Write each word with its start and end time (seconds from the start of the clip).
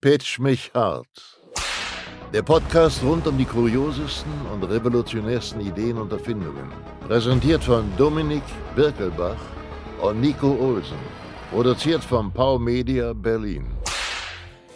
Pitch 0.00 0.38
mich 0.38 0.70
hart. 0.74 1.08
Der 2.32 2.42
Podcast 2.42 3.02
rund 3.02 3.26
um 3.26 3.36
die 3.36 3.44
kuriosesten 3.44 4.30
und 4.52 4.62
revolutionärsten 4.62 5.60
Ideen 5.60 5.96
und 5.98 6.12
Erfindungen. 6.12 6.70
Präsentiert 7.08 7.64
von 7.64 7.84
Dominik 7.96 8.44
Birkelbach 8.76 9.36
und 10.00 10.20
Nico 10.20 10.52
Olsen. 10.60 10.98
Produziert 11.50 12.04
von 12.04 12.30
Pau 12.30 12.60
Media 12.60 13.12
Berlin. 13.12 13.66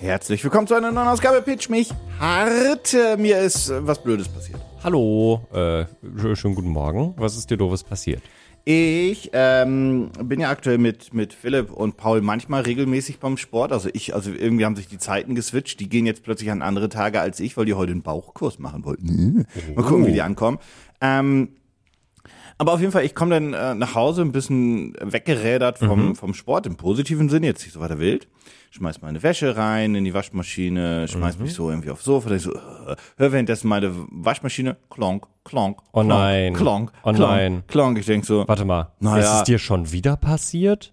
Herzlich 0.01 0.43
willkommen 0.43 0.67
zu 0.67 0.75
einer 0.75 0.91
neuen 0.91 1.07
Ausgabe 1.07 1.41
Pitch 1.43 1.69
mich 1.69 1.91
hart. 2.19 2.93
Mir 3.17 3.39
ist 3.43 3.71
äh, 3.71 3.87
was 3.87 4.03
Blödes 4.03 4.29
passiert. 4.29 4.59
Hallo, 4.83 5.47
äh, 5.53 5.85
sch- 6.17 6.35
schönen 6.35 6.57
guten 6.57 6.71
Morgen. 6.71 7.15
Was 7.17 7.37
ist 7.37 7.49
dir 7.49 7.57
doofes 7.57 7.85
passiert? 7.85 8.23
Ich 8.65 9.31
ähm, 9.33 10.11
bin 10.23 10.39
ja 10.39 10.51
aktuell 10.51 10.79
mit, 10.79 11.13
mit 11.13 11.33
Philipp 11.33 11.73
und 11.73 11.97
Paul 11.97 12.21
manchmal 12.21 12.63
regelmäßig 12.63 13.19
beim 13.19 13.37
Sport. 13.37 13.73
Also 13.73 13.89
ich, 13.93 14.15
also 14.15 14.31
irgendwie 14.31 14.65
haben 14.65 14.77
sich 14.77 14.87
die 14.87 14.99
Zeiten 14.99 15.35
geswitcht. 15.35 15.81
Die 15.81 15.89
gehen 15.89 16.07
jetzt 16.07 16.23
plötzlich 16.23 16.51
an 16.51 16.63
andere 16.63 16.89
Tage 16.89 17.21
als 17.21 17.41
ich, 17.41 17.57
weil 17.57 17.65
die 17.65 17.75
heute 17.75 17.91
einen 17.91 18.03
Bauchkurs 18.03 18.61
machen 18.61 18.85
wollten. 18.85 19.47
Mal 19.75 19.85
gucken, 19.85 20.07
wie 20.07 20.13
die 20.13 20.23
ankommen. 20.23 20.59
Ähm, 21.01 21.49
aber 22.63 22.75
auf 22.75 22.81
jeden 22.81 22.93
Fall, 22.93 23.05
ich 23.05 23.15
komme 23.17 23.35
dann 23.35 23.53
äh, 23.55 23.75
nach 23.75 23.97
Hause 23.97 24.23
ein 24.23 24.31
bisschen 24.31 24.95
weggerädert 25.01 25.79
vom, 25.79 26.15
vom 26.15 26.33
Sport 26.33 26.65
im 26.67 26.77
positiven 26.77 27.29
Sinn, 27.29 27.43
jetzt 27.43 27.63
nicht 27.65 27.73
so 27.73 27.81
weiter 27.81 27.99
wild. 27.99 28.29
Schmeiß 28.71 29.03
meine 29.03 29.21
Wäsche 29.25 29.57
rein 29.57 29.97
in 29.97 30.05
die 30.05 30.15
Waschmaschine, 30.15 31.09
schmeiß 31.09 31.39
mich 31.41 31.55
so 31.55 31.69
irgendwie 31.71 31.91
aufs 31.91 32.05
Sofa, 32.05 32.31
ich 32.31 32.43
so, 32.43 32.53
äh, 32.55 32.95
hör 33.17 33.33
währenddessen 33.33 33.67
meine 33.69 33.93
Waschmaschine, 34.13 34.77
klonk, 34.91 35.27
klonk, 35.45 35.81
Oh 35.93 36.01
klonk, 36.03 36.09
nein. 36.09 36.55
klonk, 36.55 36.93
Oh 37.03 37.13
klonk, 37.13 37.19
nein. 37.19 37.63
klonk. 37.67 37.99
Ich 37.99 38.07
denk 38.07 38.25
so, 38.25 38.47
Warte 38.47 38.65
mal, 38.65 38.93
Naja. 39.01 39.19
ist 39.25 39.33
es 39.39 39.43
dir 39.43 39.59
schon 39.59 39.91
wieder 39.91 40.17
passiert? 40.17 40.93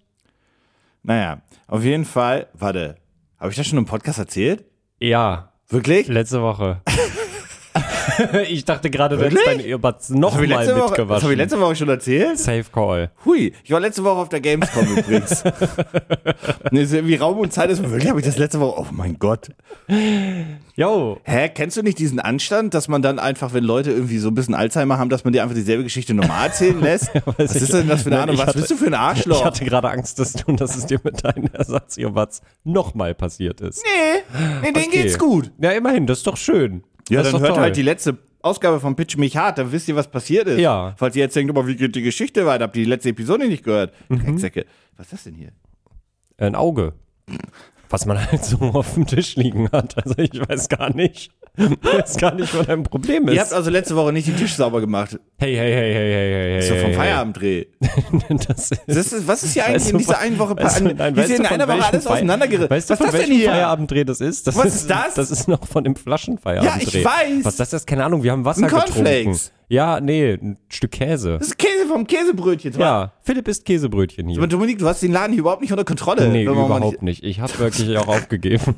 naja, 1.04 1.40
auf 1.68 1.84
jeden 1.84 2.04
Fall, 2.04 2.48
warte, 2.52 2.96
habe 3.38 3.50
ich 3.52 3.56
das 3.56 3.66
schon 3.68 3.78
im 3.78 3.86
Podcast 3.86 4.18
erzählt? 4.18 4.64
Ja, 4.98 5.52
Wirklich? 5.68 6.08
letzte 6.08 6.42
Woche. 6.42 6.80
ich 8.48 8.64
dachte 8.64 8.90
gerade, 8.90 9.16
du 9.16 9.24
hättest 9.24 9.46
deine 9.46 9.64
Earbuds 9.66 10.10
nochmal 10.10 10.44
ich 10.44 10.50
Woche, 10.50 10.64
das 10.64 10.88
mitgewaschen. 10.90 11.22
habe 11.22 11.32
ich 11.32 11.38
letzte 11.38 11.60
Woche 11.60 11.76
schon 11.76 11.88
erzählt? 11.88 12.38
Safe 12.38 12.64
Call. 12.72 13.10
Hui, 13.24 13.52
ich 13.64 13.70
war 13.70 13.80
letzte 13.80 14.04
Woche 14.04 14.18
auf 14.20 14.28
der 14.28 14.40
Gamescom 14.40 14.86
übrigens. 14.96 15.42
nee, 16.70 16.82
ist 16.82 16.92
irgendwie 16.92 17.16
Raum 17.16 17.38
und 17.38 17.52
Zeit 17.52 17.70
ist 17.70 17.82
wirklich, 17.82 18.08
habe 18.08 18.20
ich 18.20 18.26
das 18.26 18.38
letzte 18.38 18.60
Woche, 18.60 18.80
oh 18.80 18.86
mein 18.92 19.18
Gott. 19.18 19.48
Yo, 20.76 21.18
Hä, 21.24 21.48
kennst 21.50 21.76
du 21.76 21.82
nicht 21.82 21.98
diesen 21.98 22.20
Anstand, 22.20 22.74
dass 22.74 22.88
man 22.88 23.02
dann 23.02 23.18
einfach, 23.18 23.52
wenn 23.52 23.64
Leute 23.64 23.90
irgendwie 23.90 24.18
so 24.18 24.28
ein 24.28 24.34
bisschen 24.34 24.54
Alzheimer 24.54 24.98
haben, 24.98 25.10
dass 25.10 25.24
man 25.24 25.32
dir 25.32 25.42
einfach 25.42 25.54
dieselbe 25.54 25.82
Geschichte 25.84 26.14
nochmal 26.14 26.46
erzählen 26.46 26.80
lässt? 26.82 27.10
Was 27.36 27.54
ich- 27.56 27.62
ist 27.62 27.72
denn 27.74 27.88
das 27.88 28.02
für 28.02 28.10
eine 28.10 28.20
Ahnung? 28.20 28.34
ich 28.34 28.40
Was 28.40 28.48
hatte- 28.48 28.58
bist 28.60 28.70
du 28.70 28.76
für 28.76 28.86
ein 28.86 28.92
ich 28.92 28.98
Arschloch? 28.98 29.44
hatte 29.44 29.64
gerade 29.64 29.90
Angst, 29.90 30.18
dass 30.18 30.32
du, 30.32 30.52
dass 30.52 30.76
es 30.76 30.86
dir 30.86 31.00
mit 31.02 31.22
deinen 31.24 31.52
Ersatz-Earbuds 31.52 32.40
nochmal 32.64 33.14
passiert 33.14 33.60
ist. 33.60 33.84
nee, 33.84 34.22
nee, 34.62 34.72
denen 34.72 34.86
Okay. 34.88 35.02
geht's 35.02 35.18
gut. 35.18 35.50
Ja, 35.60 35.70
immerhin, 35.72 36.06
das 36.06 36.18
ist 36.18 36.26
doch 36.26 36.36
schön. 36.36 36.82
Ja, 37.08 37.22
dann 37.22 37.40
hört 37.40 37.50
toll. 37.50 37.60
halt 37.60 37.76
die 37.76 37.82
letzte 37.82 38.18
Ausgabe 38.42 38.80
von 38.80 38.96
Pitch 38.96 39.16
mich 39.16 39.36
hart, 39.36 39.58
dann 39.58 39.70
wisst 39.72 39.88
ihr, 39.88 39.96
was 39.96 40.10
passiert 40.10 40.48
ist. 40.48 40.60
Ja. 40.60 40.94
Falls 40.96 41.14
ihr 41.16 41.22
jetzt 41.22 41.36
denkt, 41.36 41.50
aber 41.50 41.66
wie 41.66 41.76
geht 41.76 41.94
die 41.94 42.02
Geschichte 42.02 42.46
weiter? 42.46 42.64
Habt 42.64 42.76
ihr 42.76 42.84
die 42.84 42.90
letzte 42.90 43.10
Episode 43.10 43.46
nicht 43.46 43.64
gehört? 43.64 43.92
Mhm. 44.08 44.20
Drecksäcke. 44.24 44.66
Was 44.96 45.06
ist 45.06 45.12
das 45.12 45.24
denn 45.24 45.34
hier? 45.34 45.50
Ein 46.38 46.54
Auge. 46.54 46.94
Was 47.90 48.06
man 48.06 48.24
halt 48.30 48.44
so 48.44 48.56
auf 48.60 48.94
dem 48.94 49.06
Tisch 49.06 49.36
liegen 49.36 49.68
hat. 49.72 49.96
Also 49.98 50.14
ich 50.18 50.30
weiß 50.48 50.68
gar 50.68 50.94
nicht. 50.94 51.30
Ich 51.56 51.68
weiß 51.82 52.16
gar 52.16 52.32
nicht, 52.34 52.56
was 52.56 52.66
dein 52.66 52.84
Problem 52.84 53.26
ist. 53.28 53.34
Ihr 53.34 53.40
habt 53.40 53.52
also 53.52 53.70
letzte 53.70 53.96
Woche 53.96 54.12
nicht 54.12 54.28
den 54.28 54.36
Tisch 54.36 54.54
sauber 54.54 54.80
gemacht. 54.80 55.18
hey, 55.38 55.54
hey, 55.56 55.72
hey, 55.72 55.92
hey, 55.92 55.92
hey, 55.92 56.32
hey, 56.32 56.52
hey. 56.52 56.62
So 56.62 56.74
vom 56.76 56.84
hey, 56.86 56.94
Feierabenddreh. 56.94 57.64
Das 58.46 58.70
ist, 58.70 58.80
Das 58.86 58.96
ist, 59.12 59.26
was 59.26 59.42
ist 59.42 59.52
hier 59.54 59.64
eigentlich 59.66 59.82
Weißt 59.82 59.92
in 59.92 59.98
dieser 59.98 60.18
einen 60.20 60.38
Woche 60.38 60.56
weißt 60.56 60.80
du, 60.80 60.86
an- 60.90 60.96
nein, 60.96 61.14
wie 61.16 61.20
weißt 61.20 61.30
ist 61.30 61.38
du, 61.40 61.42
in 61.44 61.48
einer 61.50 61.66
Woche 61.68 61.84
alles 61.84 62.06
auseinandergerissen? 62.06 62.70
Weißt 62.70 62.88
du, 62.90 62.94
was 62.94 62.98
von 63.00 63.12
welchem 63.12 63.34
hier? 63.34 63.50
Feierabenddreh 63.50 64.04
das 64.04 64.20
ist? 64.20 64.46
Das 64.46 64.56
Was 64.56 64.66
ist, 64.66 64.74
ist 64.76 64.90
das? 64.90 65.14
Das 65.14 65.30
ist 65.32 65.48
noch 65.48 65.66
von 65.66 65.82
dem 65.84 65.96
Flaschenfeierabenddreh. 65.96 67.00
Ja, 67.00 67.00
ich 67.00 67.04
weiß. 67.04 67.44
Was 67.44 67.56
das 67.56 67.72
ist, 67.72 67.86
keine 67.86 68.04
Ahnung, 68.04 68.22
wir 68.22 68.30
haben 68.30 68.44
Wasser 68.44 68.62
Ein 68.62 68.68
getrunken. 68.68 68.92
Cornflakes. 68.92 69.52
Ja, 69.68 70.00
nee, 70.00 70.32
ein 70.32 70.56
Stück 70.68 70.92
Käse. 70.92 71.38
Das 71.38 71.48
ist 71.48 71.58
Käse 71.58 71.69
vom 71.90 72.06
Käsebrötchen. 72.06 72.72
Ja, 72.78 73.12
Philipp 73.22 73.46
isst 73.48 73.64
Käsebrötchen 73.64 74.28
hier. 74.28 74.38
Aber 74.38 74.46
Dominik, 74.46 74.78
du 74.78 74.86
hast 74.86 75.02
den 75.02 75.12
Laden 75.12 75.32
hier 75.32 75.40
überhaupt 75.40 75.60
nicht 75.62 75.72
unter 75.72 75.84
Kontrolle. 75.84 76.28
Nee, 76.28 76.44
überhaupt 76.44 77.02
nicht. 77.02 77.22
Ich 77.24 77.40
habe 77.40 77.52
wirklich 77.58 77.96
auch 77.98 78.08
aufgegeben. 78.08 78.74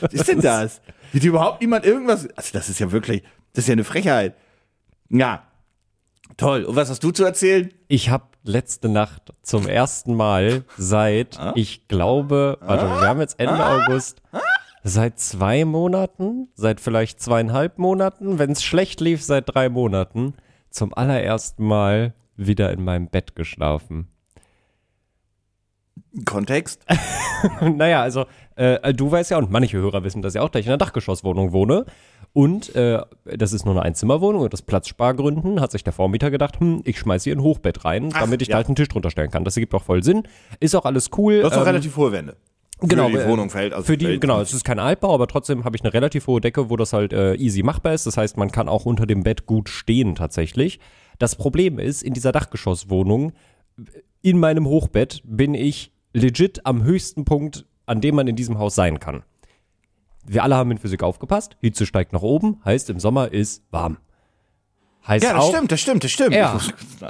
Was 0.00 0.12
ist 0.12 0.28
denn 0.28 0.40
das? 0.40 0.80
Sieht 1.12 1.24
überhaupt 1.24 1.60
niemand 1.60 1.84
irgendwas? 1.84 2.28
Also 2.36 2.50
das 2.52 2.68
ist 2.68 2.80
ja 2.80 2.90
wirklich, 2.92 3.22
das 3.52 3.64
ist 3.64 3.68
ja 3.68 3.72
eine 3.72 3.84
Frechheit. 3.84 4.34
Ja, 5.10 5.42
toll. 6.36 6.64
Und 6.64 6.76
was 6.76 6.90
hast 6.90 7.04
du 7.04 7.10
zu 7.10 7.24
erzählen? 7.24 7.72
Ich 7.88 8.10
habe 8.10 8.24
letzte 8.42 8.88
Nacht 8.88 9.32
zum 9.42 9.66
ersten 9.68 10.14
Mal 10.14 10.64
seit, 10.76 11.38
Ah? 11.38 11.52
ich 11.54 11.88
glaube, 11.88 12.58
warte, 12.60 12.84
wir 12.84 13.08
haben 13.08 13.20
jetzt 13.20 13.38
Ende 13.38 13.64
August, 13.64 14.20
seit 14.82 15.18
zwei 15.18 15.64
Monaten, 15.64 16.48
seit 16.54 16.80
vielleicht 16.80 17.20
zweieinhalb 17.20 17.78
Monaten, 17.78 18.38
wenn 18.38 18.50
es 18.50 18.62
schlecht 18.62 19.00
lief, 19.00 19.22
seit 19.22 19.54
drei 19.54 19.68
Monaten, 19.68 20.34
zum 20.74 20.92
allerersten 20.92 21.64
Mal 21.66 22.14
wieder 22.36 22.72
in 22.72 22.84
meinem 22.84 23.08
Bett 23.08 23.36
geschlafen. 23.36 24.08
Kontext? 26.24 26.84
naja, 27.60 28.02
also 28.02 28.26
äh, 28.56 28.92
du 28.92 29.10
weißt 29.10 29.30
ja 29.30 29.38
und 29.38 29.50
manche 29.50 29.78
Hörer 29.78 30.04
wissen 30.04 30.22
das 30.22 30.34
ja 30.34 30.42
auch, 30.42 30.48
dass 30.48 30.60
ich 30.60 30.66
in 30.66 30.72
einer 30.72 30.78
Dachgeschosswohnung 30.78 31.52
wohne. 31.52 31.86
Und 32.32 32.74
äh, 32.74 33.00
das 33.24 33.52
ist 33.52 33.64
nur 33.64 33.74
eine 33.74 33.82
Einzimmerwohnung 33.82 34.42
und 34.42 34.52
aus 34.52 34.62
Platzspargründen 34.62 35.60
hat 35.60 35.70
sich 35.70 35.84
der 35.84 35.92
Vormieter 35.92 36.32
gedacht, 36.32 36.58
hm, 36.58 36.82
ich 36.84 36.98
schmeiße 36.98 37.24
hier 37.24 37.36
ein 37.36 37.42
Hochbett 37.42 37.84
rein, 37.84 38.10
Ach, 38.12 38.20
damit 38.20 38.42
ich 38.42 38.48
ja. 38.48 38.54
da 38.54 38.56
halt 38.56 38.66
einen 38.66 38.76
Tisch 38.76 38.88
drunter 38.88 39.10
stellen 39.10 39.30
kann. 39.30 39.44
Das 39.44 39.56
ergibt 39.56 39.72
auch 39.74 39.84
voll 39.84 40.02
Sinn. 40.02 40.24
Ist 40.58 40.74
auch 40.74 40.84
alles 40.84 41.10
cool. 41.16 41.40
Du 41.40 41.46
hast 41.46 41.54
doch 41.54 41.60
Ähm, 41.60 41.68
relativ 41.68 41.96
hohe 41.96 42.10
Wände. 42.10 42.36
Genau, 42.88 43.06
Für 43.08 43.12
die 43.12 43.18
äh, 43.18 43.28
Wohnung 43.28 43.50
fällt. 43.50 43.72
Also 43.72 43.86
für 43.86 43.96
die, 43.96 44.18
genau, 44.20 44.40
es 44.40 44.52
ist 44.52 44.64
kein 44.64 44.78
Altbau, 44.78 45.14
aber 45.14 45.26
trotzdem 45.26 45.64
habe 45.64 45.76
ich 45.76 45.82
eine 45.82 45.92
relativ 45.92 46.26
hohe 46.26 46.40
Decke, 46.40 46.70
wo 46.70 46.76
das 46.76 46.92
halt 46.92 47.12
äh, 47.12 47.34
easy 47.34 47.62
machbar 47.62 47.94
ist. 47.94 48.06
Das 48.06 48.16
heißt, 48.16 48.36
man 48.36 48.50
kann 48.50 48.68
auch 48.68 48.86
unter 48.86 49.06
dem 49.06 49.22
Bett 49.22 49.46
gut 49.46 49.68
stehen 49.68 50.14
tatsächlich. 50.14 50.80
Das 51.18 51.36
Problem 51.36 51.78
ist, 51.78 52.02
in 52.02 52.14
dieser 52.14 52.32
Dachgeschosswohnung, 52.32 53.32
in 54.22 54.38
meinem 54.38 54.66
Hochbett, 54.66 55.22
bin 55.24 55.54
ich 55.54 55.92
legit 56.12 56.64
am 56.64 56.82
höchsten 56.82 57.24
Punkt, 57.24 57.66
an 57.86 58.00
dem 58.00 58.14
man 58.14 58.26
in 58.26 58.36
diesem 58.36 58.58
Haus 58.58 58.74
sein 58.74 58.98
kann. 59.00 59.22
Wir 60.26 60.42
alle 60.42 60.56
haben 60.56 60.70
in 60.70 60.78
Physik 60.78 61.02
aufgepasst. 61.02 61.56
Hitze 61.60 61.86
steigt 61.86 62.12
nach 62.12 62.22
oben, 62.22 62.60
heißt 62.64 62.88
im 62.90 62.98
Sommer 62.98 63.32
ist 63.32 63.62
warm. 63.70 63.98
Heißt 65.06 65.22
Ja, 65.22 65.34
das 65.34 65.42
auch, 65.44 65.54
stimmt, 65.54 65.70
das 65.70 65.80
stimmt, 65.80 66.04
das 66.04 66.10
stimmt. 66.10 66.34
ja, 66.34 66.58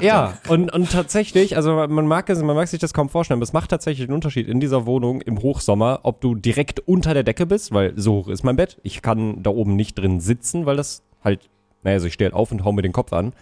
ja. 0.00 0.38
Und, 0.48 0.72
und 0.72 0.90
tatsächlich, 0.90 1.56
also 1.56 1.86
man 1.86 2.06
mag, 2.08 2.28
es, 2.28 2.42
man 2.42 2.56
mag 2.56 2.66
sich 2.66 2.80
das 2.80 2.92
kaum 2.92 3.08
vorstellen, 3.08 3.38
aber 3.38 3.44
es 3.44 3.52
macht 3.52 3.70
tatsächlich 3.70 4.08
einen 4.08 4.14
Unterschied 4.14 4.48
in 4.48 4.58
dieser 4.58 4.84
Wohnung 4.84 5.20
im 5.20 5.40
Hochsommer, 5.40 6.00
ob 6.02 6.20
du 6.20 6.34
direkt 6.34 6.80
unter 6.80 7.14
der 7.14 7.22
Decke 7.22 7.46
bist, 7.46 7.72
weil 7.72 7.92
so 7.96 8.14
hoch 8.14 8.28
ist 8.28 8.42
mein 8.42 8.56
Bett. 8.56 8.78
Ich 8.82 9.00
kann 9.00 9.42
da 9.44 9.50
oben 9.50 9.76
nicht 9.76 9.96
drin 9.96 10.18
sitzen, 10.18 10.66
weil 10.66 10.76
das 10.76 11.02
halt, 11.22 11.48
naja, 11.84 11.94
also 11.94 12.08
ich 12.08 12.14
stehe 12.14 12.30
halt 12.30 12.34
auf 12.34 12.50
und 12.50 12.64
hau 12.64 12.72
mir 12.72 12.82
den 12.82 12.92
Kopf 12.92 13.12
an. 13.12 13.32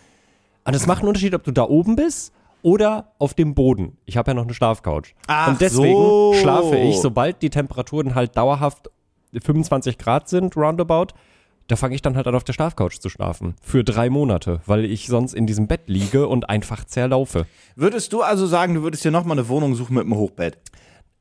Und 0.65 0.75
es 0.75 0.87
macht 0.87 1.01
einen 1.01 1.09
Unterschied, 1.09 1.35
ob 1.35 1.45
du 1.45 1.51
da 1.51 1.65
oben 1.65 1.97
bist 1.97 2.33
oder 2.61 3.13
auf 3.19 3.33
dem 3.33 3.55
Boden. 3.55 3.97
Ich 4.05 4.19
habe 4.19 4.31
ja 4.31 4.35
noch 4.35 4.45
eine 4.45 4.55
Schlafcouch. 4.55 5.15
Ach 5.29 5.49
und 5.49 5.61
deswegen 5.63 5.97
so. 5.97 6.35
schlafe 6.35 6.77
ich, 6.77 6.99
sobald 7.01 7.41
die 7.41 7.51
Temperaturen 7.51 8.15
halt 8.15 8.37
dauerhaft 8.37 8.91
25 9.33 9.97
Grad 9.97 10.29
sind, 10.29 10.57
roundabout, 10.57 11.15
da 11.69 11.77
fange 11.77 11.95
ich 11.95 12.03
dann 12.03 12.17
halt 12.17 12.27
an, 12.27 12.35
auf 12.35 12.45
der 12.45 12.53
Schlafcouch 12.53 12.99
zu 12.99 13.09
schlafen. 13.09 13.55
Für 13.63 13.85
drei 13.85 14.11
Monate, 14.11 14.61
weil 14.67 14.85
ich 14.85 15.07
sonst 15.07 15.35
in 15.35 15.47
diesem 15.47 15.67
Bett 15.69 15.83
liege 15.87 16.29
und 16.29 16.49
einfach 16.49 16.85
zerlaufe. 16.85 17.47
Würdest 17.77 18.13
du 18.13 18.23
also 18.23 18.47
sagen, 18.47 18.75
du 18.75 18.83
würdest 18.83 19.05
dir 19.05 19.11
nochmal 19.11 19.39
eine 19.39 19.49
Wohnung 19.49 19.75
suchen 19.75 19.95
mit 19.95 20.05
einem 20.05 20.17
Hochbett? 20.17 20.59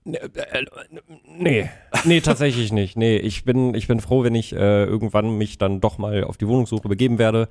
Nee, 0.03 1.69
nee, 2.05 2.21
tatsächlich 2.21 2.71
nicht. 2.71 2.97
Nee, 2.97 3.17
ich 3.17 3.45
bin, 3.45 3.75
ich 3.75 3.87
bin 3.87 3.99
froh, 3.99 4.23
wenn 4.23 4.33
ich 4.33 4.53
äh, 4.53 4.83
irgendwann 4.85 5.37
mich 5.37 5.59
dann 5.59 5.79
doch 5.79 5.99
mal 5.99 6.23
auf 6.23 6.37
die 6.37 6.47
Wohnungssuche 6.47 6.89
begeben 6.89 7.19
werde. 7.19 7.49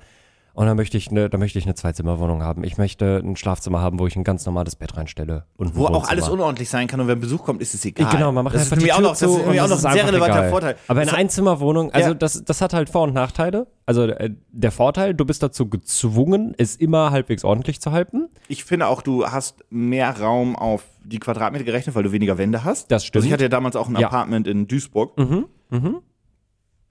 Und 0.53 0.65
dann 0.65 0.75
möchte 0.75 0.97
ich 0.97 1.09
eine, 1.09 1.29
da 1.29 1.37
möchte 1.37 1.57
ich 1.59 1.65
eine 1.65 1.75
Zweizimmerwohnung 1.75 2.43
haben. 2.43 2.63
Ich 2.63 2.77
möchte 2.77 3.21
ein 3.23 3.35
Schlafzimmer 3.37 3.79
haben, 3.81 3.99
wo 3.99 4.07
ich 4.07 4.15
ein 4.17 4.23
ganz 4.25 4.45
normales 4.45 4.75
Bett 4.75 4.97
reinstelle. 4.97 5.45
Und 5.57 5.75
Wo 5.75 5.85
auch 5.85 6.09
alles 6.09 6.27
unordentlich 6.27 6.69
sein 6.69 6.87
kann 6.87 6.99
und 6.99 7.07
wenn 7.07 7.19
Besuch 7.21 7.43
kommt, 7.43 7.61
ist 7.61 7.73
es 7.73 7.85
egal. 7.85 8.11
Genau, 8.11 8.31
man 8.31 8.43
macht 8.43 8.55
das 8.55 8.63
ist 8.63 8.73
einfach 8.73 8.77
die 8.83 8.89
nämlich 8.91 8.95
Tür 8.97 8.97
auch 8.97 9.01
noch, 9.01 9.09
das 9.11 9.19
zu 9.19 9.25
ist 9.25 9.31
nämlich 9.37 9.47
und 9.61 9.65
auch 9.65 9.69
noch 9.69 9.75
das 9.75 9.85
ein 9.85 9.91
ist 9.91 9.97
sehr 9.97 10.07
relevanter 10.07 10.37
egal. 10.39 10.49
Vorteil. 10.49 10.75
Aber 10.87 10.99
eine 11.01 11.09
Das- 11.11 11.19
Einzimmerwohnung, 11.19 11.91
also 11.91 12.09
Ja. 12.09 12.13
das, 12.15 12.43
das 12.43 12.61
hat 12.61 12.73
halt 12.73 12.89
Vor- 12.89 13.03
und 13.03 13.13
Nachteile. 13.13 13.67
Also 13.85 14.03
äh, 14.03 14.29
der 14.51 14.71
Vorteil, 14.71 15.13
du 15.13 15.25
bist 15.25 15.41
dazu 15.41 15.69
gezwungen, 15.69 16.53
es 16.57 16.75
immer 16.75 17.11
halbwegs 17.11 17.43
ordentlich 17.45 17.79
zu 17.81 17.91
halten. 17.91 18.27
Ich 18.47 18.63
finde 18.65 18.87
auch, 18.87 19.01
du 19.01 19.25
hast 19.27 19.63
mehr 19.69 20.19
Raum 20.19 20.55
auf 20.55 20.83
die 21.03 21.19
Quadratmeter 21.19 21.63
gerechnet, 21.63 21.95
weil 21.95 22.03
du 22.03 22.11
weniger 22.11 22.37
Wände 22.37 22.63
hast. 22.63 22.91
Das 22.91 23.05
stimmt. 23.05 23.21
Also 23.21 23.27
ich 23.27 23.33
hatte 23.33 23.43
ja 23.43 23.49
damals 23.49 23.75
auch 23.75 23.87
ein 23.87 23.95
Ja. 23.97 24.07
Apartment 24.07 24.47
in 24.47 24.67
Duisburg. 24.67 25.17
Mhm, 25.17 25.45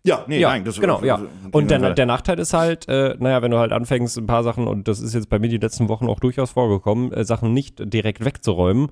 Ja, 0.03 0.25
nee, 0.27 0.39
Ja, 0.39 0.49
nein. 0.49 0.65
Das, 0.65 0.81
genau, 0.81 1.03
ja. 1.03 1.21
Und 1.53 1.71
der, 1.71 1.93
der 1.93 2.07
Nachteil 2.07 2.39
ist 2.39 2.55
halt, 2.55 2.89
äh, 2.89 3.17
naja, 3.19 3.43
wenn 3.43 3.51
du 3.51 3.59
halt 3.59 3.73
anfängst, 3.73 4.17
ein 4.17 4.27
paar 4.27 4.43
Sachen, 4.43 4.67
und 4.67 4.89
das 4.89 5.01
ist 5.01 5.15
jetzt 5.15 5.29
bei 5.29 5.39
mir 5.39 5.49
die 5.49 5.59
letzten 5.59 5.89
Wochen 5.89 6.09
auch 6.09 6.21
durchaus 6.21 6.53
vorgekommen, 6.53 7.13
äh, 7.13 7.25
Sachen 7.25 7.53
nicht 7.53 7.93
direkt 7.93 8.25
wegzuräumen, 8.25 8.91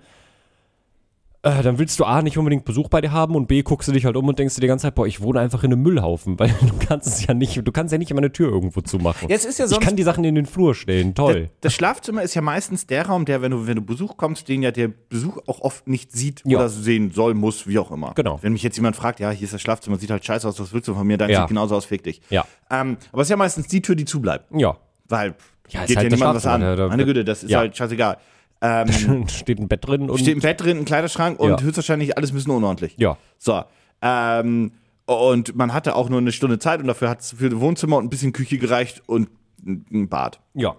äh, 1.43 1.62
dann 1.62 1.79
willst 1.79 1.99
du 2.00 2.05
A, 2.05 2.20
nicht 2.23 2.37
unbedingt 2.37 2.64
Besuch 2.64 2.88
bei 2.88 3.00
dir 3.00 3.12
haben 3.12 3.37
und 3.37 3.46
B, 3.46 3.62
guckst 3.62 3.87
du 3.88 3.93
dich 3.93 4.05
halt 4.05 4.17
um 4.17 4.26
und 4.26 4.38
denkst 4.38 4.56
dir 4.56 4.61
die 4.61 4.67
ganze 4.67 4.82
Zeit, 4.82 4.94
boah, 4.96 5.06
ich 5.06 5.20
wohne 5.23 5.38
einfach 5.40 5.62
in 5.62 5.73
einem 5.73 5.82
Müllhaufen, 5.82 6.37
weil 6.38 6.49
du 6.61 6.75
kannst 6.87 7.06
es 7.06 7.26
ja 7.26 7.32
nicht, 7.35 7.56
du 7.67 7.70
kannst 7.73 7.93
ja 7.93 7.99
nicht 7.99 8.11
immer 8.11 8.19
eine 8.19 8.32
Tür 8.32 8.49
irgendwo 8.50 8.81
zumachen. 8.81 9.29
Ja, 9.29 9.37
es 9.37 9.44
ist 9.44 9.58
ja 9.58 9.67
ich 9.67 9.70
sonst- 9.70 9.85
kann 9.85 9.94
die 9.96 10.02
Sachen 10.02 10.25
in 10.25 10.35
den 10.35 10.46
Flur 10.46 10.75
stellen, 10.75 11.14
toll. 11.14 11.50
Das 11.61 11.75
Schlafzimmer 11.75 12.23
ist 12.23 12.35
ja 12.35 12.43
meistens 12.43 12.87
der 12.87 13.06
Raum, 13.06 13.25
der, 13.25 13.40
wenn 13.40 13.52
du, 13.52 13.67
wenn 13.67 13.76
du 13.76 13.82
Besuch 13.82 14.17
kommst, 14.17 14.49
den 14.49 14.62
ja 14.62 14.70
der 14.73 14.88
Besuch 14.88 15.38
auch 15.46 15.61
oft 15.61 15.87
nicht 15.87 16.11
sieht 16.12 16.43
Ja. 16.44 16.58
oder 16.58 16.69
sehen 16.69 17.12
soll, 17.12 17.35
muss, 17.35 17.67
wie 17.69 17.79
auch 17.79 17.91
immer. 17.93 18.12
Genau. 18.14 18.38
Wenn 18.43 18.52
mich 18.52 18.62
jetzt 18.64 18.76
jemand 18.76 18.96
fragt, 18.96 19.20
ja, 19.20 19.31
hier 19.31 19.44
ist 19.44 19.55
das 19.55 19.62
Schlafzimmer, 19.62 19.96
sieht 19.96 20.11
halt 20.11 20.25
scheiße 20.25 20.49
aus, 20.49 20.58
was 20.58 20.73
willst 20.73 20.88
du 20.88 20.94
von 20.94 21.06
mir? 21.06 21.19
Dein 21.19 21.31
Ja. 21.31 21.41
sieht 21.41 21.49
genauso 21.49 21.76
aus, 21.76 21.84
fick 21.84 22.02
dich. 22.02 22.20
Ja. 22.31 22.44
Ähm, 22.70 22.96
aber 23.12 23.23
es 23.23 23.26
ist 23.26 23.31
ja 23.31 23.37
meistens 23.37 23.69
die 23.69 23.81
Tür, 23.81 23.94
die 23.94 24.05
zubleibt. 24.05 24.46
Ja. 24.58 24.76
Weil 25.08 25.34
Ja, 25.70 25.82
ist 25.82 25.88
geht 25.88 25.96
halt 25.99 26.05
ja 26.05 26.11
das 26.11 26.19
niemand 26.19 26.37
was 26.37 26.46
an. 26.46 26.88
Meine 26.88 27.05
Güte, 27.05 27.25
das 27.25 27.43
ist 27.44 27.50
Ja. 27.50 27.58
halt 27.61 27.76
scheißegal. 27.76 28.17
Ähm, 28.60 29.28
Steht 29.28 29.58
ein 29.60 29.69
Bett 29.69 29.87
drin 29.87 30.10
und 30.10 30.19
steht 30.19 30.37
ein 30.37 30.40
Bett 30.40 30.60
drin, 30.60 30.78
ein 30.78 30.84
Kleiderschrank 30.84 31.38
und 31.38 31.50
Ja. 31.50 31.60
höchstwahrscheinlich 31.60 32.16
alles 32.16 32.32
ein 32.32 32.34
bisschen 32.34 32.52
unordentlich. 32.52 32.94
ja. 32.96 33.16
So. 33.38 33.62
Ähm, 34.02 34.72
und 35.06 35.56
man 35.56 35.72
hatte 35.72 35.94
auch 35.96 36.08
nur 36.08 36.19
eine 36.19 36.32
Stunde 36.32 36.58
Zeit 36.58 36.81
und 36.81 36.87
dafür 36.87 37.08
hat 37.08 37.20
es 37.20 37.32
für 37.32 37.49
das 37.49 37.58
Wohnzimmer 37.60 37.96
und 37.96 38.05
ein 38.05 38.10
bisschen 38.10 38.32
Küche 38.32 38.58
gereicht 38.58 39.02
und 39.06 39.28
ein 39.64 39.87
ein 39.93 40.08
Bad. 40.08 40.38
Ja. 40.55 40.76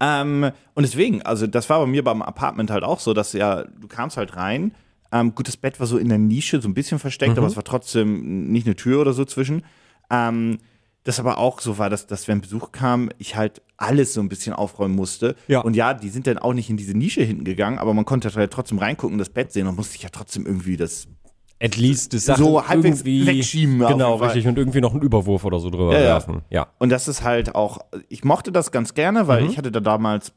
Ähm, 0.00 0.50
und 0.74 0.82
deswegen, 0.82 1.22
also 1.22 1.46
das 1.46 1.68
war 1.68 1.80
bei 1.80 1.86
mir 1.86 2.02
beim 2.02 2.22
Apartment 2.22 2.70
halt 2.70 2.84
auch 2.84 3.00
so, 3.00 3.12
dass 3.14 3.32
ja, 3.32 3.64
du 3.64 3.86
kamst 3.88 4.16
halt 4.16 4.36
rein. 4.36 4.72
Ähm, 5.12 5.34
gut, 5.34 5.48
das 5.48 5.56
Bett 5.56 5.78
war 5.80 5.86
so 5.86 5.98
in 5.98 6.08
der 6.08 6.18
Nische, 6.18 6.60
so 6.60 6.68
ein 6.68 6.74
bisschen 6.74 6.98
versteckt, 6.98 7.36
aber 7.36 7.46
es 7.46 7.56
war 7.56 7.64
trotzdem 7.64 8.50
nicht 8.50 8.66
eine 8.66 8.76
Tür 8.76 9.00
oder 9.00 9.12
so 9.12 9.24
zwischen. 9.24 9.62
Ähm, 10.10 10.58
das 11.04 11.18
aber 11.18 11.38
auch 11.38 11.60
so 11.60 11.78
war, 11.78 11.88
dass, 11.90 12.06
dass 12.06 12.28
wenn 12.28 12.40
Besuch 12.40 12.72
kam, 12.72 13.08
ich 13.18 13.34
halt 13.36 13.62
alles 13.78 14.12
so 14.12 14.20
ein 14.20 14.28
bisschen 14.28 14.52
aufräumen 14.52 14.94
musste. 14.94 15.34
Ja. 15.48 15.60
Und 15.60 15.74
ja, 15.74 15.94
die 15.94 16.10
sind 16.10 16.26
dann 16.26 16.36
auch 16.38 16.52
nicht 16.52 16.68
in 16.68 16.76
diese 16.76 16.96
Nische 16.96 17.22
hinten 17.22 17.44
gegangen, 17.44 17.78
aber 17.78 17.94
man 17.94 18.04
konnte 18.04 18.30
halt 18.34 18.52
trotzdem 18.52 18.78
reingucken, 18.78 19.16
das 19.18 19.30
Bett 19.30 19.50
sehen 19.52 19.66
und 19.66 19.76
musste 19.76 19.92
sich 19.92 20.02
ja 20.02 20.10
trotzdem 20.10 20.44
irgendwie 20.46 20.76
das 20.76 21.08
At 21.62 21.76
least 21.76 22.14
das 22.14 22.24
Sachen 22.24 22.42
So 22.44 22.66
halbwegs 22.66 23.04
wegschieben 23.04 23.78
Genau, 23.80 24.16
richtig. 24.16 24.46
Und 24.46 24.56
irgendwie 24.56 24.80
noch 24.80 24.92
einen 24.92 25.02
Überwurf 25.02 25.44
oder 25.44 25.58
so 25.58 25.68
drüber 25.68 25.92
Ja, 25.92 25.98
ja. 26.00 26.04
werfen. 26.06 26.40
Ja. 26.48 26.68
Und 26.78 26.88
das 26.90 27.06
ist 27.06 27.22
halt 27.22 27.54
auch, 27.54 27.78
ich 28.08 28.24
mochte 28.24 28.50
das 28.50 28.70
ganz 28.72 28.94
gerne, 28.94 29.26
weil 29.28 29.42
Mhm. 29.42 29.50
ich 29.50 29.58
hatte 29.58 29.70
da 29.70 29.80
damals 29.80 30.32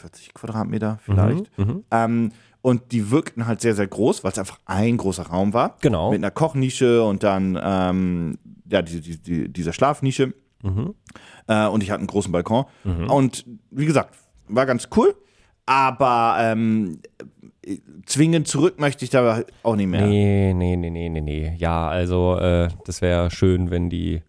40 0.00 0.34
Quadratmeter 0.34 0.98
vielleicht. 1.04 1.56
Mhm, 1.58 1.84
Ähm, 1.90 2.32
und 2.60 2.92
die 2.92 3.10
wirkten 3.10 3.46
halt 3.46 3.60
sehr, 3.60 3.74
sehr 3.74 3.86
groß, 3.88 4.22
weil 4.24 4.32
es 4.32 4.38
einfach 4.38 4.58
ein 4.66 4.96
großer 4.96 5.24
Raum 5.26 5.52
war. 5.52 5.76
Genau. 5.80 6.10
Mit 6.10 6.18
einer 6.20 6.30
Kochnische 6.30 7.04
und 7.04 7.22
dann 7.24 7.58
ähm, 7.62 8.38
ja, 8.72 8.82
die, 8.82 9.00
die, 9.00 9.18
die, 9.18 9.52
dieser 9.52 9.72
Schlafnische. 9.72 10.34
Mhm. 10.62 10.94
Äh, 11.46 11.66
und 11.66 11.82
ich 11.82 11.90
hatte 11.90 11.98
einen 11.98 12.06
großen 12.06 12.32
Balkon. 12.32 12.64
Und 12.84 13.44
wie 13.70 13.86
gesagt, 13.86 14.16
war 14.48 14.66
ganz 14.66 14.88
cool. 14.96 15.14
Aber 15.66 16.36
ähm, 16.40 17.00
zwingend 18.06 18.48
zurück 18.48 18.80
möchte 18.80 19.04
ich 19.04 19.10
da 19.10 19.42
auch 19.62 19.76
nicht 19.76 19.86
mehr. 19.86 20.06
Nee, 20.06 20.52
nee, 20.54 20.76
nee, 20.76 20.90
nee, 20.90 21.08
nee, 21.08 21.20
nee. 21.20 21.54
Ja, 21.58 21.88
also 21.88 22.36
äh, 22.36 22.68
das 22.84 23.00
wäre 23.00 23.30
schön, 23.30 23.70
wenn 23.70 23.88
die 23.88 24.22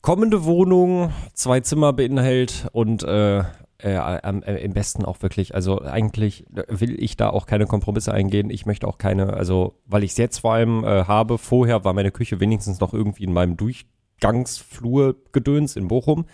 kommende 0.00 0.44
Wohnung 0.44 1.12
zwei 1.34 1.60
Zimmer 1.60 1.92
beinhält 1.92 2.68
und 2.72 3.02
äh, 3.02 3.44
äh, 3.78 3.96
am- 3.96 4.42
äh, 4.42 4.56
im 4.58 4.72
besten 4.72 5.04
auch 5.04 5.20
wirklich, 5.22 5.54
also 5.54 5.80
eigentlich 5.82 6.44
will 6.68 7.00
ich 7.02 7.16
da 7.16 7.30
auch 7.30 7.46
keine 7.46 7.66
Kompromisse 7.66 8.12
eingehen. 8.14 8.50
Ich 8.50 8.66
möchte 8.66 8.86
auch 8.86 8.98
keine, 8.98 9.32
also 9.34 9.80
weil 9.86 10.04
ich 10.04 10.12
es 10.12 10.16
jetzt 10.16 10.38
vor 10.38 10.52
allem 10.54 10.84
äh, 10.84 11.04
habe, 11.04 11.38
vorher 11.38 11.84
war 11.84 11.92
meine 11.92 12.10
Küche 12.12 12.40
wenigstens 12.40 12.80
noch 12.80 12.94
irgendwie 12.94 13.24
in 13.24 13.32
meinem 13.32 13.56
Durchgangsflur 13.56 15.16
gedöns 15.32 15.76
in 15.76 15.88
Bochum. 15.88 16.24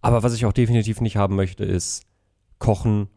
Aber 0.00 0.22
was 0.22 0.34
ich 0.34 0.44
auch 0.46 0.52
definitiv 0.52 1.00
nicht 1.00 1.16
haben 1.16 1.36
möchte, 1.36 1.64
ist 1.64 2.04
Kochen, 2.58 3.08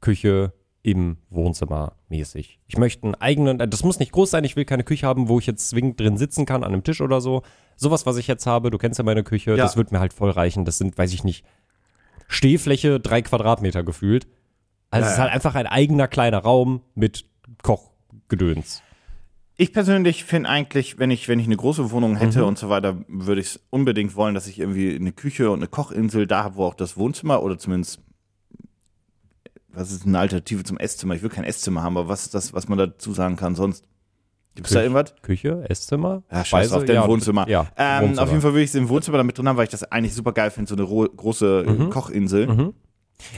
Küche 0.00 0.52
im 0.82 1.16
Wohnzimmer 1.30 1.92
mäßig. 2.08 2.58
Ich 2.66 2.76
möchte 2.76 3.04
einen 3.04 3.14
eigenen, 3.14 3.60
äh, 3.60 3.68
das 3.68 3.84
muss 3.84 3.98
nicht 3.98 4.12
groß 4.12 4.30
sein, 4.30 4.44
ich 4.44 4.56
will 4.56 4.64
keine 4.66 4.84
Küche 4.84 5.06
haben, 5.06 5.28
wo 5.28 5.38
ich 5.38 5.46
jetzt 5.46 5.68
zwingend 5.70 5.98
drin 6.00 6.18
sitzen 6.18 6.44
kann 6.44 6.62
an 6.64 6.72
einem 6.72 6.82
Tisch 6.84 7.00
oder 7.00 7.20
so. 7.20 7.42
Sowas, 7.76 8.04
was 8.06 8.16
ich 8.18 8.26
jetzt 8.26 8.46
habe, 8.46 8.70
du 8.70 8.76
kennst 8.78 8.98
ja 8.98 9.04
meine 9.04 9.22
Küche, 9.24 9.52
Ja. 9.52 9.56
das 9.56 9.76
wird 9.76 9.92
mir 9.92 10.00
halt 10.00 10.12
voll 10.12 10.30
reichen. 10.30 10.64
Das 10.64 10.76
sind, 10.78 10.98
weiß 10.98 11.12
ich 11.14 11.24
nicht, 11.24 11.44
Stehfläche 12.28 13.00
drei 13.00 13.22
Quadratmeter 13.22 13.82
gefühlt. 13.82 14.26
Also 14.90 15.06
es 15.06 15.12
ist 15.12 15.18
Ja. 15.18 15.24
halt 15.24 15.32
einfach 15.34 15.54
ein 15.54 15.66
eigener 15.66 16.08
kleiner 16.08 16.38
Raum 16.38 16.82
mit 16.94 17.24
Kochgedöns. 17.62 18.82
Ich 19.56 19.72
persönlich 19.72 20.24
finde 20.24 20.48
eigentlich, 20.48 20.98
wenn 20.98 21.10
ich, 21.12 21.28
wenn 21.28 21.38
ich 21.38 21.46
eine 21.46 21.56
große 21.56 21.90
Wohnung 21.92 22.16
hätte 22.16 22.40
Mhm. 22.40 22.46
und 22.46 22.58
so 22.58 22.68
weiter, 22.70 23.04
würde 23.08 23.40
ich 23.40 23.46
es 23.48 23.60
unbedingt 23.70 24.16
wollen, 24.16 24.34
dass 24.34 24.46
ich 24.48 24.58
irgendwie 24.58 24.94
eine 24.96 25.12
Küche 25.12 25.50
und 25.50 25.60
eine 25.60 25.68
Kochinsel 25.68 26.26
da 26.26 26.42
habe, 26.44 26.56
wo 26.56 26.64
auch 26.64 26.74
das 26.74 26.96
Wohnzimmer 26.96 27.42
oder 27.42 27.56
zumindest, 27.58 28.00
was 29.68 29.92
ist 29.92 30.06
eine 30.06 30.18
Alternative 30.18 30.64
zum 30.64 30.78
Esszimmer? 30.78 31.14
Ich 31.14 31.22
will 31.22 31.30
kein 31.30 31.44
Esszimmer 31.44 31.82
haben, 31.82 31.96
aber 31.96 32.08
was 32.08 32.24
ist 32.26 32.34
das, 32.34 32.52
was 32.52 32.68
man 32.68 32.78
dazu 32.78 33.12
sagen 33.12 33.36
kann 33.36 33.54
sonst? 33.54 33.84
Gibt 34.54 34.68
es 34.68 34.72
da 34.72 34.82
irgendwas? 34.82 35.14
Küche, 35.22 35.64
Esszimmer, 35.68 36.22
Ja, 36.30 36.44
scheiß 36.44 36.72
auf 36.72 36.84
dein 36.84 36.94
ja, 36.96 37.08
Wohnzimmer. 37.08 37.48
Ja, 37.48 37.66
ähm, 37.76 38.02
Wohnzimmer. 38.02 38.22
Auf 38.22 38.28
jeden 38.30 38.40
Fall 38.42 38.52
würde 38.52 38.62
ich 38.62 38.70
es 38.70 38.74
im 38.76 38.88
Wohnzimmer 38.88 39.18
damit 39.18 39.36
drin 39.36 39.48
haben, 39.48 39.56
weil 39.56 39.64
ich 39.64 39.70
das 39.70 39.82
eigentlich 39.90 40.14
super 40.14 40.32
geil 40.32 40.50
finde, 40.50 40.68
so 40.68 40.76
eine 40.76 40.84
ro- 40.84 41.08
große 41.08 41.64
Mhm. 41.66 41.90
Kochinsel. 41.90 42.72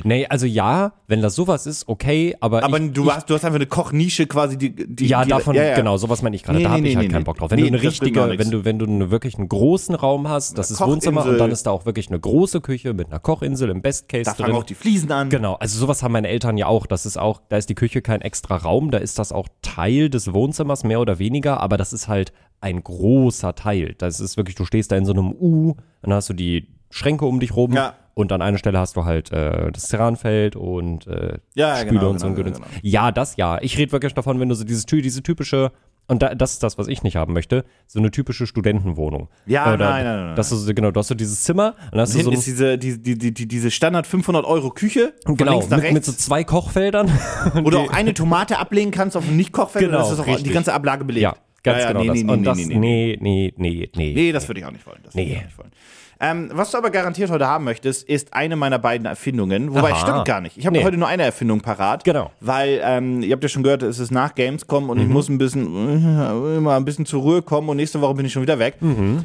Nee, 0.05 0.27
also 0.27 0.47
ja, 0.47 0.93
wenn 1.07 1.23
das 1.23 1.35
sowas 1.35 1.67
ist, 1.67 1.89
okay, 1.89 2.37
aber, 2.41 2.65
Aber 2.65 2.81
ich, 2.81 2.93
du, 2.93 3.05
ich, 3.05 3.11
hast, 3.11 3.31
du 3.31 3.35
hast 3.35 3.45
einfach 3.45 3.57
eine 3.57 3.67
Kochnische 3.67 4.27
quasi, 4.27 4.57
die, 4.57 4.75
die 4.75 5.07
Ja, 5.07 5.25
die, 5.25 5.31
davon, 5.31 5.55
ja, 5.55 5.65
ja. 5.65 5.75
genau, 5.77 5.97
sowas 5.97 6.23
meine 6.23 6.35
ich 6.37 6.43
gerade. 6.43 6.59
Nee, 6.59 6.65
da 6.65 6.71
nee, 6.71 6.77
habe 6.77 6.87
ich 6.89 6.95
nee, 6.95 6.97
halt 6.97 7.09
nee, 7.09 7.13
keinen. 7.13 7.25
Bock 7.25 7.39
drauf. 7.39 7.51
Wenn 7.51 7.61
du 7.61 7.67
eine 7.67 7.83
richtige, 7.83 8.39
wenn 8.39 8.51
du, 8.51 8.65
wenn 8.65 8.79
du 8.79 8.87
eine, 8.87 9.11
wirklich 9.11 9.37
einen 9.37 9.49
großen 9.49 9.95
Raum 9.95 10.29
hast, 10.29 10.59
das 10.59 10.71
ist 10.71 10.81
Wohnzimmer 10.81 11.25
und 11.25 11.39
dann 11.39 11.51
ist 11.51 11.67
da 11.67 11.71
auch 11.71 11.87
wirklich 11.87 12.09
eine 12.09 12.19
große 12.19 12.61
Küche 12.61 12.95
mit 12.95 13.09
einer 13.09 13.19
Kochinsel 13.19 13.71
im 13.71 13.83
Best 13.83 14.09
Case 14.09 14.25
Da 14.25 14.35
fangen 14.35 14.51
drin. 14.51 14.61
auch 14.61 14.65
die 14.65 14.75
Fliesen 14.75 15.13
an. 15.13 15.29
Genau, 15.29 15.55
also 15.55 15.79
sowas 15.79 16.03
haben 16.03 16.13
meine 16.13 16.29
Eltern 16.29 16.57
ja 16.57 16.67
auch. 16.67 16.87
Das 16.87 17.07
ist 17.07 17.19
auch, 17.19 17.41
da 17.49 17.57
ist 17.57 17.69
die 17.69 17.75
Küche 17.75 18.03
kein 18.03 18.23
extra 18.23 18.57
Raum, 18.57 18.91
da 18.91 18.99
ist 18.99 19.19
das 19.19 19.33
auch 19.33 19.49
Teil 19.63 20.11
des 20.11 20.33
Wohnzimmers, 20.33 20.85
mehr 20.85 21.01
oder 21.01 21.19
weniger, 21.19 21.61
aber 21.61 21.77
das 21.77 21.93
ist 21.93 22.09
halt 22.09 22.33
ein 22.61 22.83
großer 22.83 23.55
Teil. 23.55 23.95
Das 23.99 24.21
ist 24.21 24.37
wirklich, 24.37 24.57
du 24.57 24.65
stehst 24.65 24.91
da 24.91 24.97
in 24.97 25.05
so 25.05 25.13
einem 25.13 25.33
U, 25.33 25.75
dann 26.03 26.13
hast 26.15 26.29
du 26.29 26.33
die 26.33 26.69
Schränke 26.91 27.27
um 27.27 27.41
dich 27.41 27.55
rum 27.55 27.73
Ja. 27.73 27.95
Und 28.17 28.33
an 28.33 28.41
einer 28.41 28.57
Stelle 28.57 28.79
hast 28.79 28.97
du 28.97 29.05
halt 29.05 29.31
äh, 29.31 29.71
das 29.71 29.89
Ceranfeld 29.89 30.57
und 30.57 31.07
äh, 31.07 31.37
Ja, 31.55 31.77
Spüle 31.77 31.93
genau, 31.93 32.11
und 32.11 32.19
so 32.19 32.27
ein 32.27 32.35
genau, 32.35 32.45
Gedöns. 32.47 32.57
genau. 32.67 32.81
Ja, 32.83 33.13
das 33.13 33.37
ja. 33.37 33.59
Ich 33.61 33.77
rede 33.77 33.93
wirklich 33.93 34.15
davon, 34.15 34.41
wenn 34.41 34.49
du 34.49 34.55
so 34.55 34.65
dieses, 34.65 34.87
diese 34.87 35.23
typische 35.23 35.71
und 36.09 36.23
da, 36.23 36.35
das 36.35 36.53
ist 36.55 36.63
das, 36.63 36.79
was 36.79 36.89
ich 36.89 37.03
nicht 37.03 37.17
haben 37.17 37.35
möchte, 37.35 37.65
so 37.87 37.99
eine 37.99 38.11
typische 38.11 38.47
Studentenwohnung. 38.47 39.29
Ja, 39.45 39.75
Oder, 39.75 39.91
nein, 39.91 40.05
nein, 40.05 40.27
nein, 40.29 40.37
Dass 40.37 40.49
du, 40.49 40.75
genau, 40.75 40.93
du 40.93 41.01
hast 41.01 41.09
so 41.09 41.15
dieses 41.15 41.43
Zimmer 41.43 41.75
und 41.87 41.93
dann 41.93 42.01
hast 42.03 42.15
du 42.15 42.21
so 42.23 42.31
ein, 42.31 42.37
ist 42.39 42.47
diese, 42.47 42.79
die, 42.79 43.03
die, 43.03 43.19
die, 43.19 43.35
die, 43.35 43.47
diese 43.49 43.71
Standard 43.71 44.07
500 44.07 44.47
Euro 44.47 44.71
Küche. 44.71 45.13
Von 45.27 45.37
genau, 45.37 45.61
mit, 45.67 45.93
mit 45.93 46.05
so 46.05 46.13
zwei 46.13 46.43
Kochfeldern. 46.43 47.11
wo 47.55 47.69
du 47.71 47.79
auch 47.81 47.91
eine 47.93 48.15
Tomate 48.15 48.59
ablegen 48.59 48.93
kannst 48.93 49.17
auf 49.17 49.29
ein 49.29 49.37
Nicht-Kochfeld. 49.37 49.85
Genau, 49.85 49.99
und 49.99 50.11
das 50.11 50.19
ist 50.19 50.27
auch 50.27 50.43
die 50.43 50.51
ganze 50.51 50.73
Ablage 50.73 51.05
belegt. 51.05 51.23
Ja, 51.25 51.37
ganz 51.63 51.83
Ja, 51.83 51.91
ja, 51.91 51.93
genau 51.93 52.01
nee, 52.01 52.07
das. 52.07 52.17
nee, 52.17 52.23
nee, 52.25 52.33
und 52.33 52.41
nee, 52.41 52.45
das, 52.47 52.57
nee, 52.57 52.67
nee, 52.79 53.19
nee, 53.21 53.55
nee, 53.59 53.91
nee. 53.95 54.13
Nee, 54.15 54.33
das 54.33 54.49
würde 54.49 54.61
ich 54.61 54.67
auch 54.67 54.71
nicht 54.73 54.87
wollen. 54.87 55.01
Das 55.03 55.13
würde 55.15 55.27
Nee. 55.27 55.33
ich 55.35 55.39
auch 55.41 55.45
nicht 55.45 55.59
wollen. 55.59 55.71
Ähm, 56.19 56.51
was 56.53 56.71
du 56.71 56.79
aber 56.79 56.91
garantiert 56.91 57.31
heute 57.31 57.47
haben 57.47 57.65
möchtest, 57.65 58.09
ist 58.09 58.33
eine 58.33 58.57
meiner 58.57 58.79
beiden 58.79 59.07
Erfindungen. 59.07 59.75
Wobei, 59.75 59.93
Aha. 59.93 60.01
stimmt 60.01 60.25
gar 60.25 60.41
nicht. 60.41 60.57
Ich 60.57 60.65
habe 60.67 60.77
Nee. 60.79 60.85
heute 60.85 60.97
nur 60.97 61.09
eine 61.09 61.25
Erfindung 61.25 61.61
parat. 61.61 62.05
Genau. 62.05 62.31
Weil, 62.41 62.81
ähm, 62.83 63.23
ihr 63.23 63.33
habt 63.33 63.43
ja 63.43 63.49
schon 63.49 63.63
gehört, 63.63 63.83
es 63.83 63.99
ist 63.99 64.11
nach 64.11 64.35
Gamescom 64.35 64.89
und 64.89 64.99
ich 64.99 65.09
muss 65.09 65.29
ein 65.29 65.39
bisschen, 65.39 65.67
immer 66.57 66.77
ein 66.77 66.85
bisschen 66.85 67.05
zur 67.07 67.23
Ruhe 67.23 67.43
kommen 67.43 67.69
und 67.69 67.77
nächste 67.77 68.01
Woche 68.01 68.15
bin 68.15 68.25
ich 68.27 68.33
schon 68.33 68.43
wieder 68.43 68.59
weg. 68.59 68.77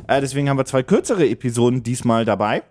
Äh, 0.07 0.19
deswegen 0.21 0.49
haben 0.49 0.57
wir 0.57 0.65
zwei 0.65 0.83
kürzere 0.83 1.27
Episoden 1.29 1.81
diesmal 1.83 2.25
dabei. 2.25 2.63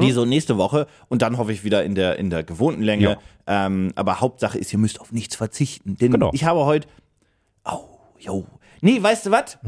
Diese 0.00 0.20
und 0.22 0.28
nächste 0.28 0.56
Woche 0.56 0.86
und 1.08 1.22
dann 1.22 1.36
hoffe 1.36 1.52
ich 1.52 1.64
wieder 1.64 1.82
in 1.84 1.94
der, 1.94 2.18
in 2.18 2.30
der 2.30 2.44
gewohnten 2.44 2.82
Länge. 2.82 3.18
Ähm, 3.46 3.90
aber 3.96 4.20
Hauptsache 4.20 4.58
ist, 4.58 4.72
ihr 4.72 4.78
müsst 4.78 5.00
auf 5.00 5.10
nichts 5.10 5.34
verzichten. 5.34 5.96
Denn 5.96 6.12
Genau. 6.12 6.30
ich 6.32 6.44
habe 6.44 6.64
heute. 6.66 6.86
Oh, 7.64 7.80
jo. 8.18 8.46
Nee, 8.80 9.02
weißt 9.02 9.26
du 9.26 9.30
was? 9.32 9.58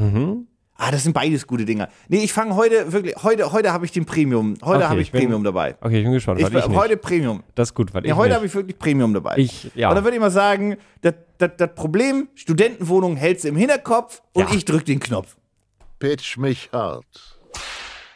Ah, 0.75 0.89
das 0.91 1.03
sind 1.03 1.13
beides 1.13 1.45
gute 1.45 1.65
Dinger. 1.65 1.87
Nee, 2.09 2.23
ich 2.23 2.33
fange 2.33 2.55
heute 2.55 2.91
wirklich, 2.91 3.15
heute, 3.23 3.51
heute 3.51 3.71
habe 3.71 3.85
ich 3.85 3.91
den 3.91 4.05
Premium, 4.05 4.55
heute 4.63 4.77
Okay, 4.79 4.85
habe 4.89 5.01
ich, 5.01 5.07
ich 5.07 5.11
bin- 5.11 5.21
Premium 5.21 5.43
dabei. 5.43 5.75
Okay, 5.81 5.99
ich 5.99 6.03
bin 6.03 6.13
gespannt, 6.13 6.41
Ich, 6.41 6.47
ich, 6.51 6.67
heute 6.69 6.97
Premium. 6.97 7.43
das 7.55 7.69
ist 7.69 7.75
gut, 7.75 7.93
weil 7.93 8.03
Ja, 8.05 8.13
ich 8.13 8.17
heute 8.17 8.33
habe 8.35 8.45
ich 8.47 8.53
wirklich 8.55 8.77
Premium 8.79 9.13
dabei. 9.13 9.35
Ich- 9.37 9.71
ja. 9.75 9.89
Und 9.89 9.95
dann 9.95 10.03
würde 10.03 10.15
ich 10.17 10.21
mal 10.21 10.31
sagen, 10.31 10.77
das, 11.01 11.13
das, 11.37 11.51
das 11.57 11.75
Problem, 11.75 12.27
Studentenwohnung 12.33 13.15
hältst 13.15 13.43
du 13.45 13.49
im 13.49 13.55
Hinterkopf 13.55 14.21
und 14.33 14.49
Ja. 14.49 14.55
ich 14.55 14.65
drück 14.65 14.83
den 14.85 14.99
Knopf. 14.99 15.37
Pitch 15.99 16.37
mich 16.37 16.69
hart. 16.73 17.05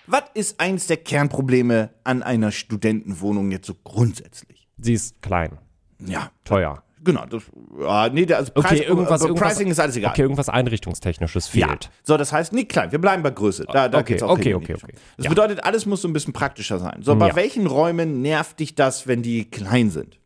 Was 0.08 0.24
ist 0.34 0.60
eins 0.60 0.88
der 0.88 0.98
Kernprobleme 0.98 1.92
an 2.04 2.24
einer 2.24 2.52
Studentenwohnung 2.52 3.52
jetzt 3.52 3.68
so 3.68 3.76
grundsätzlich? 3.84 4.68
Sie 4.80 4.94
ist 4.94 5.22
klein, 5.22 5.58
Ja, 6.06 6.32
teuer. 6.44 6.82
Genau. 7.08 7.26
Das, 7.26 7.44
ja, 7.80 8.10
nee, 8.10 8.32
also 8.32 8.52
Preis, 8.54 8.66
Okay, 8.74 8.84
irgendwas, 8.84 9.22
aber 9.22 9.30
irgendwas 9.30 9.54
Pricing 9.56 9.72
ist 9.72 9.80
alles 9.80 9.96
egal. 9.96 10.12
Okay, 10.12 10.22
irgendwas 10.22 10.50
Einrichtungstechnisches 10.50 11.52
Ja. 11.54 11.68
fehlt. 11.68 11.90
So, 12.04 12.18
das 12.18 12.32
heißt, 12.32 12.54
nicht 12.54 12.70
klein, 12.70 12.92
wir 12.92 13.00
bleiben 13.00 13.24
bei 13.24 13.32
Größe. 13.32 13.66
Da, 13.72 13.90
da 13.90 13.98
Okay, 14.00 14.14
geht's 14.14 14.24
auch 14.24 14.30
okay, 14.32 14.44
hin 14.44 14.52
in 14.52 14.58
okay, 14.58 14.74
okay. 14.76 14.94
Das 15.18 15.24
Ja. 15.26 15.30
bedeutet, 15.30 15.64
alles 15.64 15.86
muss 15.88 16.02
so 16.04 16.08
ein 16.08 16.14
bisschen 16.14 16.34
praktischer 16.34 16.78
sein. 16.78 17.02
So, 17.02 17.16
bei 17.16 17.30
Ja. 17.30 17.36
welchen 17.36 17.66
Räumen 17.66 18.22
nervt 18.22 18.60
dich 18.60 18.76
das, 18.76 19.08
wenn 19.08 19.24
die 19.24 19.50
klein 19.50 19.90
sind? 19.90 20.20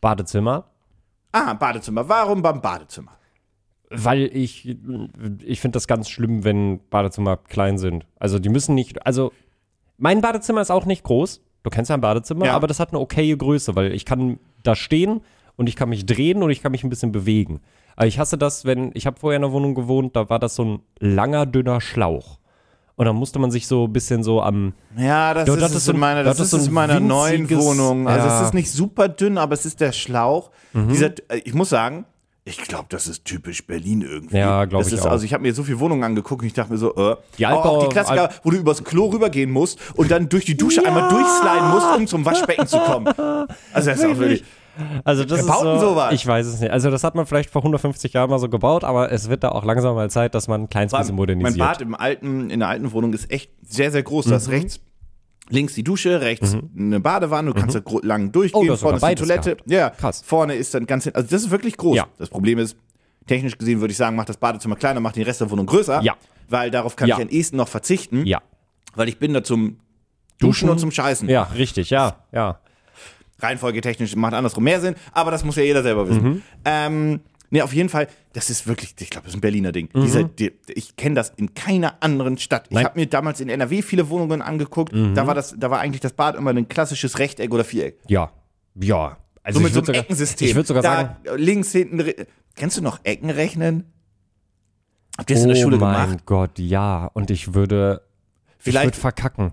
Badezimmer, 0.00 0.70
Ah, 1.32 1.54
Badezimmer. 1.54 2.08
Warum 2.08 2.42
beim 2.42 2.60
Badezimmer? 2.62 3.10
weil 3.90 4.22
ich, 4.34 4.66
ich 5.44 5.60
finde 5.60 5.76
das 5.76 5.86
ganz 5.86 6.08
schlimm, 6.08 6.42
wenn 6.42 6.80
Badezimmer 6.88 7.36
klein 7.36 7.78
sind. 7.78 8.06
Also 8.18 8.38
die 8.40 8.48
müssen 8.48 8.74
nicht, 8.74 9.06
also 9.06 9.32
mein 9.98 10.20
Badezimmer 10.20 10.60
ist 10.60 10.70
auch 10.72 10.84
nicht 10.84 11.04
groß. 11.04 11.40
Du 11.64 11.70
kennst 11.70 11.88
ja 11.88 11.96
ein 11.96 12.00
Badezimmer, 12.00 12.46
Ja. 12.46 12.54
aber 12.54 12.66
das 12.68 12.78
hat 12.78 12.90
eine 12.90 13.00
okaye 13.00 13.36
Größe, 13.36 13.74
weil 13.74 13.92
ich 13.92 14.04
kann 14.04 14.38
da 14.62 14.76
stehen 14.76 15.22
und 15.56 15.66
ich 15.68 15.74
kann 15.76 15.88
mich 15.88 16.06
drehen 16.06 16.42
und 16.42 16.50
ich 16.50 16.62
kann 16.62 16.70
mich 16.70 16.84
ein 16.84 16.90
bisschen 16.90 17.10
bewegen. 17.10 17.60
Aber 17.96 18.06
ich 18.06 18.18
hasse 18.18 18.38
das, 18.38 18.64
wenn, 18.64 18.90
ich 18.94 19.06
habe 19.06 19.18
vorher 19.18 19.38
in 19.38 19.44
einer 19.44 19.52
Wohnung 19.52 19.74
gewohnt, 19.74 20.14
da 20.14 20.28
war 20.30 20.38
das 20.38 20.54
so 20.56 20.64
ein 20.64 20.78
langer, 21.00 21.46
dünner 21.46 21.80
Schlauch. 21.80 22.38
Und 22.96 23.06
dann 23.06 23.16
musste 23.16 23.38
man 23.40 23.50
sich 23.50 23.66
so 23.66 23.86
ein 23.86 23.92
bisschen 23.92 24.22
so 24.22 24.40
am, 24.42 24.72
Ja, 24.96 25.34
das 25.34 25.48
ist 25.48 25.60
das 25.60 25.74
ist 25.74 25.84
so 25.86 25.90
in 25.92 25.96
ein- 25.96 26.00
meiner, 26.00 26.22
das, 26.22 26.36
das 26.36 26.46
ist 26.48 26.52
ist 26.52 26.60
so 26.60 26.66
in 26.66 26.70
ein 26.70 26.74
meiner 26.74 27.00
neuen 27.00 27.50
Wohnung. 27.50 28.06
Also 28.08 28.28
ja. 28.28 28.40
es 28.40 28.46
ist 28.48 28.54
nicht 28.54 28.70
super 28.70 29.08
dünn, 29.08 29.36
aber 29.38 29.54
es 29.54 29.64
ist 29.66 29.80
der 29.80 29.90
Schlauch. 29.92 30.50
Dieser, 30.74 31.06
äh, 31.28 31.38
ich 31.44 31.54
muss 31.54 31.70
sagen, 31.70 32.04
ich 32.46 32.58
glaube, 32.58 32.86
das 32.90 33.06
ist 33.06 33.24
typisch 33.24 33.66
Berlin 33.66 34.02
irgendwie. 34.02 34.36
Ja, 34.36 34.66
glaub 34.66 34.82
Das 34.82 34.88
ich 34.88 34.98
ist, 34.98 35.06
auch. 35.06 35.10
Also 35.12 35.24
ich 35.24 35.32
habe 35.32 35.42
mir 35.42 35.54
so 35.54 35.62
viele 35.62 35.80
Wohnungen 35.80 36.04
angeguckt 36.04 36.42
und 36.42 36.46
ich 36.46 36.52
dachte 36.52 36.72
mir 36.72 36.78
so, 36.78 36.94
äh, 36.94 37.16
Die 37.38 37.46
auch, 37.46 37.64
auch 37.64 37.64
Altbau- 37.64 37.82
die 37.86 37.92
Klassiker, 37.92 38.30
wo 38.42 38.50
du 38.50 38.58
übers 38.58 38.84
Klo 38.84 39.06
rübergehen 39.06 39.50
musst 39.50 39.78
und 39.96 40.10
dann 40.10 40.28
durch 40.28 40.44
die 40.44 40.56
Dusche 40.56 40.84
einmal 40.84 41.08
durchsliden 41.08 41.70
musst, 41.70 41.86
um 41.96 42.06
zum 42.06 42.24
Waschbecken 42.24 42.66
zu 42.66 42.78
kommen. 42.80 43.06
Also 43.72 43.90
das 43.90 43.98
ist 43.98 44.04
auch 44.04 44.18
wirklich. 44.18 44.44
also 45.04 45.24
das 45.24 45.40
ist 45.40 45.46
so, 45.46 45.78
sowas? 45.78 46.12
ich 46.12 46.26
weiß 46.26 46.46
es 46.46 46.60
nicht. 46.60 46.70
Also 46.70 46.90
das 46.90 47.02
hat 47.04 47.14
man 47.14 47.24
vielleicht 47.26 47.48
vor 47.48 47.62
150 47.62 48.12
Jahren 48.12 48.28
mal 48.28 48.38
so 48.38 48.48
gebaut, 48.48 48.84
aber 48.84 49.10
es 49.12 49.28
wird 49.30 49.42
da 49.44 49.50
auch 49.50 49.64
langsam 49.64 49.94
mal 49.94 50.10
Zeit, 50.10 50.34
dass 50.34 50.46
man 50.48 50.62
ein 50.64 50.68
kleines 50.68 50.92
bisschen 50.92 51.06
Mein 51.08 51.16
modernisiert. 51.16 51.58
Bad 51.58 51.80
im 51.80 51.94
alten, 51.94 52.50
in 52.50 52.58
der 52.60 52.68
alten 52.68 52.92
Wohnung 52.92 53.12
ist 53.14 53.30
echt 53.30 53.50
sehr, 53.62 53.90
sehr 53.90 54.02
groß. 54.02 54.26
Mhm. 54.26 54.34
rechts, 54.50 54.80
links 55.50 55.74
die 55.74 55.84
Dusche, 55.84 56.20
rechts 56.20 56.56
eine 56.76 57.00
Badewanne, 57.00 57.52
du 57.52 57.60
kannst 57.60 57.74
da 57.76 57.80
gro- 57.80 58.00
lang 58.02 58.32
durchgehen, 58.32 58.70
Oh, 58.70 58.76
vorne 58.76 58.96
ist 58.96 59.06
die 59.08 59.14
Toilette. 59.14 59.50
gehabt. 59.56 59.70
Ja, 59.70 59.90
Krass. 59.90 60.22
vorne 60.24 60.54
ist 60.54 60.72
dann 60.74 60.86
ganz, 60.86 61.06
also 61.06 61.28
das 61.28 61.42
ist 61.42 61.50
wirklich 61.50 61.76
groß. 61.76 61.96
Ja. 61.96 62.06
Das 62.18 62.28
Problem 62.30 62.58
ist, 62.58 62.76
technisch 63.26 63.56
gesehen 63.58 63.80
würde 63.80 63.92
ich 63.92 63.96
sagen, 63.98 64.16
mach 64.16 64.24
das 64.24 64.36
Badezimmer 64.36 64.76
kleiner, 64.76 65.00
mach 65.00 65.12
den 65.12 65.22
Rest 65.24 65.40
der 65.40 65.50
Wohnung 65.50 65.66
größer. 65.66 66.00
Ja. 66.02 66.16
Weil 66.48 66.70
darauf 66.70 66.96
kann 66.96 67.08
Ja. 67.08 67.16
ich 67.16 67.22
am 67.22 67.28
ehesten 67.28 67.56
noch 67.56 67.68
verzichten, 67.68 68.26
ja. 68.26 68.40
weil 68.94 69.08
ich 69.08 69.18
bin 69.18 69.32
da 69.32 69.42
zum 69.44 69.78
Duschen 70.40 70.68
und 70.68 70.78
zum 70.78 70.90
Scheißen. 70.90 71.28
Ja, 71.28 71.44
richtig, 71.44 71.90
ja, 71.90 72.24
ja. 72.32 72.58
Reihenfolge 73.40 73.80
technisch 73.80 74.14
macht 74.16 74.32
andersrum 74.34 74.64
mehr 74.64 74.80
Sinn, 74.80 74.94
aber 75.12 75.30
das 75.30 75.44
muss 75.44 75.56
ja 75.56 75.62
jeder 75.62 75.82
selber 75.82 76.08
wissen. 76.08 76.22
Mhm. 76.24 76.42
Ähm, 76.64 77.20
nee, 77.54 77.62
auf 77.62 77.72
jeden 77.72 77.88
Fall, 77.88 78.08
das 78.34 78.50
ist 78.50 78.66
wirklich, 78.66 78.94
ich 78.98 79.10
glaube, 79.10 79.24
das 79.24 79.32
ist 79.32 79.38
ein 79.38 79.40
Berliner 79.40 79.72
Ding. 79.72 79.88
Dieser, 79.94 80.24
die, 80.24 80.52
ich 80.68 80.96
kenne 80.96 81.14
das 81.14 81.30
in 81.36 81.54
keiner 81.54 82.02
anderen 82.02 82.36
Stadt. 82.36 82.66
Ich 82.66 82.70
Mhm. 82.70 82.74
Nein. 82.74 82.82
Mhm. 82.82 82.86
habe 82.88 83.00
mir 83.00 83.06
damals 83.06 83.40
in 83.40 83.48
NRW 83.48 83.80
viele 83.82 84.08
Wohnungen 84.10 84.42
angeguckt. 84.42 84.92
Da 84.92 85.26
war 85.26 85.34
das, 85.34 85.54
da 85.58 85.70
war 85.70 85.80
eigentlich 85.80 86.00
das 86.00 86.12
Bad 86.12 86.34
immer 86.36 86.50
ein 86.50 86.68
klassisches 86.68 87.18
Rechteck 87.18 87.52
oder 87.52 87.64
Viereck. 87.64 87.98
Ja, 88.08 88.30
ja. 88.74 89.16
Also 89.42 89.58
So 89.58 89.62
mit 89.62 89.68
ich 89.70 89.74
so 89.74 89.80
einem 89.80 89.86
sogar, 89.86 90.00
Eckensystem. 90.02 90.48
Ich 90.48 90.54
würde 90.54 90.66
sogar 90.66 90.82
da, 90.82 90.96
sagen, 90.96 91.16
links, 91.42 91.72
hinten. 91.72 92.12
Kennst 92.56 92.76
du 92.76 92.82
noch 92.82 93.00
Ecken 93.04 93.30
rechnen? 93.30 93.84
Habt 95.18 95.30
ihr 95.30 95.36
das 95.36 95.42
in 95.44 95.48
der 95.50 95.58
oh 95.58 95.62
Schule 95.62 95.76
mein 95.76 96.06
gemacht? 96.08 96.26
Gott, 96.26 96.58
ja. 96.58 97.06
Und 97.14 97.30
ich 97.30 97.54
würde, 97.54 98.02
Vielleicht- 98.58 98.78
ich 98.78 98.84
würde 98.88 98.98
verkacken. 99.00 99.52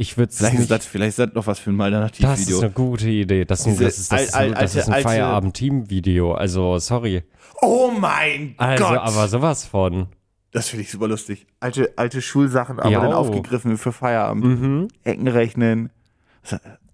Ich 0.00 0.16
würde 0.16 0.32
Vielleicht 0.32 0.54
nicht, 0.54 0.62
ist, 0.62 0.70
das, 0.70 0.86
vielleicht 0.86 1.08
ist 1.10 1.18
das 1.18 1.34
noch 1.34 1.46
was 1.46 1.58
für 1.58 1.70
ein 1.70 1.76
das 1.78 1.88
ist 1.88 1.94
Alternativvideo. 1.94 2.60
eine 2.60 2.70
gute 2.70 3.08
Idee. 3.10 3.44
Das, 3.44 3.60
ist 3.60 3.66
ein- 3.66 3.72
Diese 3.72 3.84
das 3.84 3.98
ist, 3.98 4.10
das 4.12 4.22
ist, 4.22 4.34
ein- 4.34 4.54
al- 4.54 4.62
das 4.62 4.74
ist 4.74 4.86
ein 4.88 4.92
alte- 4.94 4.94
alte- 4.94 5.08
Feierabend-Team-Video. 5.08 6.32
Also, 6.32 6.78
sorry. 6.78 7.22
Oh 7.60 7.90
mein 7.98 8.54
Also, 8.56 8.84
Gott! 8.84 8.98
aber 8.98 9.28
sowas 9.28 9.66
von. 9.66 10.06
Das 10.52 10.68
finde 10.70 10.84
ich 10.84 10.90
super 10.90 11.06
lustig. 11.06 11.46
Alte, 11.60 11.92
alte 11.96 12.22
Schulsachen, 12.22 12.80
aber 12.80 12.88
Ja. 12.90 13.00
dann 13.02 13.12
aufgegriffen 13.12 13.76
für 13.76 13.92
Feierabend. 13.92 14.90
Ecken 15.04 15.28
rechnen. 15.28 15.90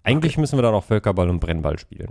Eigentlich 0.03 0.37
müssen 0.37 0.57
wir 0.57 0.61
da 0.63 0.71
noch 0.71 0.83
Völkerball 0.83 1.29
und 1.29 1.39
Brennball 1.39 1.79
spielen. 1.79 2.09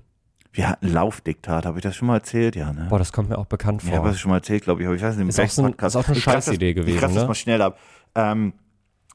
Wir 0.53 0.71
hatten 0.71 0.89
Laufdiktat, 0.91 1.67
habe 1.67 1.79
ich 1.79 1.83
das 1.83 1.95
schon 1.95 2.09
mal 2.09 2.15
erzählt? 2.17 2.57
Ja, 2.57 2.73
ne? 2.73 2.87
Boah, 2.89 2.99
das 2.99 3.13
kommt 3.13 3.29
mir 3.29 3.37
auch 3.37 3.45
bekannt 3.45 3.83
Ich 3.85 3.91
habe 3.91 3.99
vor. 3.99 4.09
das 4.09 4.19
schon 4.19 4.31
mal 4.31 4.39
erzählt, 4.39 4.65
glaube 4.65 4.81
ich, 4.81 4.87
aber 4.87 4.97
ich 4.97 5.03
weiß 5.03 5.15
nicht, 5.17 5.23
im 5.23 5.29
Ist 5.29 5.39
auch 5.39 5.49
so 5.51 5.63
ein- 5.65 5.75
ist 5.75 5.97
auch 5.97 6.05
eine 6.07 6.15
das- 6.15 6.23
Scheißidee 6.23 6.73
gewesen, 6.73 6.95
Ich 6.95 7.01
das 7.03 7.13
ne? 7.13 7.27
mal 7.27 7.35
schnell 7.35 7.61
ab. 7.61 7.79
Ähm, 8.15 8.55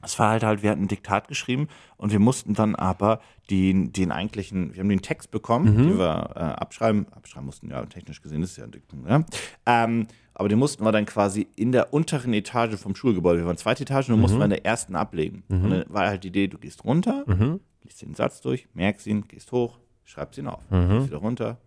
es 0.02 0.18
war 0.18 0.30
halt 0.30 0.42
halt, 0.42 0.62
wir 0.62 0.70
hatten 0.70 0.82
ein 0.82 0.88
Diktat 0.88 1.28
geschrieben 1.28 1.68
und 1.96 2.12
wir 2.12 2.18
mussten 2.18 2.54
dann 2.54 2.74
aber 2.74 3.20
den, 3.50 3.92
den 3.92 4.10
eigentlichen, 4.12 4.74
wir 4.74 4.80
haben 4.80 4.88
den 4.88 5.02
Text 5.02 5.30
bekommen, 5.30 5.72
Mhm. 5.74 5.86
den 5.88 5.98
wir 5.98 6.30
äh, 6.34 6.38
abschreiben, 6.40 7.06
abschreiben 7.12 7.46
mussten, 7.46 7.70
ja, 7.70 7.84
technisch 7.86 8.20
gesehen 8.22 8.42
ist 8.42 8.52
es 8.52 8.56
ja 8.56 8.64
ein 8.64 8.70
Diktat, 8.72 9.00
ne? 9.00 9.24
ähm, 9.66 10.06
aber 10.34 10.48
den 10.48 10.58
mussten 10.58 10.84
wir 10.84 10.92
dann 10.92 11.06
quasi 11.06 11.46
in 11.56 11.72
der 11.72 11.92
unteren 11.92 12.32
Etage 12.32 12.76
vom 12.76 12.94
Schulgebäude, 12.96 13.40
wir 13.40 13.46
waren 13.46 13.56
zweite 13.58 13.82
Etage 13.84 14.08
und 14.08 14.16
Mhm. 14.16 14.20
mussten 14.22 14.38
wir 14.38 14.44
in 14.44 14.50
der 14.50 14.64
ersten 14.64 14.96
ablegen. 14.96 15.42
Und 15.48 15.70
dann 15.70 15.84
war 15.88 16.06
halt 16.06 16.24
die 16.24 16.28
Idee, 16.28 16.48
du 16.48 16.58
gehst 16.58 16.84
runter, 16.84 17.24
Mhm. 17.26 17.60
liest 17.82 18.00
den 18.02 18.14
Satz 18.14 18.40
durch, 18.40 18.66
merkst 18.74 19.06
ihn, 19.06 19.28
gehst 19.28 19.52
hoch, 19.52 19.78
schreibst 20.04 20.38
ihn 20.38 20.46
auf, 20.46 20.62
Mhm. 20.70 20.88
gehst 20.88 21.06
wieder 21.08 21.18
runter, 21.18 21.58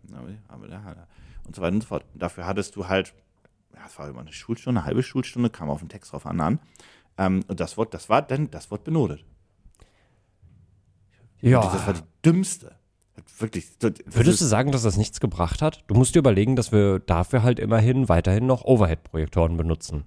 und 1.45 1.55
so 1.55 1.61
weiter 1.61 1.73
und 1.75 1.81
so 1.81 1.87
fort. 1.87 2.05
Und 2.13 2.21
dafür 2.23 2.45
hattest 2.47 2.75
du 2.75 2.87
halt 2.87 3.13
ja, 3.75 3.81
es 3.85 3.99
war 3.99 4.07
immer 4.09 4.21
eine 4.21 4.31
Schulstunde, 4.31 4.79
eine 4.79 4.87
halbe 4.87 5.03
Schulstunde, 5.03 5.49
kam 5.49 5.69
auf 5.69 5.79
den 5.79 5.89
Text 5.89 6.13
drauf 6.13 6.25
an. 6.25 6.39
an. 6.39 6.59
Ähm, 7.17 7.43
und 7.47 7.59
das 7.59 7.77
Wort, 7.77 7.93
das 7.93 8.09
war 8.09 8.21
dann, 8.21 8.51
das 8.51 8.71
Wort 8.71 8.83
benotet. 8.83 9.23
ja. 11.41 11.61
Das 11.61 11.87
war 11.87 11.93
die 11.93 12.01
dümmste. 12.23 12.75
Wirklich. 13.37 13.67
Würdest 13.79 14.41
du 14.41 14.45
sagen, 14.45 14.71
dass 14.71 14.83
das 14.83 14.97
nichts 14.97 15.19
gebracht 15.19 15.61
hat? 15.61 15.83
Du 15.87 15.95
musst 15.95 16.15
dir 16.15 16.19
überlegen, 16.19 16.55
dass 16.55 16.71
wir 16.71 16.99
dafür 16.99 17.43
halt 17.43 17.59
immerhin 17.59 18.07
weiterhin 18.07 18.45
noch 18.45 18.63
Overhead-Projektoren 18.63 19.57
benutzen. 19.57 20.05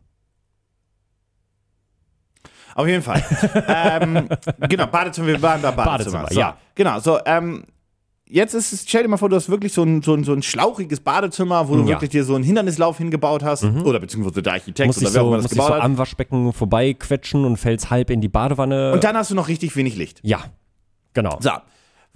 auf 2.75 2.87
jeden 2.87 3.03
Fall. 3.03 3.23
ähm, 3.67 4.29
genau, 4.69 4.87
Badezimmer, 4.87 5.27
wir 5.27 5.43
waren 5.43 5.61
da 5.61 5.73
Badezimmer. 5.73 6.23
Badezimmer, 6.23 6.29
so, 6.31 6.41
ja. 6.41 6.57
Genau, 6.75 7.01
so, 7.01 7.19
ähm, 7.25 7.65
jetzt 8.31 8.55
ist 8.55 8.73
es, 8.73 8.85
stell 8.87 9.03
dir 9.03 9.09
mal 9.09 9.17
vor, 9.17 9.29
du 9.29 9.37
hast 9.37 9.49
wirklich 9.49 9.73
so 9.73 9.83
ein, 9.83 10.03
so 10.03 10.15
ein, 10.15 10.25
so 10.25 10.33
ein 10.33 10.43
schlauchiges 10.43 11.01
Badezimmer, 11.01 11.69
wo 11.69 11.75
du 11.75 11.79
Ja. 11.81 11.85
Mhm. 11.85 11.89
wirklich 11.91 12.11
dir 12.11 12.25
so 12.25 12.35
einen 12.35 12.45
Hindernislauf 12.45 12.99
hingebaut 12.99 13.43
hast. 13.43 13.65
Oder 13.65 14.01
beziehungsweise 14.01 14.43
der 14.43 14.53
Architekt 14.55 14.87
Musst 14.87 15.01
oder 15.03 15.15
wer 15.15 15.21
auch 15.23 15.25
so, 15.25 15.29
immer 15.35 15.43
das 15.43 15.51
so 15.51 15.57
gebaut 15.57 15.73
hat. 15.73 15.83
am 15.83 15.99
Waschbecken 15.99 16.53
vorbeiquetschen 16.53 17.45
und 17.45 17.57
fällst 17.57 17.91
halb 17.91 18.11
in 18.11 18.21
die 18.21 18.29
Badewanne. 18.29 18.93
Und 18.93 19.05
dann 19.05 19.17
hast 19.17 19.31
du 19.31 19.35
noch 19.35 19.49
richtig 19.49 19.75
wenig 19.77 19.97
Licht. 19.97 20.21
ja, 20.23 20.45
genau. 21.15 21.39
So. 21.41 21.51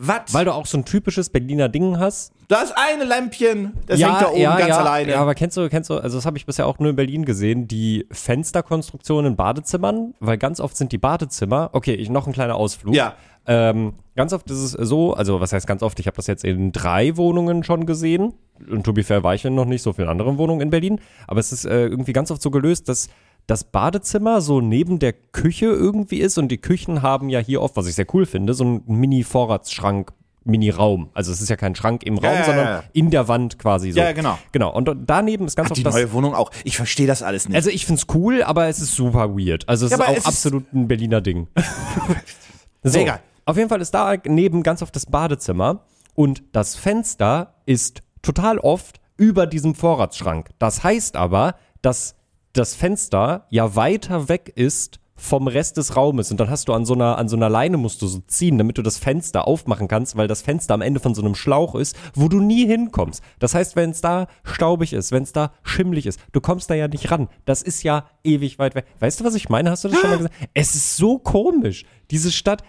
Was? 0.05 0.35
Weil 0.35 0.45
du 0.45 0.53
auch 0.53 0.67
so 0.67 0.79
ein 0.79 0.85
typisches 0.85 1.31
Berliner 1.31 1.69
Ding 1.69 1.99
hast. 1.99 2.33
Da 2.49 2.63
ist 2.63 2.75
eine 2.77 3.05
Lämpchen, 3.05 3.75
das 3.87 4.01
hängt 4.03 4.21
da 4.21 4.31
oben 4.31 4.43
ganz 4.43 4.69
ja, 4.69 4.79
alleine. 4.79 5.13
Ja, 5.13 5.21
aber 5.21 5.37
kennst 5.37 5.57
du, 5.57 5.69
kennst 5.69 5.91
du, 5.91 5.95
also 5.95 6.19
das 6.19 6.27
habe 6.27 6.37
ich 6.37 6.45
bisher 6.45 6.67
auch 6.67 6.81
nur 6.81 6.91
in 6.91 6.97
Berlin 6.97 7.25
gesehen, 7.25 7.69
die 7.69 8.07
Fensterkonstruktion 8.11 9.25
in 9.25 9.37
Badezimmern, 9.37 10.15
weil 10.19 10.39
ganz 10.39 10.59
oft 10.59 10.77
sind 10.77 10.91
die 10.91 10.99
Badezimmer, 10.99 11.71
okay, 11.73 11.95
ich, 11.95 12.11
noch 12.11 12.27
ein 12.27 12.33
kleiner 12.33 12.57
Ausflug. 12.57 12.97
Ja. 12.97 13.15
Ähm, 13.47 13.95
ganz 14.17 14.33
oft 14.33 14.51
ist 14.51 14.59
es 14.59 14.73
so, 14.73 15.15
also 15.15 15.41
was 15.41 15.53
heißt 15.53 15.67
ganz 15.69 15.83
oft, 15.85 15.99
ich 16.01 16.07
habe 16.07 16.17
das 16.17 16.27
jetzt 16.27 16.45
in 16.45 16.73
drei 16.73 17.17
Wohnungen 17.17 17.63
schon 17.63 17.87
gesehen. 17.87 18.35
Und 18.69 18.85
to 18.85 18.93
be 18.93 19.05
fair 19.05 19.23
war 19.23 19.35
ich 19.35 19.45
in 19.45 19.55
noch 19.55 19.65
nicht 19.65 19.83
so 19.83 19.93
vielen 19.93 20.09
anderen 20.09 20.37
Wohnungen 20.37 20.61
in 20.61 20.71
Berlin. 20.71 21.01
Aber 21.27 21.41
es 21.41 21.53
ist 21.53 21.65
äh, 21.65 21.87
irgendwie 21.87 22.13
ganz 22.13 22.31
oft 22.31 22.43
so 22.43 22.51
gelöst, 22.51 22.89
dass 22.89 23.09
das 23.47 23.65
Badezimmer 23.65 24.41
so 24.41 24.61
neben 24.61 24.99
der 24.99 25.13
Küche 25.13 25.67
irgendwie 25.67 26.19
ist 26.21 26.39
und 26.39 26.49
die 26.49 26.59
Küchen 26.59 27.03
haben 27.03 27.29
ja 27.29 27.41
hier 27.41 27.61
oft, 27.63 27.77
was 27.77 27.87
ich 27.87 27.95
sehr 27.95 28.07
cool 28.15 28.25
finde, 28.27 28.55
so 28.55 28.65
einen 28.65 28.83
Mini-Vorratsschrank, 28.87 30.13
Mini-Raum. 30.45 31.11
Also 31.15 31.31
es 31.33 31.41
ist 31.41 31.49
ja 31.51 31.57
kein 31.57 31.75
Schrank 31.75 32.03
im 32.03 32.19
Raum, 32.19 32.35
ja, 32.35 32.45
sondern 32.45 32.67
ja. 32.67 32.85
in 32.93 33.11
der 33.11 33.29
Wand 33.29 33.59
quasi 33.59 33.93
so. 33.93 33.99
Ja, 34.01 34.07
ja, 34.07 34.13
genau. 34.13 34.39
Genau. 34.53 34.73
Und 34.75 34.91
daneben 35.07 35.47
ist 35.47 35.57
ganz 35.57 35.71
Hat 35.71 35.77
die 35.77 35.81
oft 35.83 35.87
das. 35.87 35.95
neue 35.95 36.13
Wohnung 36.13 36.35
auch. 36.35 36.51
Ich 36.65 36.77
verstehe 36.77 37.07
das 37.07 37.23
alles 37.23 37.49
nicht. 37.49 37.55
Also 37.57 37.71
ich 37.71 37.87
find's 37.87 38.07
cool, 38.15 38.43
aber 38.43 38.67
es 38.67 38.81
ist 38.81 38.95
super 38.95 39.37
weird. 39.37 39.69
Also 39.69 39.87
es 39.87 39.93
Ja, 39.93 39.99
ist 39.99 40.03
auch 40.05 40.11
es 40.13 40.19
ist- 40.19 40.27
absolut 40.27 40.73
ein 40.73 40.89
Berliner 40.89 41.21
Ding. 41.21 41.47
so, 42.83 42.99
Egal. 42.99 43.21
Auf 43.45 43.57
jeden 43.57 43.69
Fall 43.69 43.81
ist 43.81 43.93
da 43.93 44.15
neben 44.27 44.63
ganz 44.63 44.83
oft 44.83 44.95
das 44.95 45.07
Badezimmer 45.07 45.85
und 46.15 46.43
das 46.53 46.77
Fenster 46.77 47.55
ist 47.67 48.03
total 48.23 48.59
oft 48.59 49.01
über 49.17 49.47
diesem 49.47 49.75
Vorratsschrank. 49.75 50.51
Das 50.59 50.83
heißt 50.85 51.17
aber, 51.17 51.57
dass 51.83 52.15
das 52.53 52.75
Fenster 52.75 53.47
ja 53.51 53.75
weiter 53.77 54.29
weg 54.29 54.53
ist 54.55 55.01
vom 55.15 55.47
Rest 55.47 55.77
des 55.77 55.95
Raumes 55.97 56.31
und 56.33 56.41
dann 56.41 56.51
hast 56.51 56.69
du 56.69 56.73
an 56.73 56.85
so 56.85 56.95
einer 56.95 57.17
an 57.17 57.29
so 57.29 57.37
einer 57.37 57.49
Leine 57.49 57.77
musst 57.77 58.03
du 58.03 58.09
so 58.09 58.19
ziehen, 58.27 58.59
damit 58.59 58.79
du 58.79 58.83
das 58.83 58.99
Fenster 58.99 59.47
aufmachen 59.47 59.87
kannst, 59.87 60.17
weil 60.17 60.27
das 60.27 60.43
Fenster 60.43 60.75
am 60.75 60.81
Ende 60.81 60.99
von 61.01 61.15
so 61.15 61.23
einem 61.23 61.37
Schlauch 61.37 61.77
ist, 61.77 61.97
wo 62.15 62.29
du 62.29 62.41
nie 62.41 62.67
hinkommst. 62.67 63.23
Das 63.39 63.55
heißt, 63.55 63.77
wenn 63.77 63.91
es 63.91 64.01
da 64.01 64.27
staubig 64.43 64.93
ist, 64.93 65.13
wenn 65.13 65.23
es 65.23 65.33
da 65.33 65.53
schimmlig 65.63 66.07
ist, 66.07 66.19
du 66.33 66.41
kommst 66.41 66.71
da 66.71 66.75
ja 66.75 66.89
nicht 66.89 67.11
ran. 67.11 67.29
Das 67.45 67.63
ist 67.63 67.85
ja 67.85 68.07
ewig 68.25 68.59
weit 68.59 68.75
weg. 68.75 68.87
Weißt 68.99 69.21
du, 69.21 69.25
was 69.25 69.35
ich 69.35 69.49
meine? 69.49 69.71
Hast 69.71 69.85
du 69.85 69.89
das 69.89 69.99
schon 69.99 70.11
mal 70.11 70.17
gesagt? 70.19 70.35
Es 70.55 70.75
ist 70.75 70.97
so 70.97 71.19
komisch. 71.19 71.85
Diese 72.11 72.33
Stadt, 72.33 72.65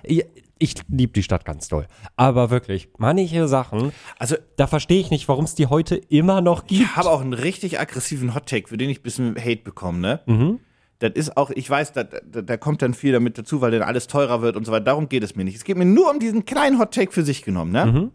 ich, 0.60 0.75
liebe 0.88 1.13
die 1.13 1.24
Stadt 1.24 1.45
ganz 1.45 1.67
doll, 1.67 1.88
aber 2.15 2.50
wirklich 2.50 2.89
manche 2.98 3.48
Sachen, 3.48 3.91
Also, 4.19 4.36
da 4.55 4.67
verstehe 4.67 5.00
ich 5.00 5.10
nicht, 5.12 5.27
warum 5.27 5.45
es 5.45 5.55
die 5.55 5.67
heute 5.67 5.95
immer 5.95 6.41
noch 6.41 6.67
gibt. 6.67 6.81
ich 6.81 6.95
habe 6.95 7.10
auch 7.10 7.22
einen 7.22 7.33
richtig 7.33 7.79
aggressiven 7.79 8.33
Hot-Take, 8.36 8.69
für 8.69 8.77
den 8.77 8.89
ich 8.89 9.00
ein 9.00 9.03
bisschen 9.03 9.36
Hate 9.38 9.63
bekomme, 9.63 10.00
ne? 10.00 10.19
Mhm. 10.25 10.60
Das 11.00 11.12
ist 11.15 11.36
auch, 11.36 11.50
ich 11.50 11.69
weiß, 11.69 11.91
da, 11.91 12.03
da, 12.03 12.41
da 12.41 12.55
kommt 12.55 12.81
dann 12.81 12.93
viel 12.93 13.12
damit 13.12 13.38
dazu, 13.38 13.60
weil 13.60 13.72
dann 13.72 13.81
alles 13.81 14.07
teurer 14.07 14.41
wird 14.41 14.55
und 14.55 14.65
so 14.65 14.72
weiter. 14.72 14.86
Darum 14.86 15.10
geht 15.10 15.24
es 15.24 15.36
mir 15.36 15.43
nicht. 15.43 15.57
Es 15.57 15.65
geht 15.65 15.75
mir 15.75 15.83
nur 15.86 16.10
um 16.10 16.19
diesen 16.19 16.45
kleinen 16.45 16.79
Hot-Take 16.79 17.12
für 17.12 17.24
sich 17.24 17.41
genommen, 17.41 17.72
ne? 17.74 17.86
Mhm. 17.86 18.12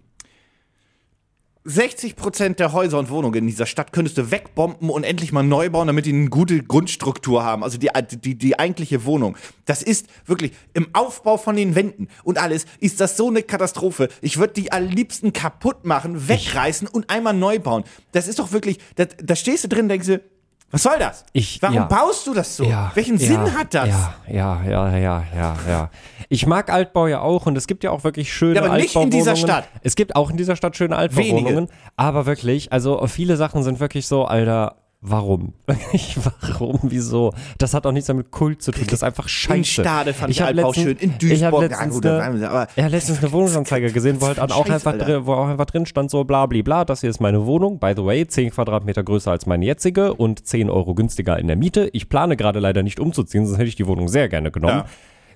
60 1.64 2.16
Prozent 2.16 2.60
der 2.60 2.72
Häuser 2.72 2.98
und 2.98 3.10
Wohnungen 3.10 3.34
in 3.34 3.46
dieser 3.46 3.66
Stadt 3.66 3.92
könntest 3.92 4.16
du 4.16 4.30
wegbomben 4.30 4.90
und 4.90 5.04
endlich 5.04 5.32
mal 5.32 5.42
neu 5.42 5.68
bauen, 5.70 5.86
damit 5.86 6.06
die 6.06 6.12
eine 6.12 6.28
gute 6.28 6.62
Grundstruktur 6.62 7.44
haben. 7.44 7.62
Also 7.62 7.78
die, 7.78 7.90
die, 8.22 8.36
die 8.36 8.58
eigentliche 8.58 9.04
Wohnung. 9.04 9.36
Das 9.66 9.82
ist 9.82 10.06
wirklich 10.24 10.52
im 10.72 10.88
Aufbau 10.94 11.36
von 11.36 11.56
den 11.56 11.74
Wänden 11.74 12.08
und 12.24 12.38
alles 12.38 12.64
ist 12.80 13.00
das 13.00 13.16
so 13.16 13.28
eine 13.28 13.42
Katastrophe. 13.42 14.08
Ich 14.22 14.38
würde 14.38 14.54
die 14.54 14.72
am 14.72 14.84
liebsten 14.84 15.32
kaputt 15.32 15.84
machen, 15.84 16.28
wegreißen 16.28 16.88
und 16.88 17.10
einmal 17.10 17.34
neu 17.34 17.58
bauen. 17.58 17.84
Das 18.12 18.28
ist 18.28 18.38
doch 18.38 18.52
wirklich, 18.52 18.78
da, 18.96 19.04
da 19.04 19.36
stehst 19.36 19.64
du 19.64 19.68
drin, 19.68 19.88
denkst 19.88 20.06
du, 20.06 20.20
Was 20.70 20.82
soll 20.82 20.98
das? 20.98 21.24
Ich- 21.32 21.62
Warum 21.62 21.76
ja. 21.76 21.84
baust 21.84 22.26
du 22.26 22.34
das 22.34 22.56
so? 22.56 22.64
Ja, 22.64 22.90
Welchen 22.94 23.16
ja, 23.16 23.26
Sinn 23.26 23.58
hat 23.58 23.72
das? 23.72 23.88
Ja, 23.88 24.14
ja, 24.28 24.62
ja, 24.68 24.96
ja, 24.98 25.24
ja, 25.34 25.56
ja. 25.66 25.90
Ich 26.28 26.46
mag 26.46 26.70
Altbau 26.70 27.06
ja 27.06 27.20
auch 27.22 27.46
und 27.46 27.56
es 27.56 27.66
gibt 27.66 27.84
ja 27.84 27.90
auch 27.90 28.04
wirklich 28.04 28.32
schöne 28.32 28.56
Ja, 28.56 28.64
aber 28.64 28.76
nicht 28.76 28.94
in 28.94 29.08
dieser. 29.10 29.34
Stadt. 29.34 29.64
Es 29.82 29.96
gibt 29.96 30.14
auch 30.14 30.30
in 30.30 30.36
dieser 30.36 30.56
Stadt 30.56 30.76
schöne 30.76 30.96
Altbauwohnungen, 30.96 31.68
aber 31.96 32.26
wirklich, 32.26 32.70
also 32.72 33.06
viele 33.06 33.36
Sachen 33.36 33.62
sind 33.62 33.80
wirklich 33.80 34.06
so, 34.06 34.24
Alter, 34.26 34.76
warum? 35.00 35.52
Wirklich, 35.66 36.16
warum? 36.42 36.78
Wieso? 36.82 37.32
Das 37.58 37.74
hat 37.74 37.86
auch 37.86 37.92
nichts 37.92 38.08
damit 38.08 38.30
Kult 38.30 38.62
zu 38.62 38.72
tun. 38.72 38.82
Das 38.86 38.94
ist 38.94 39.02
einfach 39.04 39.28
scheiße. 39.28 39.56
In 39.58 39.64
Stade 39.64 40.12
fand 40.14 40.30
ich 40.30 40.42
Altbau 40.42 40.68
letztens- 40.68 40.84
schön. 40.84 40.96
In 40.98 41.14
Ich 41.28 41.44
habe 41.44 41.56
Duisburg, 41.56 41.62
ja, 41.62 41.68
letztens, 41.84 42.04
waren 42.04 42.20
eine, 42.36 42.50
aber- 42.50 42.68
ja, 42.76 42.86
letztens 42.88 43.18
eine 43.20 43.32
Wohnungsanzeige 43.32 43.92
gesehen, 43.92 44.20
wo 44.20 44.26
halt 44.26 44.40
auch 44.40 44.66
Scheiß, 44.66 44.86
einfach 44.86 44.98
drin, 45.04 45.26
wo 45.26 45.34
auch 45.34 45.48
einfach 45.48 45.66
drin 45.66 45.86
stand 45.86 46.10
so 46.10 46.24
bla 46.24 46.46
bla 46.46 46.62
bla, 46.62 46.84
das 46.84 47.00
hier 47.02 47.10
ist 47.10 47.20
meine 47.20 47.46
Wohnung, 47.46 47.78
by 47.78 47.92
the 47.96 48.04
way, 48.04 48.26
10 48.26 48.50
Quadratmeter 48.50 49.02
größer 49.04 49.30
als 49.30 49.46
meine 49.46 49.64
jetzige 49.64 50.14
und 50.14 50.46
10 50.46 50.68
Euro 50.70 50.94
günstiger 50.94 51.38
in 51.38 51.46
der 51.46 51.56
Miete. 51.56 51.88
Ich 51.92 52.08
plane 52.08 52.36
gerade 52.36 52.58
leider 52.58 52.82
nicht 52.82 52.98
umzuziehen, 53.00 53.46
sonst 53.46 53.58
hätte 53.58 53.68
ich 53.68 53.76
die 53.76 53.86
Wohnung 53.86 54.08
sehr 54.08 54.28
gerne 54.28 54.50
genommen. 54.50 54.78
Ja. 54.78 54.86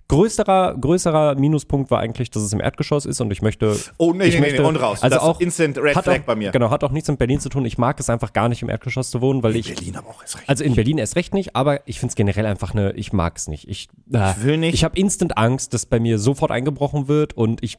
Größerer, 0.09 0.77
größerer 0.79 1.37
Minuspunkt 1.37 1.91
war 1.91 2.01
eigentlich, 2.01 2.31
dass 2.31 2.43
es 2.43 2.53
im 2.53 2.61
Erdgeschoss 2.61 3.07
ist 3.07 3.21
und 3.21 3.31
ich 3.31 3.41
möchte. 3.41 3.77
Oh, 3.97 4.13
nee, 4.13 4.25
ich 4.25 4.35
nee, 4.35 4.41
nee, 4.41 4.47
möchte, 4.49 4.65
und 4.65 4.77
raus. 4.77 5.03
Also 5.03 5.17
Das 5.17 5.25
auch 5.25 5.41
Instant 5.41 5.79
Red 5.79 5.97
hat 5.97 6.05
Flag 6.05 6.21
auch, 6.21 6.25
bei 6.25 6.35
mir. 6.35 6.51
Genau, 6.51 6.71
hat 6.71 6.85
auch 6.85 6.91
nichts 6.91 7.09
mit 7.09 7.19
Berlin 7.19 7.41
zu 7.41 7.49
tun. 7.49 7.65
Ich 7.65 7.79
mag 7.79 7.99
es 7.99 8.11
einfach 8.11 8.33
gar 8.33 8.49
nicht 8.49 8.61
im 8.63 8.69
Erdgeschoss 8.69 9.11
zu 9.11 9.21
wohnen, 9.23 9.43
weil 9.43 9.57
ich. 9.57 9.75
Berlin 9.75 9.97
aber 9.97 10.09
auch 10.11 10.23
ist 10.23 10.37
recht. 10.37 10.49
Also 10.49 10.65
in 10.65 10.75
Berlin 10.75 10.99
erst 10.99 11.17
recht 11.17 11.33
nicht, 11.33 11.57
aber 11.57 11.87
ich 11.89 11.99
finde 11.99 12.11
es 12.13 12.17
generell 12.17 12.45
einfach 12.45 12.75
eine, 12.75 12.93
ich 12.93 13.13
mag 13.13 13.37
es 13.39 13.49
nicht. 13.49 13.69
Ich, 13.69 13.89
äh, 14.13 14.31
Ich 14.33 14.45
will 14.45 14.59
nicht. 14.59 14.75
Ich 14.75 14.85
habe 14.85 14.99
instant 14.99 15.39
Angst, 15.39 15.73
dass 15.73 15.87
bei 15.87 15.99
mir 15.99 16.19
sofort 16.19 16.51
eingebrochen 16.51 17.09
wird 17.09 17.33
und 17.35 17.63
ich, 17.63 17.79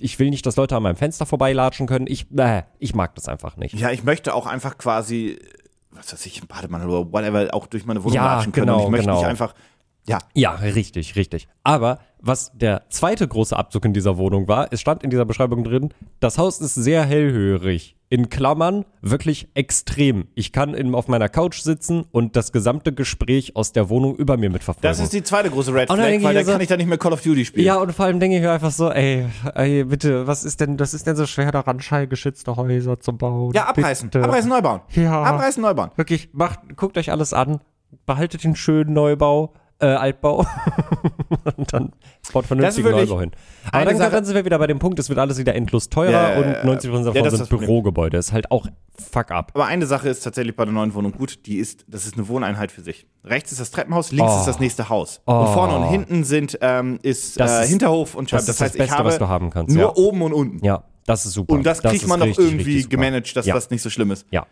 ich 0.00 0.18
will 0.18 0.30
nicht, 0.30 0.46
dass 0.46 0.56
Leute 0.56 0.76
an 0.76 0.82
meinem 0.82 0.96
Fenster 0.96 1.26
vorbeilatschen 1.26 1.86
können. 1.86 2.06
Ich, 2.08 2.26
äh, 2.36 2.62
ich 2.78 2.94
mag 2.94 3.14
das 3.16 3.28
einfach 3.28 3.56
nicht. 3.56 3.74
Ja, 3.74 3.90
ich 3.90 4.02
möchte 4.02 4.32
auch 4.34 4.46
einfach 4.46 4.78
quasi, 4.78 5.38
was 5.90 6.12
weiß 6.12 6.24
ich, 6.26 6.40
im 6.40 6.46
Bademann 6.46 6.88
oder 6.88 7.12
whatever, 7.12 7.48
auch 7.52 7.66
durch 7.66 7.84
meine 7.84 8.02
Wohnung 8.02 8.14
Ja, 8.14 8.36
latschen 8.36 8.52
können. 8.52 8.66
genau, 8.66 8.78
und 8.78 8.84
ich 8.84 8.90
möchte 8.90 9.06
genau. 9.06 9.18
nicht 9.18 9.28
einfach, 9.28 9.54
ja, 10.08 10.18
Ja, 10.34 10.52
richtig, 10.52 11.16
richtig. 11.16 11.48
Aber 11.64 11.98
was 12.20 12.52
der 12.54 12.82
zweite 12.90 13.26
große 13.28 13.56
Abzug 13.56 13.84
in 13.84 13.92
dieser 13.92 14.16
Wohnung 14.18 14.48
war, 14.48 14.68
es 14.72 14.80
stand 14.80 15.02
in 15.02 15.10
dieser 15.10 15.24
Beschreibung 15.24 15.64
drin, 15.64 15.92
das 16.20 16.38
Haus 16.38 16.60
ist 16.60 16.74
sehr 16.74 17.04
hellhörig. 17.04 17.94
In 18.08 18.28
Klammern 18.30 18.84
wirklich 19.02 19.48
extrem. 19.54 20.28
Ich 20.36 20.52
kann 20.52 20.74
in, 20.74 20.94
auf 20.94 21.08
meiner 21.08 21.28
Couch 21.28 21.58
sitzen 21.60 22.04
und 22.12 22.36
das 22.36 22.52
gesamte 22.52 22.92
Gespräch 22.92 23.56
aus 23.56 23.72
der 23.72 23.88
Wohnung 23.88 24.14
über 24.14 24.36
mir 24.36 24.48
mitverfolgen. 24.48 24.88
das 24.88 25.00
ist 25.00 25.12
die 25.12 25.24
zweite 25.24 25.50
große 25.50 25.74
Red 25.74 25.88
Flag, 25.88 25.98
weil 25.98 26.14
ich 26.14 26.22
dann 26.22 26.44
so- 26.44 26.52
kann 26.52 26.60
ich 26.60 26.68
da 26.68 26.76
nicht 26.76 26.86
mehr 26.86 26.98
Call 26.98 27.12
of 27.12 27.22
Duty 27.22 27.44
spielen. 27.44 27.66
Ja, 27.66 27.76
und 27.80 27.92
vor 27.92 28.04
allem 28.06 28.20
denke 28.20 28.36
ich 28.36 28.42
mir 28.42 28.52
einfach 28.52 28.70
so, 28.70 28.90
ey, 28.92 29.26
ey, 29.56 29.82
bitte, 29.84 30.24
was 30.28 30.44
ist 30.44 30.60
denn, 30.60 30.76
das 30.76 30.94
ist 30.94 31.06
denn 31.08 31.16
so 31.16 31.26
schwer 31.26 31.50
daran, 31.50 31.80
schallgeschützte 31.80 32.54
Häuser 32.54 33.00
zu 33.00 33.12
bauen? 33.12 33.52
Ja, 33.54 33.64
abreißen, 33.66 34.08
Bitte. 34.10 34.24
abreißen, 34.24 34.48
neu 34.50 34.62
bauen. 34.62 34.80
Ja. 34.92 35.22
Abreißen, 35.24 35.60
neu 35.60 35.74
bauen. 35.74 35.90
Wirklich, 35.96 36.28
macht, 36.32 36.60
guckt 36.76 36.96
euch 36.98 37.10
alles 37.10 37.32
an, 37.32 37.58
behaltet 38.06 38.44
den 38.44 38.54
schönen 38.54 38.92
Neubau, 38.92 39.52
äh, 39.78 39.86
Altbau 39.86 40.46
und 41.56 41.72
dann 41.72 41.92
baut 42.32 42.46
vernünftigen 42.46 42.90
Neubau 42.90 43.20
hin. 43.20 43.32
Aber 43.72 43.84
dann, 43.84 43.96
Sache- 43.98 44.10
dann 44.10 44.24
sind 44.24 44.34
wir 44.34 44.44
wieder 44.44 44.58
bei 44.58 44.66
dem 44.66 44.78
Punkt, 44.78 44.98
es 44.98 45.08
wird 45.08 45.18
alles 45.18 45.38
wieder 45.38 45.54
endlos 45.54 45.88
teurer 45.88 46.10
Ja, 46.34 46.38
und 46.38 46.44
ja. 46.44 46.62
90% 46.62 47.04
davon 47.04 47.14
Ja, 47.14 47.22
das 47.22 47.32
sind 47.34 47.40
das. 47.40 47.48
Bürogebäude. 47.48 48.16
Ist 48.16 48.32
halt 48.32 48.50
auch 48.50 48.66
fuck 49.12 49.30
up. 49.30 49.52
Aber 49.54 49.66
eine 49.66 49.84
Sache 49.86 50.08
ist 50.08 50.20
tatsächlich 50.20 50.56
bei 50.56 50.64
der 50.64 50.72
neuen 50.72 50.94
Wohnung 50.94 51.12
gut, 51.12 51.46
die 51.46 51.58
ist, 51.58 51.84
das 51.88 52.06
ist 52.06 52.14
eine 52.14 52.26
Wohneinheit 52.28 52.72
für 52.72 52.80
sich. 52.80 53.06
Rechts 53.24 53.52
ist 53.52 53.60
das 53.60 53.70
Treppenhaus, 53.70 54.12
links 54.12 54.32
Oh. 54.34 54.40
ist 54.40 54.46
das 54.46 54.60
nächste 54.60 54.88
Haus. 54.88 55.20
Und 55.26 55.48
vorne 55.48 55.76
und 55.76 55.88
hinten 55.90 56.24
sind, 56.24 56.58
ähm, 56.62 56.98
ist, 57.02 57.38
Das 57.38 57.50
äh, 57.60 57.62
ist- 57.64 57.68
Hinterhof 57.70 58.14
und 58.14 58.30
Scheibe. 58.30 58.40
das 58.40 58.48
ist 58.48 58.60
das 58.60 58.64
heißt, 58.68 58.78
Beste, 58.78 58.92
ich 58.92 58.98
habe 58.98 59.08
was 59.08 59.18
du 59.18 59.28
haben 59.28 59.50
kannst, 59.50 59.74
nur 59.74 59.84
ja. 59.84 59.92
oben 59.96 60.22
und 60.22 60.32
unten. 60.32 60.64
Ja, 60.64 60.84
das 61.04 61.26
ist 61.26 61.34
super. 61.34 61.52
Und 61.54 61.64
das 61.66 61.82
kriegt 61.82 61.96
ist 62.02 62.06
man 62.08 62.20
doch 62.20 62.26
richtig, 62.26 62.46
irgendwie 62.46 62.82
gemanagt, 62.88 63.36
dass 63.36 63.44
das 63.46 63.68
nicht 63.70 63.82
so 63.82 63.90
schlimm 63.90 64.10
ist. 64.10 64.26
Ja. 64.30 64.46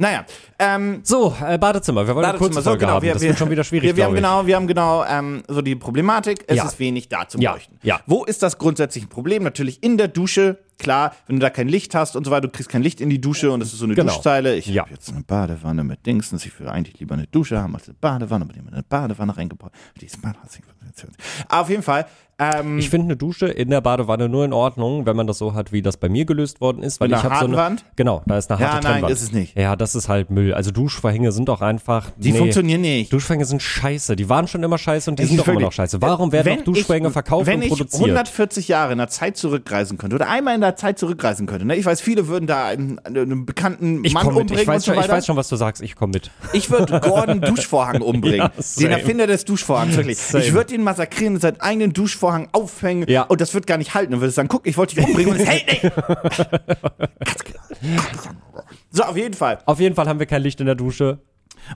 Naja, 0.00 0.24
ähm, 0.58 1.00
So, 1.04 1.36
äh, 1.46 1.58
Badezimmer. 1.58 2.06
Wir 2.06 2.14
wollen 2.14 2.24
eine 2.24 2.38
kurze 2.38 2.54
Badezimmer, 2.54 2.62
so 2.62 2.70
Folge 2.70 2.80
genau, 2.80 2.92
haben. 2.94 3.02
wir, 3.02 3.12
das 3.12 3.20
wir, 3.20 3.28
wird 3.28 3.38
schon 3.38 3.50
wieder 3.50 3.64
schwierig, 3.64 3.88
wir, 3.90 3.96
wir 3.98 4.04
haben 4.06 4.14
genau, 4.14 4.46
wir 4.46 4.56
haben 4.56 4.66
genau 4.66 5.04
ähm, 5.04 5.42
so 5.46 5.60
die 5.60 5.76
Problematik, 5.76 6.42
es 6.46 6.56
Ja. 6.56 6.64
ist 6.64 6.78
wenig 6.78 7.10
da 7.10 7.28
zum 7.28 7.42
Ja, 7.42 7.52
Leuchten. 7.52 7.78
ja. 7.82 8.00
Wo 8.06 8.24
ist 8.24 8.42
das 8.42 8.56
grundsätzliche 8.56 9.08
Problem? 9.08 9.42
Natürlich 9.42 9.82
in 9.82 9.98
der 9.98 10.08
Dusche, 10.08 10.58
klar, 10.78 11.14
wenn 11.26 11.36
du 11.36 11.40
da 11.42 11.50
kein 11.50 11.68
Licht 11.68 11.94
hast 11.94 12.16
und 12.16 12.24
so 12.24 12.30
weiter, 12.30 12.42
du 12.42 12.48
kriegst 12.48 12.70
kein 12.70 12.82
Licht 12.82 13.02
in 13.02 13.10
die 13.10 13.20
Dusche 13.20 13.50
und 13.52 13.60
das 13.60 13.74
ist 13.74 13.78
so 13.78 13.84
eine 13.84 13.94
Genau. 13.94 14.10
Duschzeile. 14.14 14.56
Ich 14.56 14.68
Ja. 14.68 14.84
habe 14.84 14.92
jetzt 14.92 15.10
eine 15.12 15.22
Badewanne 15.22 15.84
mit 15.84 16.06
Dingsens, 16.06 16.46
ich 16.46 16.58
würde 16.58 16.72
eigentlich 16.72 16.98
lieber 16.98 17.12
eine 17.14 17.26
Dusche 17.26 17.60
haben 17.60 17.74
als 17.74 17.86
eine 17.86 17.96
Badewanne, 18.00 18.44
aber 18.46 18.54
die 18.54 18.60
haben 18.60 18.68
eine 18.72 18.82
Badewanne 18.82 19.36
reingebaut. 19.36 19.72
Auf 21.48 21.68
jeden 21.68 21.82
Fall, 21.82 22.06
ähm, 22.40 22.78
Ich 22.78 22.90
finde 22.90 23.06
eine 23.06 23.16
Dusche 23.16 23.46
in 23.46 23.70
der 23.70 23.80
Badewanne 23.80 24.28
nur 24.28 24.44
in 24.44 24.52
Ordnung, 24.52 25.06
wenn 25.06 25.14
man 25.14 25.26
das 25.26 25.38
so 25.38 25.54
hat, 25.54 25.72
wie 25.72 25.82
das 25.82 25.96
bei 25.96 26.08
mir 26.08 26.24
gelöst 26.24 26.60
worden 26.60 26.82
ist. 26.82 27.00
Weil 27.00 27.08
Mit 27.08 27.18
ich 27.18 27.24
habe 27.24 27.36
so 27.38 27.44
eine, 27.46 27.56
Wand? 27.56 27.84
Genau, 27.96 28.22
da 28.26 28.38
ist 28.38 28.50
eine 28.50 28.60
Ja, 28.60 28.72
harte 28.72 28.84
nein, 28.84 28.92
Trennwand. 28.94 29.12
ist 29.12 29.22
es 29.22 29.32
nicht. 29.32 29.56
Ja, 29.56 29.76
das 29.76 29.94
ist 29.94 30.08
halt 30.08 30.30
Müll. 30.30 30.54
Also 30.54 30.70
Duschvorhänge 30.70 31.32
sind 31.32 31.50
auch 31.50 31.60
einfach. 31.60 32.06
die 32.16 32.32
nee. 32.32 32.38
funktionieren 32.38 32.80
nicht. 32.80 33.12
Duschvorhänge 33.12 33.44
sind 33.44 33.62
scheiße. 33.62 34.16
Die 34.16 34.28
waren 34.28 34.48
schon 34.48 34.62
immer 34.62 34.78
scheiße 34.78 35.10
und 35.10 35.18
die 35.18 35.24
Ich 35.24 35.28
sind 35.28 35.40
doch 35.40 35.48
immer 35.48 35.60
noch 35.60 35.72
scheiße. 35.72 36.00
Warum 36.00 36.32
werden 36.32 36.46
Wenn 36.46 36.58
noch 36.58 36.64
Duschvorhänge 36.64 37.08
ich, 37.08 37.12
verkauft 37.12 37.46
wenn 37.46 37.56
und 37.58 37.62
ich 37.64 37.68
produziert? 37.68 38.00
140 38.02 38.68
Jahre 38.68 38.92
in 38.92 38.98
der 38.98 39.08
Zeit 39.08 39.36
zurückreisen 39.36 39.98
könnte 39.98 40.16
oder 40.16 40.28
einmal 40.30 40.54
in 40.54 40.60
der 40.62 40.76
Zeit 40.76 40.98
zurückreisen 40.98 41.46
könnte, 41.46 41.66
ne? 41.66 41.76
ich 41.76 41.84
weiß, 41.84 42.00
viele 42.00 42.26
würden 42.28 42.46
da 42.46 42.66
einen, 42.66 42.98
einen 43.00 43.44
bekannten 43.44 44.04
ich 44.04 44.14
Mann 44.14 44.26
umbringen 44.26 44.54
Ich 44.62 44.66
weiß, 44.66 44.84
schon, 44.84 44.98
ich 44.98 45.08
weiß 45.08 45.26
schon, 45.26 45.36
was 45.36 45.48
du 45.48 45.56
sagst. 45.56 45.82
Ich 45.82 45.94
komme 45.96 46.12
mit. 46.14 46.30
Ich 46.52 46.70
würde 46.70 47.00
Gordon 47.04 47.40
Duschvorhang 47.40 48.00
umbringen. 48.00 48.38
Ja, 48.40 48.50
den. 48.78 48.90
Erfinder 48.90 49.26
des 49.26 49.44
Duschvorhangs, 49.44 49.96
wirklich. 49.96 50.18
Same. 50.18 50.44
Ich 50.44 50.52
würde 50.52 50.74
ihn 50.74 50.82
massakrieren 50.82 51.34
und 51.34 51.40
seinen 51.40 51.60
eigenen 51.60 51.92
Duschvorhang 51.92 52.29
aufhängen 52.52 53.08
Ja. 53.08 53.22
und 53.22 53.40
das 53.40 53.54
wird 53.54 53.66
gar 53.66 53.78
nicht 53.78 53.94
halten. 53.94 54.14
Und 54.14 54.20
würde 54.20 54.30
sagen, 54.32 54.48
guck, 54.48 54.66
ich 54.66 54.76
wollte 54.76 54.94
dich 54.96 55.04
umbringen 55.06 55.32
und 55.34 55.40
es 55.40 55.46
hält 55.48 55.66
nicht. 55.82 55.92
so, 58.90 59.02
auf 59.04 59.16
jeden 59.16 59.34
Fall. 59.34 59.58
Auf 59.66 59.80
jeden 59.80 59.94
Fall 59.94 60.08
haben 60.08 60.18
wir 60.18 60.26
kein 60.26 60.42
Licht 60.42 60.60
in 60.60 60.66
der 60.66 60.74
Dusche. 60.74 61.18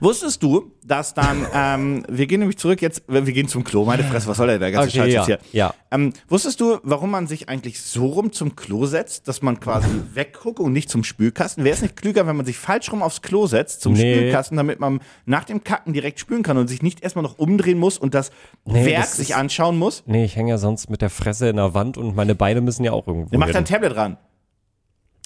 Wusstest 0.01 0.41
du, 0.43 0.71
dass 0.83 1.13
dann, 1.13 1.45
ähm, 1.53 2.03
wir 2.09 2.27
gehen 2.27 2.39
nämlich 2.39 2.57
zurück 2.57 2.81
jetzt, 2.81 3.03
wir 3.07 3.21
gehen 3.21 3.47
zum 3.47 3.63
Klo, 3.63 3.85
meine 3.85 4.03
Fresse, 4.03 4.27
was 4.27 4.37
soll 4.37 4.47
der, 4.47 4.59
der 4.59 4.71
ganze 4.71 4.89
Okay, 4.89 4.97
Scheiß 4.99 5.13
ja, 5.13 5.19
jetzt 5.19 5.25
hier? 5.27 5.39
ja. 5.59 5.73
Ähm, 5.91 6.13
wusstest 6.27 6.59
du, 6.61 6.79
warum 6.83 7.11
man 7.11 7.27
sich 7.27 7.47
eigentlich 7.49 7.81
so 7.81 8.05
rum 8.07 8.31
zum 8.31 8.55
Klo 8.55 8.85
setzt, 8.85 9.27
dass 9.27 9.41
man 9.41 9.59
quasi 9.59 9.87
wegguckt 10.13 10.59
und 10.59 10.73
nicht 10.73 10.89
zum 10.89 11.03
Spülkasten? 11.03 11.63
Wäre 11.63 11.75
es 11.75 11.81
nicht 11.81 11.95
klüger, 11.95 12.27
wenn 12.27 12.35
man 12.35 12.45
sich 12.45 12.57
falsch 12.57 12.91
rum 12.91 13.01
aufs 13.01 13.21
Klo 13.21 13.47
setzt, 13.47 13.81
zum 13.81 13.93
Nee. 13.93 14.15
Spülkasten, 14.15 14.57
damit 14.57 14.79
man 14.79 14.99
nach 15.25 15.45
dem 15.45 15.63
Kacken 15.63 15.93
direkt 15.93 16.19
spülen 16.19 16.43
kann 16.43 16.57
und 16.57 16.67
sich 16.67 16.81
nicht 16.81 17.01
erstmal 17.03 17.23
noch 17.23 17.37
umdrehen 17.39 17.77
muss 17.77 17.97
und 17.97 18.13
das 18.13 18.31
Nee, 18.65 18.85
Werk 18.85 19.01
das 19.03 19.17
sich 19.17 19.29
ist- 19.31 19.35
anschauen 19.35 19.77
muss? 19.77 20.03
Nee, 20.05 20.25
ich 20.25 20.35
hänge 20.35 20.49
ja 20.51 20.57
sonst 20.57 20.89
mit 20.89 21.01
der 21.01 21.09
Fresse 21.09 21.47
in 21.49 21.55
der 21.55 21.73
Wand 21.73 21.97
und 21.97 22.15
meine 22.15 22.35
Beine 22.35 22.61
müssen 22.61 22.83
ja 22.83 22.91
auch 22.91 23.07
irgendwo. 23.07 23.29
Der 23.29 23.39
macht 23.39 23.55
dann 23.55 23.65
Tablet 23.65 23.95
ran. 23.95 24.17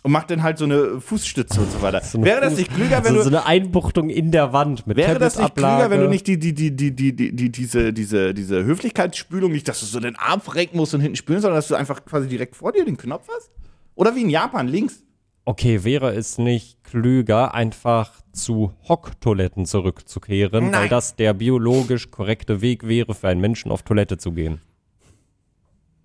Und 0.02 0.14
macht 0.14 0.32
dann 0.32 0.44
halt 0.44 0.58
so 0.58 0.64
eine 0.64 1.02
Fußstütze 1.02 1.60
und 1.60 1.72
so 1.72 1.82
weiter. 1.82 2.02
So 2.02 2.24
wäre 2.24 2.40
das 2.40 2.56
nicht 2.56 2.74
klüger, 2.74 3.04
wenn 3.04 3.12
so, 3.12 3.18
du. 3.18 3.24
so 3.24 3.30
eine 3.30 3.46
Einbuchtung 3.46 4.10
in 4.10 4.32
der 4.32 4.54
Wand 4.54 4.88
mit 4.88 4.96
Wäre 4.96 5.20
das 5.20 5.38
nicht 5.38 5.56
klüger, 5.56 5.90
wenn 5.90 6.00
du 6.00 6.08
nicht 6.08 6.26
die, 6.26 6.40
die, 6.40 6.54
die, 6.54 6.74
die, 6.74 6.96
die, 6.96 7.14
die, 7.14 7.36
die, 7.36 7.52
diese, 7.52 7.92
diese, 7.92 8.34
diese 8.34 8.64
Höflichkeitsspülung, 8.64 9.52
nicht, 9.52 9.68
dass 9.68 9.82
du 9.82 9.86
so 9.86 10.00
den 10.00 10.16
Arm 10.16 10.40
verrecken 10.40 10.78
musst 10.78 10.94
und 10.94 11.02
hinten 11.02 11.18
spülen, 11.18 11.42
sondern 11.42 11.58
dass 11.58 11.68
du 11.68 11.76
einfach 11.76 12.06
quasi 12.06 12.30
direkt 12.30 12.56
vor 12.56 12.72
dir 12.72 12.86
den 12.86 12.96
Knopf 12.96 13.28
hast? 13.36 13.52
Oder 13.96 14.16
wie 14.16 14.22
in 14.22 14.30
Japan, 14.30 14.70
links. 14.70 15.04
Okay, 15.44 15.84
wäre 15.84 16.14
es 16.14 16.38
nicht 16.38 16.84
klüger, 16.84 17.54
einfach 17.54 18.22
zu 18.32 18.72
Hocktoiletten 18.88 19.66
zurückzukehren, 19.66 20.70
Nein. 20.70 20.82
weil 20.82 20.90
das 20.90 21.16
der 21.16 21.34
biologisch 21.34 22.10
korrekte 22.12 22.62
Weg 22.62 22.88
wäre, 22.88 23.14
für 23.14 23.28
einen 23.28 23.42
Menschen 23.42 23.72
auf 23.72 23.84
Toilette 23.84 24.18
zu 24.18 24.32
gehen? 24.32 24.62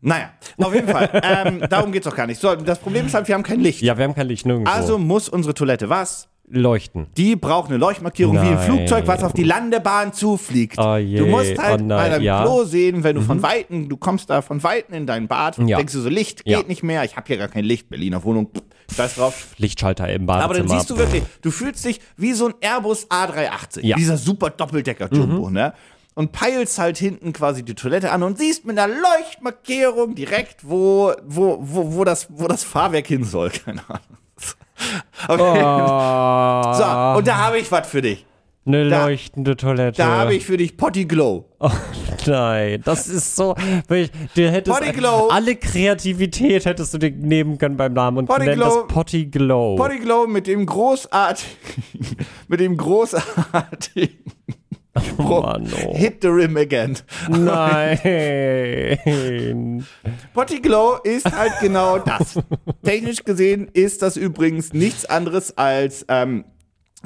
Naja, 0.05 0.31
auf 0.59 0.75
jeden 0.75 0.89
Fall. 0.89 1.09
ähm, 1.23 1.63
darum 1.69 1.91
geht's 1.91 2.05
doch 2.05 2.15
gar 2.15 2.27
nicht. 2.27 2.41
So, 2.41 2.55
das 2.55 2.79
Problem 2.79 3.07
ist 3.07 3.15
halt, 3.15 3.27
wir 3.27 3.35
haben 3.35 3.43
kein 3.43 3.61
Licht. 3.61 3.81
Ja, 3.83 3.97
wir 3.97 4.05
haben 4.05 4.15
kein 4.15 4.29
Licht 4.29 4.45
nirgendwo. 4.47 4.71
Also 4.71 4.99
muss 4.99 5.29
unsere 5.29 5.55
Toilette 5.55 5.89
was? 5.89 6.29
leuchten. 6.47 7.07
Die 7.17 7.37
braucht 7.37 7.71
eine 7.71 7.79
Leuchtmarkierung 7.79 8.35
wie 8.37 8.41
ein 8.41 8.55
Nein. 8.57 8.67
Flugzeug, 8.67 9.07
was 9.07 9.25
auf 9.25 9.33
die 9.33 9.45
Landebahn 9.45 10.13
zufliegt. 10.13 10.79
Oh 10.79 10.97
je, 10.97 11.17
du 11.19 11.27
musst 11.27 11.59
halt 11.59 11.81
oh 11.81 11.85
nein, 11.85 11.89
bei 11.89 12.09
deinem 12.11 12.23
ja. 12.23 12.41
Mhm. 12.41 12.45
Klo 12.45 12.65
sehen, 12.65 13.03
wenn 13.03 13.17
du 13.17 13.23
von 13.23 13.43
Weitem, 13.43 13.89
du 13.89 13.97
kommst 13.97 14.29
da 14.29 14.43
von 14.43 14.63
Weitem 14.63 14.95
in 14.95 15.07
dein 15.07 15.27
Bad, 15.27 15.57
Ja. 15.59 15.79
denkst 15.79 15.95
du 15.95 16.01
so, 16.01 16.09
Licht 16.11 16.45
geht 16.45 16.53
Ja. 16.53 16.63
nicht 16.69 16.83
mehr, 16.83 17.03
ich 17.05 17.17
habe 17.17 17.27
hier 17.27 17.39
gar 17.39 17.49
kein 17.49 17.65
Licht, 17.65 17.89
Berliner 17.89 18.23
Wohnung, 18.25 18.51
pff, 18.55 18.63
scheiß 18.95 19.15
drauf. 19.15 19.55
Lichtschalter 19.57 20.07
im 20.13 20.27
Badezimmer. 20.27 20.45
Aber 20.45 20.55
dann 20.55 20.69
siehst 20.69 20.91
du 20.91 20.99
wirklich, 20.99 21.23
du 21.41 21.51
fühlst 21.51 21.83
dich 21.83 22.01
wie 22.19 22.35
so 22.35 22.49
ein 22.49 22.55
Airbus 22.61 23.11
A380, 23.11 23.81
Ja. 23.81 23.97
Mhm. 23.97 24.01
dieser 24.01 24.19
super 24.19 24.51
Doppeldecker-Jumbo, 24.51 25.49
ne? 25.49 25.73
Und 26.17 26.31
peilst 26.31 26.79
halt 26.79 26.97
hinten 26.97 27.33
quasi 27.33 27.65
die 27.65 27.75
Toilette 27.75 28.13
an 28.13 28.23
und 28.23 28.39
siehst 28.39 28.65
mit 28.65 28.79
einer 28.79 28.93
Leuchtmarkierung 28.95 30.15
direkt, 30.15 30.59
wo, 30.69 31.13
wo, 31.27 31.59
wo, 31.61 31.95
wo, 31.97 32.05
das, 32.05 32.29
wo 32.31 32.47
das 32.47 32.63
Fahrwerk 32.63 33.07
hin 33.09 33.25
soll. 33.25 33.51
Keine 33.65 33.83
Ahnung. 33.89 34.19
Okay. 35.29 35.63
Oh, 35.65 36.73
So, 36.75 37.19
und 37.19 37.27
da 37.27 37.39
habe 37.39 37.59
ich 37.59 37.71
was 37.73 37.89
für 37.89 38.01
dich. 38.03 38.25
eine 38.67 38.89
da- 38.89 39.07
leuchtende 39.07 39.57
Toilette. 39.57 39.97
Da 39.99 40.19
habe 40.19 40.35
ich 40.35 40.45
für 40.47 40.57
dich 40.57 40.77
Potty 40.77 41.05
Glow. 41.05 41.47
Oh 41.59 41.71
nein, 42.27 42.81
das 42.85 43.09
ist 43.09 43.35
so. 43.37 43.55
wirklich, 43.89 44.11
Du 44.35 44.49
hättest 44.51 44.77
Potty 44.79 44.93
Glow. 44.93 45.29
alle 45.31 45.57
Kreativität 45.57 46.65
hättest 46.65 46.95
du 46.95 46.99
dir 46.99 47.11
nehmen 47.11 47.59
können 47.59 47.77
beim 47.77 47.93
Namen 47.93 48.19
und 48.19 48.27
Potty 48.27 48.53
Glow. 48.55 48.85
das 48.87 48.95
Potty 48.95 49.27
Glow. 49.27 49.77
Potty 49.77 49.99
Glow 49.99 50.27
mit 50.27 50.47
dem 50.47 50.65
großartigen, 50.67 51.57
mit 52.49 52.61
dem 52.61 52.77
großartigen 52.77 54.19
oh 55.19 55.43
Mann, 55.43 55.69
oh. 55.85 55.95
Hit 55.95 56.23
the 56.23 56.29
Rim 56.29 56.57
Again. 56.57 56.97
Nein. 57.29 57.99
Potty 60.35 60.61
Glow 60.61 60.99
ist 61.03 61.31
halt 61.31 61.53
genau 61.61 61.99
das. 61.99 62.39
Technisch 62.83 63.25
gesehen 63.25 63.69
ist 63.73 64.03
das 64.03 64.17
übrigens 64.17 64.73
nichts 64.73 65.05
anderes 65.05 65.57
als 65.59 66.05
ähm, 66.09 66.45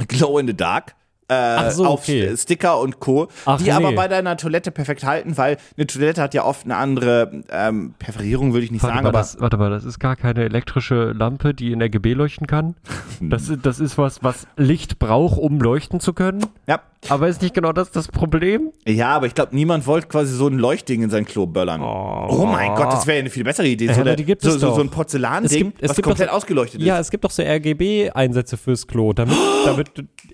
Glow 0.07 0.39
in 0.39 0.47
the 0.47 0.57
Dark. 0.57 0.95
Äh, 1.29 1.71
so, 1.73 1.85
auf 1.85 2.01
okay. 2.01 2.35
Sticker 2.37 2.81
und 2.81 3.01
Co., 3.01 3.29
Ach, 3.45 3.59
die 3.59 3.65
nee. 3.65 3.71
aber 3.73 3.93
bei 3.93 4.09
deiner 4.09 4.37
Toilette 4.37 4.71
perfekt 4.71 5.05
halten, 5.05 5.37
weil 5.37 5.59
eine 5.77 5.87
Toilette 5.87 6.23
hat 6.23 6.33
ja 6.35 6.45
oft 6.45 6.65
eine 6.65 6.77
andere 6.77 7.43
ähm, 7.51 7.95
Perforierung, 7.99 8.55
würde 8.55 8.65
ich 8.65 8.71
nicht 8.71 8.83
Warte 8.83 8.95
sagen, 8.97 9.05
mal, 9.05 9.09
aber 9.11 9.19
das, 9.19 9.39
warte 9.41 9.57
mal, 9.59 9.69
das 9.71 9.85
ist 9.85 9.99
gar 9.99 10.17
keine 10.17 10.45
elektrische 10.45 11.13
Lampe, 11.13 11.53
die 11.53 11.73
in 11.73 11.83
RGB 11.83 12.15
leuchten 12.15 12.47
kann. 12.47 12.75
Das, 13.21 13.49
ist- 13.49 13.67
das 13.67 13.81
ist 13.81 13.99
was, 13.99 14.23
was 14.23 14.47
Licht 14.57 15.01
braucht, 15.01 15.39
um 15.39 15.59
leuchten 15.61 15.99
zu 16.01 16.13
können. 16.13 16.47
ja. 16.67 16.81
Aber 17.09 17.29
ist 17.29 17.43
nicht 17.43 17.55
genau 17.55 17.73
das 17.73 17.93
das 17.93 18.09
Problem? 18.09 18.73
Ja, 18.85 19.11
aber 19.11 19.27
ich 19.27 19.35
glaube, 19.35 19.55
niemand 19.55 19.87
wollte 19.87 20.09
quasi 20.09 20.35
so 20.35 20.49
ein 20.49 20.59
Leuchtding 20.59 21.03
in 21.05 21.11
sein 21.11 21.25
Klo 21.25 21.47
böllern. 21.47 21.81
Oh, 21.81 22.45
mein 22.45 22.75
Gott, 22.75 22.93
das 22.93 23.07
wäre 23.07 23.19
ja 23.19 23.21
eine 23.21 23.31
viel 23.31 23.45
bessere 23.45 23.69
Idee. 23.69 23.93
So, 23.93 24.01
eine, 24.01 24.17
die 24.17 24.25
gibt 24.25 24.43
so, 24.43 24.49
es 24.49 24.61
so, 24.61 24.75
so 24.75 24.81
ein 24.81 24.89
Porzellanding, 24.91 25.73
was 25.81 26.01
komplett 26.03 26.29
doch, 26.29 26.35
ausgeleuchtet 26.35 26.81
Ja, 26.83 26.95
ist. 26.99 27.07
es 27.07 27.11
gibt 27.13 27.23
doch 27.25 27.31
so 27.31 27.43
RGB-Einsätze 27.43 28.57
fürs 28.57 28.87
Klo, 28.89 29.13
damit, 29.13 29.37
damit 29.65 29.91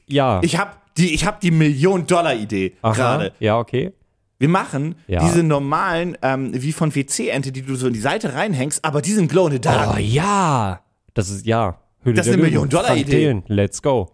ja. 0.07 0.41
Ich 0.43 0.59
habe 0.59 0.71
die, 0.97 1.15
ich 1.15 1.27
hab 1.27 1.41
die 1.41 1.51
Million-Dollar-Idee 1.51 2.75
gerade. 2.83 3.33
Ja, 3.41 3.59
okay. 3.59 3.93
Wir 4.39 4.49
machen 4.49 4.97
Ja. 5.07 5.21
diese 5.25 5.43
normalen, 5.43 6.19
ähm, 6.23 6.51
wie 6.55 6.73
von 6.73 6.95
WC-Ente, 6.95 7.53
die 7.53 7.63
du 7.63 7.77
so 7.77 7.87
in 7.87 7.93
die 7.93 8.01
Seite 8.01 8.35
reinhängst, 8.35 8.85
aber 8.85 9.01
die 9.01 9.13
sind 9.13 9.31
Glow 9.31 9.47
in 9.47 9.53
the 9.55 9.61
Dark. 9.61 9.95
Oh 9.95 9.99
ja. 9.99 10.81
Das 11.15 11.31
ist 11.31 11.47
ja. 11.47 11.79
Höhle 12.03 12.17
Das 12.17 12.27
ist 12.27 12.33
eine. 12.35 12.43
Million-Dollar-Idee. 12.43 13.43
Let's 13.47 13.81
go. 13.81 14.11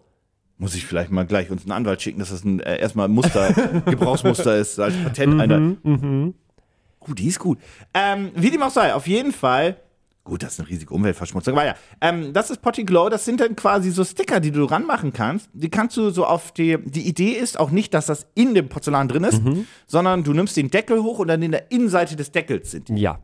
Muss 0.57 0.75
ich 0.75 0.85
vielleicht 0.85 1.09
mal 1.11 1.25
gleich 1.25 1.49
uns 1.49 1.63
einen 1.63 1.71
Anwalt 1.71 2.01
schicken, 2.03 2.19
dass 2.19 2.29
das 2.29 2.43
ein, 2.45 2.59
äh, 2.59 2.77
erstmal 2.79 3.07
ein 3.07 3.11
Muster, 3.11 3.51
Gebrauchsmuster 3.85 4.57
ist, 4.57 4.79
als 4.79 4.93
Patent 5.03 5.41
einer. 5.41 5.75
Gut, 6.99 7.17
die 7.17 7.27
ist 7.27 7.39
gut. 7.39 7.57
Ähm, 7.95 8.29
wie 8.35 8.51
dem 8.51 8.61
auch 8.61 8.69
sei, 8.69 8.93
auf 8.93 9.07
jeden 9.07 9.31
Fall. 9.31 9.77
Gut, 10.23 10.43
das 10.43 10.53
ist 10.53 10.59
eine 10.59 10.69
riesige 10.69 10.93
Umweltverschmutzung. 10.93 11.55
Aber 11.55 11.65
ja, 11.65 11.75
ähm, 11.99 12.31
das 12.31 12.51
ist 12.51 12.61
Potty 12.61 12.83
Glow. 12.83 13.09
Das 13.09 13.25
sind 13.25 13.39
dann 13.39 13.55
quasi 13.55 13.89
so 13.89 14.03
Sticker, 14.03 14.39
die 14.39 14.51
du 14.51 14.65
ranmachen 14.65 15.13
kannst. 15.13 15.49
Die 15.53 15.69
kannst 15.69 15.97
du 15.97 16.11
so 16.11 16.25
auf 16.25 16.51
die. 16.51 16.77
Die 16.85 17.07
Idee 17.07 17.31
ist 17.31 17.59
auch 17.59 17.71
nicht, 17.71 17.93
dass 17.95 18.05
das 18.05 18.27
in 18.35 18.53
dem 18.53 18.69
Porzellan 18.69 19.07
drin 19.07 19.23
ist, 19.23 19.41
sondern 19.87 20.23
du 20.23 20.33
nimmst 20.33 20.55
den 20.57 20.69
Deckel 20.69 21.01
hoch 21.01 21.19
und 21.19 21.27
dann 21.27 21.41
in 21.41 21.51
der 21.51 21.71
Innenseite 21.71 22.15
des 22.15 22.31
Deckels 22.31 22.71
sind 22.71 22.89
die. 22.89 22.97
Ja. 22.97 23.19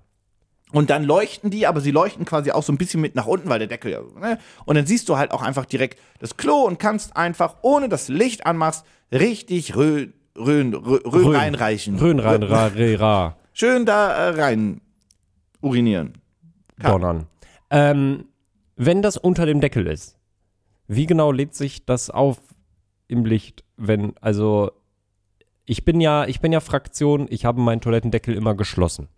Und 0.71 0.89
dann 0.89 1.03
leuchten 1.03 1.49
die, 1.49 1.65
aber 1.65 1.79
sie 1.79 1.91
leuchten 1.91 2.25
quasi 2.25 2.51
auch 2.51 2.63
so 2.63 2.73
ein 2.73 2.77
bisschen 2.77 2.99
mit 2.99 3.15
nach 3.15 3.25
unten, 3.25 3.47
weil 3.47 3.59
der 3.59 3.67
Deckel 3.67 3.91
ja. 3.91 4.01
Ne? 4.19 4.37
Und 4.65 4.75
dann 4.75 4.85
siehst 4.85 5.07
du 5.07 5.17
halt 5.17 5.31
auch 5.31 5.41
einfach 5.41 5.65
direkt 5.65 5.99
das 6.19 6.35
Klo 6.35 6.63
und 6.63 6.77
kannst 6.77 7.15
einfach, 7.15 7.57
ohne 7.61 7.87
das 7.87 8.09
Licht 8.09 8.45
anmachst, 8.45 8.85
richtig 9.11 9.75
Röhn, 9.75 10.13
Röhn, 10.37 10.73
Röhn, 10.73 11.01
Röhn 11.05 11.35
reinreichen. 11.35 11.97
Röhn 11.97 12.19
rein, 12.19 12.43
ra, 12.43 12.67
re, 12.67 12.99
ra. 12.99 13.37
Schön 13.53 13.85
da 13.85 14.09
äh, 14.09 14.41
rein 14.41 14.81
urinieren. 15.61 16.13
Donnern. 16.79 17.27
Ähm, 17.69 18.25
wenn 18.75 19.01
das 19.01 19.17
unter 19.17 19.45
dem 19.45 19.61
Deckel 19.61 19.87
ist, 19.87 20.17
wie 20.87 21.05
genau 21.05 21.31
lädt 21.31 21.55
sich 21.55 21.85
das 21.85 22.09
auf 22.09 22.39
im 23.07 23.25
Licht, 23.25 23.63
wenn, 23.77 24.15
also, 24.21 24.71
ich 25.65 25.83
bin 25.83 25.99
ja, 25.99 26.25
ich 26.25 26.39
bin 26.39 26.51
ja 26.51 26.59
Fraktion, 26.59 27.27
ich 27.29 27.45
habe 27.45 27.61
meinen 27.61 27.81
Toilettendeckel 27.81 28.35
immer 28.35 28.55
geschlossen. 28.55 29.09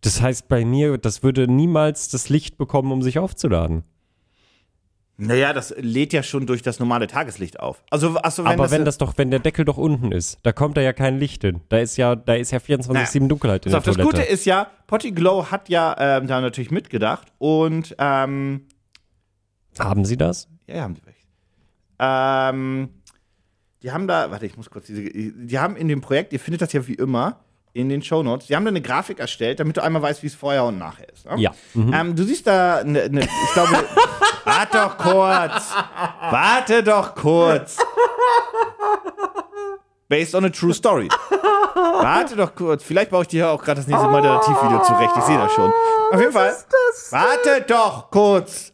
Das 0.00 0.20
heißt 0.20 0.48
bei 0.48 0.64
mir, 0.64 0.98
das 0.98 1.22
würde 1.22 1.46
niemals 1.46 2.08
das 2.08 2.28
Licht 2.28 2.58
bekommen, 2.58 2.92
um 2.92 3.02
sich 3.02 3.18
aufzuladen. 3.18 3.84
Naja, 5.18 5.52
das 5.52 5.74
lädt 5.78 6.12
ja 6.12 6.22
schon 6.22 6.46
durch 6.46 6.62
das 6.62 6.80
normale 6.80 7.06
Tageslicht 7.06 7.60
auf. 7.60 7.82
Also, 7.90 8.16
achso, 8.16 8.44
wenn 8.44 8.52
Aber 8.52 8.64
das, 8.64 8.72
wenn 8.72 8.84
das 8.84 8.98
doch, 8.98 9.12
wenn 9.18 9.30
der 9.30 9.40
Deckel 9.40 9.64
doch 9.64 9.76
unten 9.76 10.10
ist, 10.10 10.38
da 10.42 10.52
kommt 10.52 10.76
da 10.76 10.80
ja 10.80 10.92
kein 10.92 11.18
Licht 11.18 11.42
hin. 11.42 11.60
Da 11.68 11.78
ist 11.78 11.96
ja, 11.96 12.16
da 12.16 12.34
ist 12.34 12.50
ja 12.50 12.58
24-7 12.58 13.28
Dunkelheit 13.28 13.66
in 13.66 13.72
Pass 13.72 13.84
der 13.84 13.92
das 13.92 14.02
Toilette. 14.02 14.16
Gute 14.16 14.22
ist 14.22 14.46
ja, 14.46 14.68
Potty 14.86 15.12
Glow 15.12 15.50
hat 15.50 15.68
ja 15.68 15.94
ähm, 15.98 16.26
da 16.26 16.40
natürlich 16.40 16.70
mitgedacht 16.70 17.28
und 17.38 17.94
ähm, 17.98 18.66
Haben 19.78 20.04
Sie 20.04 20.16
das? 20.16 20.48
Ja, 20.66 20.82
haben 20.82 20.94
die 20.94 21.02
recht. 21.02 21.26
Ähm, 21.98 22.88
die 23.82 23.92
haben 23.92 24.08
da, 24.08 24.30
warte, 24.30 24.46
ich 24.46 24.56
muss 24.56 24.70
kurz 24.70 24.86
diese, 24.86 25.02
die 25.02 25.58
haben 25.58 25.76
in 25.76 25.88
dem 25.88 26.00
Projekt, 26.00 26.32
ihr 26.32 26.40
findet 26.40 26.62
das 26.62 26.72
ja 26.72 26.86
wie 26.86 26.94
immer 26.94 27.40
in 27.74 27.88
den 27.88 28.02
Shownotes, 28.02 28.46
die 28.48 28.56
haben 28.56 28.64
da 28.64 28.70
eine 28.70 28.82
Grafik 28.82 29.18
erstellt, 29.18 29.60
damit 29.60 29.76
du 29.76 29.82
einmal 29.82 30.02
weißt, 30.02 30.22
wie 30.22 30.26
es 30.26 30.34
vorher 30.34 30.64
und 30.64 30.78
nachher 30.78 31.08
ist. 31.12 31.26
Ne? 31.26 31.38
Ja. 31.38 31.52
Mhm. 31.74 31.92
Ähm, 31.94 32.16
du 32.16 32.24
siehst 32.24 32.46
da, 32.46 32.82
ne, 32.84 33.08
ne, 33.08 33.20
ich 33.20 33.52
glaube, 33.54 33.70
warte 34.44 34.78
doch 34.78 34.98
kurz, 34.98 35.74
warte 36.30 36.82
doch 36.82 37.14
kurz. 37.14 37.76
Based 40.08 40.34
on 40.34 40.44
a 40.44 40.50
true 40.50 40.74
story. 40.74 41.08
Warte 41.74 42.36
doch 42.36 42.54
kurz. 42.54 42.82
Vielleicht 42.82 43.10
baue 43.10 43.22
ich 43.22 43.28
dir 43.28 43.48
auch 43.48 43.62
gerade 43.62 43.80
das 43.80 43.86
nächste 43.86 44.08
Moderativvideo 44.08 44.82
zurecht. 44.82 45.12
Ich 45.16 45.24
sehe 45.24 45.38
das 45.38 45.52
schon. 45.52 45.72
Auf 46.12 46.20
jeden 46.20 46.32
Fall. 46.32 46.54
Warte 47.10 47.62
doch 47.66 48.10
kurz. 48.10 48.72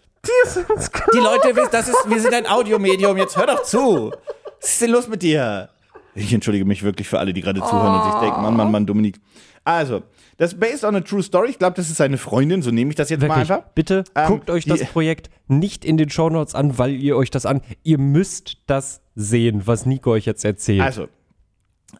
Die 1.14 1.18
Leute 1.18 1.54
wissen, 1.54 1.68
das 1.70 1.88
ist, 1.88 1.98
wir 2.06 2.20
sind 2.20 2.34
ein 2.34 2.46
Audiomedium. 2.46 3.16
Jetzt 3.16 3.36
hör 3.36 3.46
doch 3.46 3.62
zu. 3.62 4.12
Was 4.60 4.70
ist 4.70 4.82
denn 4.82 4.90
los 4.90 5.06
mit 5.06 5.22
dir? 5.22 5.68
Ich 6.14 6.32
entschuldige 6.32 6.64
mich 6.64 6.82
wirklich 6.82 7.08
für 7.08 7.20
alle, 7.20 7.32
die 7.32 7.40
gerade 7.40 7.60
zuhören 7.60 8.00
und 8.00 8.10
sich 8.10 8.20
denken, 8.20 8.42
Mann, 8.42 8.56
Mann, 8.56 8.72
Mann, 8.72 8.84
Dominik. 8.84 9.20
Also, 9.64 10.02
das 10.38 10.52
ist 10.52 10.60
based 10.60 10.84
on 10.84 10.94
a 10.94 11.00
true 11.00 11.22
story. 11.22 11.50
Ich 11.50 11.58
glaube, 11.58 11.74
das 11.76 11.90
ist 11.90 11.96
seine 11.96 12.16
Freundin, 12.16 12.62
so 12.62 12.70
nehme 12.70 12.90
ich 12.90 12.96
das 12.96 13.10
jetzt 13.10 13.20
mal 13.20 13.28
Wirklich, 13.36 13.50
einfach. 13.50 13.68
bitte 13.74 14.04
Ähm, 14.14 14.28
guckt 14.28 14.50
euch 14.50 14.64
das 14.64 14.84
Projekt 14.84 15.30
nicht 15.48 15.84
in 15.84 15.96
den 15.96 16.08
Shownotes 16.08 16.54
an, 16.54 16.78
weil 16.78 16.92
ihr 16.94 17.16
euch 17.16 17.30
das 17.30 17.44
an. 17.44 17.60
Ihr 17.82 17.98
müsst 17.98 18.58
das 18.66 19.02
sehen, 19.16 19.66
was 19.66 19.84
Nico 19.84 20.12
euch 20.12 20.26
jetzt 20.26 20.44
erzählt. 20.44 20.82
Also, 20.82 21.08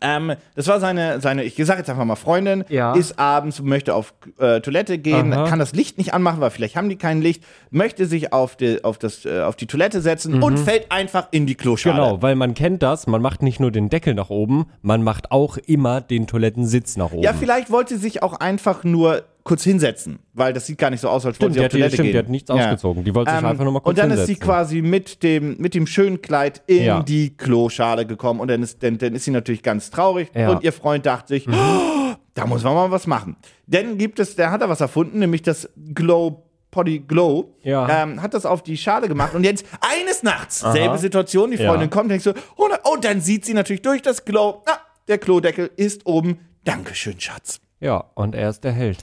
ähm, 0.01 0.35
das 0.55 0.66
war 0.68 0.81
seine, 0.81 1.20
seine, 1.20 1.44
ich 1.44 1.57
sage 1.57 1.79
jetzt 1.81 1.88
einfach 1.90 2.05
mal 2.05 2.14
Freundin, 2.16 2.64
Ja. 2.68 2.94
ist 2.94 3.18
abends, 3.18 3.62
möchte 3.62 3.94
auf 3.94 4.12
äh, 4.38 4.61
Toilette 4.61 4.98
gehen, 4.98 5.33
Aha. 5.33 5.48
kann 5.48 5.59
das 5.59 5.72
Licht 5.72 5.98
nicht 5.98 6.12
anmachen, 6.14 6.40
weil 6.40 6.51
vielleicht 6.51 6.77
haben 6.77 6.88
die 6.88 6.96
kein 6.96 7.20
Licht, 7.22 7.42
möchte 7.70 8.07
sich 8.07 8.33
auf 8.33 8.57
die, 8.57 8.85
auf 8.85 8.98
das, 8.98 9.24
äh, 9.24 9.40
auf 9.40 9.57
die 9.57 9.66
Toilette 9.66 10.01
setzen 10.01 10.42
und 10.42 10.59
fällt 10.59 10.92
einfach 10.92 11.29
in 11.31 11.46
die 11.46 11.55
Kloschale. 11.55 11.94
genau, 11.96 12.22
weil 12.22 12.35
man 12.37 12.55
kennt 12.55 12.83
das, 12.83 13.07
man 13.07 13.22
macht 13.22 13.42
nicht 13.42 13.61
nur 13.61 13.70
den 13.70 13.88
Deckel 13.88 14.14
nach 14.14 14.31
oben, 14.31 14.66
man 14.83 15.03
macht 15.03 15.33
auch 15.33 15.57
immer 15.57 16.01
den 16.01 16.27
Toilettensitz 16.27 16.96
nach 16.96 17.12
oben. 17.12 17.22
Ja, 17.22 17.33
vielleicht 17.33 17.70
wollte 17.70 17.94
sie 17.94 18.01
sich 18.01 18.22
auch 18.22 18.35
einfach 18.35 18.85
nur 18.85 19.22
kurz 19.48 19.64
hinsetzen, 19.64 20.20
weil 20.34 20.52
das 20.52 20.66
sieht 20.66 20.78
gar 20.78 20.90
nicht 20.90 21.00
so 21.00 21.08
aus, 21.08 21.26
als 21.26 21.40
wollte 21.40 21.54
Stimmt, 21.54 21.54
sie 21.54 21.58
die 21.58 21.61
auf 21.61 21.64
hat, 21.64 21.72
die, 21.72 21.76
Toilette 21.78 21.94
stimmt, 21.96 22.06
gehen. 22.06 22.12
die 22.12 22.18
hat 22.18 22.28
nichts 22.28 22.48
Ja. 22.50 22.54
ausgezogen. 22.56 23.04
Die 23.04 23.14
wollte 23.14 23.30
sich 23.32 23.40
Ähm, 23.40 23.46
einfach 23.46 23.64
nur 23.64 23.72
mal 23.72 23.80
kurz 23.80 23.88
und 23.90 23.98
dann 23.98 24.11
ist 24.11 24.26
sie 24.26 24.34
hinsetzen. 24.34 24.46
quasi 24.46 24.82
mit 24.82 25.22
dem, 25.22 25.56
mit 25.58 25.74
dem 25.74 25.87
schönen 25.87 26.22
Kleid 26.22 26.62
in 26.66 26.84
Ja. 26.84 27.02
die 27.02 27.37
Kloschale 27.37 28.06
gekommen 28.06 28.38
und 28.40 28.48
dann 28.48 28.62
ist, 28.62 28.82
dann, 28.82 28.98
dann 28.98 29.14
ist 29.14 29.24
sie 29.24 29.30
natürlich 29.32 29.62
ganz 29.62 29.90
traurig 29.90 30.28
Ja. 30.34 30.50
und 30.50 30.62
ihr 30.62 30.72
Freund 30.72 31.04
dachte 31.06 31.28
sich, 31.34 31.48
oh, 31.48 32.14
da 32.34 32.46
muss 32.46 32.62
man 32.62 32.74
mal 32.74 32.90
was 32.90 33.06
machen. 33.08 33.37
Dann 33.66 33.98
gibt 33.98 34.20
es, 34.20 34.37
der 34.37 34.50
hat 34.52 34.62
da 34.62 34.68
was 34.68 34.80
erfunden, 34.80 35.18
nämlich 35.18 35.42
das 35.42 35.68
Glow 35.94 36.44
Potty 36.70 36.98
Glow, 37.00 37.54
Ja. 37.62 38.02
ähm, 38.02 38.20
hat 38.20 38.34
das 38.34 38.44
auf 38.44 38.62
die 38.62 38.76
Schale 38.76 39.08
gemacht 39.08 39.34
und 39.34 39.42
jetzt 39.42 39.64
eines 39.80 40.22
Nachts, 40.22 40.61
selbe 40.61 40.98
Situation, 40.98 41.50
die 41.50 41.56
Freundin 41.56 41.80
Ja. 41.82 41.87
kommt, 41.88 42.11
denkt 42.11 42.22
so, 42.22 42.34
oh, 42.56 42.68
oh, 42.84 42.96
dann 43.00 43.22
sieht 43.22 43.46
sie 43.46 43.54
natürlich 43.54 43.80
durch 43.80 44.02
das 44.02 44.26
Glow, 44.26 44.62
ah, 44.66 44.76
der 45.08 45.16
Klodeckel 45.16 45.70
ist 45.76 46.04
oben, 46.04 46.40
Dankeschön, 46.64 47.18
Schatz. 47.18 47.61
Ja, 47.80 48.04
und 48.14 48.34
er 48.34 48.50
ist 48.50 48.64
der 48.64 48.72
Held. 48.72 48.98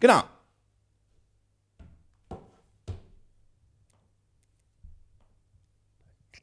Genau. 0.00 0.22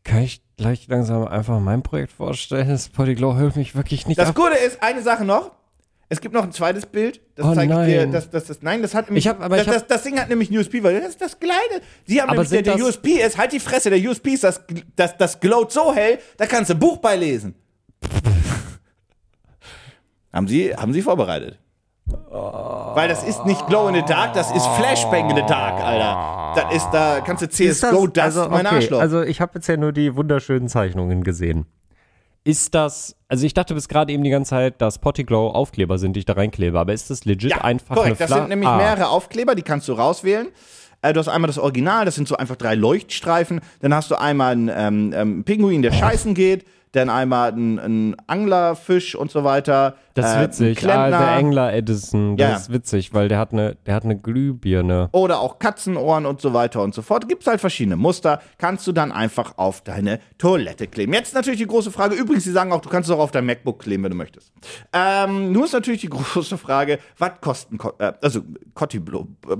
Kann 0.04 0.24
ich 0.24 0.42
gleich 0.58 0.88
langsam 0.88 1.28
einfach 1.28 1.60
mein 1.60 1.82
Projekt 1.82 2.12
vorstellen? 2.12 2.68
Das 2.68 2.90
Polyglow 2.90 3.38
hilft 3.38 3.56
mich 3.56 3.76
wirklich 3.76 4.06
nicht 4.08 4.20
Das 4.20 4.30
ab. 4.30 4.36
Gute 4.36 4.56
ist, 4.58 4.82
eine 4.84 5.02
Sache 5.02 5.24
noch. 5.24 5.52
Es 6.10 6.20
gibt 6.20 6.34
noch 6.34 6.44
ein 6.44 6.52
zweites 6.52 6.86
Bild. 6.86 7.22
Das 7.36 7.46
Oh 7.46 7.56
zeigt 7.56 7.72
dir, 7.72 7.76
nein. 7.78 8.12
das, 8.12 8.30
das, 8.30 8.46
das, 8.46 8.62
nein, 8.62 8.82
das 8.82 8.94
hat 8.94 9.08
nämlich, 9.08 9.26
Ich 9.26 9.30
hab- 9.30 9.42
aber 9.42 9.58
das, 9.58 9.66
ich 9.66 9.74
das, 9.74 9.88
das 9.88 10.04
Ding 10.04 10.20
hat 10.20 10.30
nämlich 10.30 10.52
ein 10.52 10.58
USP, 10.58 10.84
weil 10.84 11.00
das 11.00 11.12
ist 11.12 11.22
das 11.22 11.40
Kleine. 11.40 11.82
Sie 12.06 12.22
haben 12.22 12.30
Aber 12.30 12.44
nämlich, 12.44 12.64
der, 12.64 12.76
der 12.76 12.86
USP 12.86 13.14
ist, 13.22 13.38
halt 13.38 13.54
die 13.54 13.60
Fresse, 13.60 13.90
der 13.90 14.00
USP 14.00 14.32
ist, 14.34 14.44
das, 14.44 14.62
das, 14.96 15.18
das 15.18 15.40
glowt 15.40 15.72
so 15.72 15.94
hell, 15.94 16.20
da 16.38 16.46
kannst 16.46 16.70
du 16.70 16.76
ein 16.76 16.80
Buch 16.80 16.98
beilesen. 16.98 17.56
haben 20.34 20.48
Sie, 20.48 20.76
haben 20.76 20.94
Sie 20.94 21.02
vorbereitet? 21.02 21.58
Weil 22.06 23.08
das 23.08 23.24
ist 23.24 23.46
nicht 23.46 23.66
Glow 23.68 23.88
in 23.88 23.96
the 23.96 24.02
Dark, 24.04 24.34
das 24.34 24.52
ist 24.52 24.66
Flashbang 24.78 25.30
in 25.30 25.36
the 25.36 25.44
Dark, 25.48 25.82
Alter. 25.84 26.62
Das 26.62 26.76
ist, 26.76 26.90
da 26.92 27.22
kannst 27.22 27.42
du 27.44 27.50
CSGO, 27.50 28.08
das, 28.08 28.36
ist 28.36 28.50
mein 28.50 28.66
okay, 28.66 28.76
Arschloch. 28.76 29.00
also 29.00 29.22
ich 29.22 29.42
habe 29.42 29.54
jetzt 29.56 29.68
ja 29.68 29.78
nur 29.78 29.92
die 29.94 30.16
wunderschönen 30.16 30.68
Zeichnungen 30.68 31.24
gesehen. 31.24 31.66
Ist 32.44 32.76
das, 32.76 33.16
also 33.30 33.46
ich 33.46 33.54
dachte 33.54 33.74
bis 33.74 33.88
gerade 33.88 34.12
eben 34.12 34.24
die 34.24 34.30
ganze 34.30 34.50
Zeit, 34.50 34.82
dass 34.82 35.00
Pottiglow 35.00 35.50
Aufkleber 35.52 35.98
sind, 35.98 36.14
die 36.16 36.20
ich 36.20 36.26
da 36.26 36.34
reinklebe, 36.34 36.78
aber 36.78 36.92
ist 36.94 37.10
das 37.10 37.24
legit 37.24 37.52
Ja, 37.52 37.60
einfach 37.60 37.96
korrekt. 37.96 38.20
eine 38.20 38.28
Das 38.30 38.38
sind 38.38 38.50
nämlich 38.50 38.68
Ah, 38.68 38.76
mehrere 38.78 39.08
Aufkleber, 39.10 39.56
die 39.56 39.62
kannst 39.62 39.88
du 39.88 39.94
rauswählen. 39.94 40.48
Äh, 41.02 41.14
Du 41.14 41.20
hast 41.22 41.30
einmal 41.30 41.48
das 41.48 41.58
Original, 41.58 42.04
das 42.04 42.16
sind 42.16 42.28
so 42.28 42.36
einfach 42.36 42.58
drei 42.58 42.76
Leuchtstreifen. 42.76 43.62
Dann 43.82 43.94
hast 43.94 44.12
du 44.12 44.16
einmal 44.20 44.52
einen 44.52 44.70
ähm, 44.76 45.14
ähm, 45.16 45.44
Pinguin, 45.46 45.82
der 45.84 45.94
scheißen 45.94 46.34
geht. 46.34 46.66
Dann 46.94 47.10
einmal 47.10 47.52
einen, 47.52 47.80
einen 47.80 48.16
Anglerfisch 48.28 49.16
und 49.16 49.32
so 49.32 49.44
weiter. 49.44 49.96
Das 50.14 50.32
ist 50.32 50.38
Äh, 50.38 50.42
witzig. 50.44 50.88
Ah, 50.90 51.10
der 51.10 51.36
Engler 51.38 51.74
Edison, 51.74 52.38
das 52.38 52.50
Ja. 52.50 52.56
ist 52.56 52.72
witzig, 52.72 53.14
weil 53.16 53.28
der 53.30 53.40
hat 53.40 53.52
eine, 53.52 53.76
der 53.88 53.96
hat 53.96 54.04
eine 54.06 54.16
Glühbirne. 54.18 55.10
Oder 55.12 55.40
auch 55.40 55.58
Katzenohren 55.58 56.28
und 56.28 56.40
so 56.40 56.54
weiter 56.54 56.84
und 56.84 56.94
so 56.94 57.02
fort. 57.02 57.28
Gibt 57.28 57.42
es 57.42 57.48
halt 57.48 57.60
verschiedene 57.60 57.96
Muster. 57.96 58.40
Kannst 58.60 58.86
du 58.86 58.92
dann 58.92 59.12
einfach 59.12 59.58
auf 59.58 59.82
deine 59.82 60.20
Toilette 60.38 60.86
kleben. 60.88 61.14
Jetzt 61.14 61.34
natürlich 61.34 61.60
die 61.60 61.66
große 61.68 61.90
Frage. 61.92 62.14
Übrigens, 62.16 62.44
sie 62.44 62.52
sagen 62.52 62.72
auch, 62.72 62.82
du 62.82 62.90
kannst 62.90 63.10
es 63.10 63.16
auch 63.16 63.20
auf 63.22 63.32
dein 63.32 63.46
MacBook 63.48 63.80
kleben, 63.80 64.04
wenn 64.04 64.12
du 64.12 64.18
möchtest. 64.18 64.52
Ähm, 64.94 65.52
nun 65.52 65.64
ist 65.64 65.74
natürlich 65.74 66.02
die 66.02 66.10
große 66.10 66.58
Frage, 66.60 67.00
was 67.18 67.32
kosten, 67.42 67.80
Ko- 67.80 67.94
äh, 67.98 68.14
also 68.22 68.42
Cottiblo, 68.76 69.28
äh, 69.50 69.56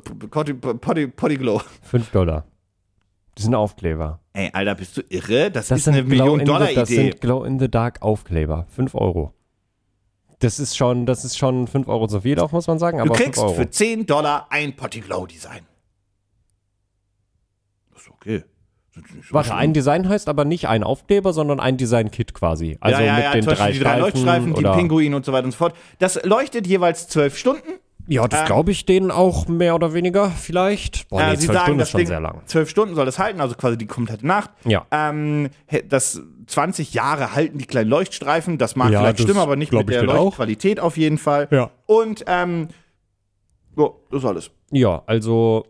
Pottiglow. 1.08 1.62
Fünf 1.82 2.12
Dollar. 2.12 2.46
Das 3.36 3.46
sind 3.46 3.56
Aufkleber. 3.56 4.20
Ey, 4.34 4.50
Alter, 4.54 4.76
bist 4.76 4.98
du 4.98 5.02
irre? 5.10 5.50
Das, 5.52 5.68
Das 5.70 5.80
ist 5.80 5.88
eine 5.88 5.98
sind 5.98 6.10
Glow 6.10 6.36
in 6.36 6.40
the- 6.42 6.46
Das 6.46 6.60
Million-Dollar-Idee. 6.60 6.96
sind 6.96 7.22
Glow-in-the-Dark-Aufkleber. 7.22 8.66
5 8.70 8.96
Euro. 8.96 9.34
Das 10.40 10.60
ist 10.60 10.76
schon, 10.76 11.06
das 11.06 11.24
ist 11.26 11.38
schon 11.38 11.68
5 11.68 11.88
Euro 11.88 12.08
zu 12.08 12.22
viel 12.22 12.40
auch, 12.40 12.52
muss 12.52 12.68
man 12.68 12.78
sagen, 12.78 12.98
Du 12.98 13.06
aber 13.06 13.16
5 13.16 13.36
kriegst 13.36 13.56
für 13.56 13.70
10 13.70 14.06
Dollar 14.06 14.48
ein 14.50 14.76
Potty 14.76 15.00
Glow 15.00 15.26
Design. 15.26 15.62
Das 17.94 18.02
ist 18.04 18.10
okay. 18.12 18.44
So 18.96 19.02
Warte, 19.34 19.48
schlimm. 19.48 19.58
ein 19.60 19.74
Design 19.74 20.08
heißt 20.08 20.28
aber 20.30 20.46
nicht 20.46 20.68
ein 20.68 20.84
Aufkleber, 20.84 21.34
sondern 21.34 21.60
ein 21.60 21.78
Design-Kit 21.78 22.34
quasi. 22.36 22.78
Also 22.80 23.00
ja, 23.02 23.06
ja, 23.08 23.16
mit 23.16 23.24
ja, 23.24 23.32
den 23.34 23.46
drei 23.46 23.54
die 23.54 23.58
drei 23.58 23.74
Streifen 23.74 24.02
Leuchtstreifen, 24.02 24.54
die 24.54 24.60
oder 24.60 24.76
Pinguine 24.76 25.16
und 25.16 25.26
so 25.26 25.32
weiter 25.34 25.46
und 25.46 25.52
so 25.52 25.58
fort. 25.58 25.76
Das 25.98 26.24
leuchtet 26.24 26.68
jeweils 26.68 27.08
zwölf 27.08 27.36
Stunden. 27.38 27.80
Ja, 28.08 28.28
das 28.28 28.42
Ähm, 28.42 28.46
glaube 28.48 28.72
ich 28.72 28.86
denen 28.86 29.12
auch 29.12 29.48
mehr 29.48 29.76
oder 29.76 29.94
weniger 29.94 30.30
vielleicht. 30.30 31.08
Boah, 31.10 31.22
Äh, 31.22 31.30
nee, 31.32 31.36
Sie 31.38 31.46
zwölf 31.46 31.54
sagen, 31.58 31.64
Stunden 31.66 31.80
das 31.80 31.88
ist 31.88 31.92
schon 31.92 31.98
Ding, 32.00 32.08
sehr 32.08 32.20
lang. 32.20 32.42
Zwölf 32.46 32.70
Stunden 32.70 32.96
soll 32.96 33.08
es 33.08 33.18
halten, 33.20 33.40
also 33.40 33.56
quasi 33.56 33.78
die 33.78 33.86
komplette 33.88 34.28
Nacht. 34.28 34.50
Ja. 34.66 34.86
Ähm, 34.92 35.50
das 35.88 36.22
20 36.48 36.94
Jahre 36.94 37.34
halten 37.34 37.58
die 37.58 37.66
kleinen 37.66 37.90
Leuchtstreifen. 37.90 38.58
Das 38.58 38.76
mag 38.76 38.92
Ja, 38.92 39.00
vielleicht 39.00 39.20
das 39.20 39.24
stimmen, 39.24 39.40
aber 39.40 39.56
nicht 39.56 39.72
mit 39.72 39.88
der 39.90 40.02
denen 40.02 40.10
auch. 40.12 40.26
Leuchtqualität 40.26 40.80
auf 40.80 40.98
jeden 40.98 41.18
Fall. 41.18 41.48
Ja. 41.52 41.70
Und 41.86 42.26
ähm, 42.28 42.68
so, 43.76 44.06
das 44.12 44.20
ist 44.22 44.26
alles. 44.28 44.52
Ja, 44.72 45.02
also 45.06 45.66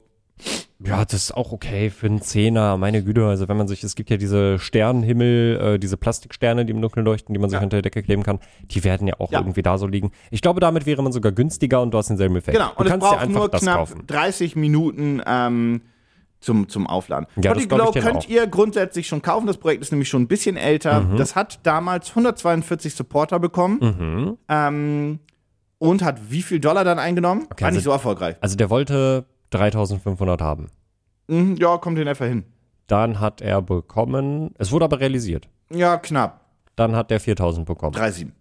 ja, 0.85 1.03
das 1.05 1.13
ist 1.13 1.31
auch 1.37 1.51
okay 1.51 1.89
für 1.89 2.07
einen 2.07 2.21
Zehner, 2.21 2.77
meine 2.77 3.03
Güte. 3.03 3.25
Also 3.25 3.47
wenn 3.47 3.57
man 3.57 3.67
sich, 3.67 3.83
es 3.83 3.95
gibt 3.95 4.09
ja 4.09 4.17
diese 4.17 4.59
Sternenhimmel, 4.59 5.59
äh, 5.75 5.79
diese 5.79 5.97
Plastiksterne, 5.97 6.65
die 6.65 6.71
im 6.73 6.81
Dunkeln 6.81 7.05
leuchten, 7.05 7.33
die 7.33 7.39
man 7.39 7.49
sich 7.49 7.57
Ja. 7.59 7.63
unter 7.63 7.77
der 7.77 7.83
Decke 7.83 8.03
kleben 8.03 8.23
kann, 8.23 8.39
die 8.63 8.83
werden 8.83 9.07
ja 9.07 9.15
auch 9.19 9.31
Ja. 9.31 9.39
irgendwie 9.39 9.61
da 9.61 9.77
so 9.77 9.87
liegen. 9.87 10.11
Ich 10.31 10.41
glaube, 10.41 10.59
damit 10.59 10.85
wäre 10.85 11.01
man 11.03 11.11
sogar 11.11 11.31
günstiger 11.31 11.81
und 11.81 11.91
du 11.91 11.97
hast 11.97 12.07
denselben 12.09 12.35
Effekt. 12.35 12.57
Genau, 12.57 12.69
du 12.71 12.75
und 12.79 12.85
es 12.85 12.91
kannst 12.91 13.05
dir 13.07 13.15
braucht 13.17 13.29
nur 13.29 13.49
knapp 13.51 13.77
kaufen. 13.77 14.03
30 14.07 14.55
Minuten 14.55 15.21
ähm, 15.25 15.81
zum, 16.39 16.67
zum 16.67 16.87
Aufladen. 16.87 17.27
Ja, 17.41 17.55
ich 17.55 17.69
Glow 17.69 17.91
könnt 17.91 18.17
auch. 18.17 18.27
ihr 18.27 18.47
grundsätzlich 18.47 19.07
schon 19.07 19.21
kaufen. 19.21 19.47
Das 19.47 19.57
Projekt 19.57 19.81
ist 19.81 19.91
nämlich 19.91 20.09
schon 20.09 20.23
ein 20.23 20.27
bisschen 20.27 20.57
älter. 20.57 21.01
Mhm. 21.01 21.15
Das 21.17 21.35
hat 21.35 21.59
damals 21.63 22.09
142 22.15 22.93
Supporter 22.95 23.39
bekommen 23.39 23.79
Mhm. 23.79 24.37
ähm, 24.49 25.19
und 25.79 26.03
hat 26.03 26.19
wie 26.31 26.41
viel 26.41 26.59
Dollar 26.59 26.83
dann 26.83 26.99
eingenommen? 26.99 27.43
Okay, 27.49 27.61
War 27.61 27.67
also- 27.67 27.77
nicht 27.77 27.85
so 27.85 27.91
erfolgreich. 27.91 28.35
Also 28.41 28.57
der 28.57 28.69
wollte 28.69 29.25
3500 29.53 30.41
haben. 30.41 30.69
Mhm, 31.27 31.55
ja, 31.57 31.77
kommt 31.77 31.97
in 31.99 32.07
etwa 32.07 32.25
hin. 32.25 32.43
Dann 32.87 33.19
hat 33.19 33.41
er 33.41 33.61
bekommen, 33.61 34.53
es 34.57 34.71
wurde 34.71 34.85
aber 34.85 34.99
realisiert. 34.99 35.47
Ja, 35.71 35.97
knapp. 35.97 36.41
Dann 36.75 36.95
hat 36.95 37.11
der 37.11 37.19
4000 37.19 37.65
bekommen. 37.65 37.95
3,7. 37.95 38.31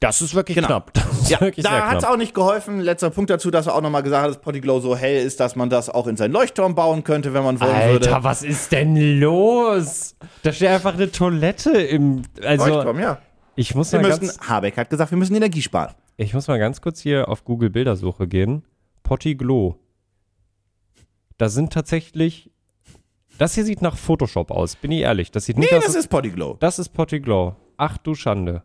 Das 0.00 0.22
ist 0.22 0.34
wirklich 0.34 0.54
Genau. 0.54 0.68
knapp. 0.68 0.92
Ist 0.96 1.28
Ja, 1.30 1.40
wirklich 1.42 1.64
da 1.64 1.88
hat 1.90 1.98
es 1.98 2.04
auch 2.04 2.16
nicht 2.16 2.32
geholfen. 2.34 2.80
Letzter 2.80 3.10
Punkt 3.10 3.28
dazu, 3.28 3.50
dass 3.50 3.66
er 3.66 3.74
auch 3.74 3.82
nochmal 3.82 4.02
gesagt 4.02 4.22
hat, 4.22 4.30
dass 4.30 4.40
Potty-Glow 4.40 4.80
so 4.80 4.96
hell 4.96 5.22
ist, 5.26 5.40
dass 5.40 5.56
man 5.56 5.68
das 5.68 5.90
auch 5.90 6.06
in 6.06 6.16
seinen 6.16 6.32
Leuchtturm 6.32 6.74
bauen 6.74 7.04
könnte, 7.04 7.34
wenn 7.34 7.44
man 7.44 7.60
wollen 7.60 7.70
Alter, 7.74 8.10
würde. 8.12 8.24
was 8.24 8.42
ist 8.42 8.72
denn 8.72 8.96
los? 9.20 10.16
Da 10.42 10.52
steht 10.52 10.68
einfach 10.70 10.94
eine 10.94 11.12
Toilette 11.12 11.72
im. 11.82 12.22
Also, 12.42 12.66
Leuchtturm, 12.66 12.98
ja. 12.98 13.18
ich 13.56 13.74
muss, 13.74 13.92
Wir 13.92 14.00
mal 14.00 14.08
müssen, 14.08 14.26
ganz, 14.28 14.40
Habeck 14.48 14.78
hat 14.78 14.88
gesagt, 14.88 15.10
wir 15.10 15.18
müssen 15.18 15.34
Energie 15.36 15.60
sparen. 15.60 15.92
ich 16.16 16.32
muss 16.32 16.48
mal 16.48 16.58
ganz 16.58 16.80
kurz 16.80 17.00
hier 17.00 17.28
auf 17.28 17.44
Google 17.44 17.68
Bildersuche 17.68 18.26
gehen. 18.26 18.62
Potty 19.02 19.34
Glow. 19.34 19.76
Da 21.40 21.48
sind 21.48 21.72
tatsächlich. 21.72 22.50
Das 23.38 23.54
hier 23.54 23.64
sieht 23.64 23.80
nach 23.80 23.96
Photoshop 23.96 24.50
aus, 24.50 24.76
bin 24.76 24.92
ich 24.92 25.00
ehrlich. 25.00 25.30
Das 25.30 25.46
sieht 25.46 25.56
Nee, 25.56 25.64
nicht 25.64 25.74
aus. 25.74 25.86
das 25.86 25.94
ist 25.94 26.08
Potty-Glow. 26.08 26.58
das 26.60 26.78
ist 26.78 26.90
Potty 26.90 27.20
Glow. 27.20 27.56
Ach 27.78 27.96
du 27.96 28.14
Schande. 28.14 28.62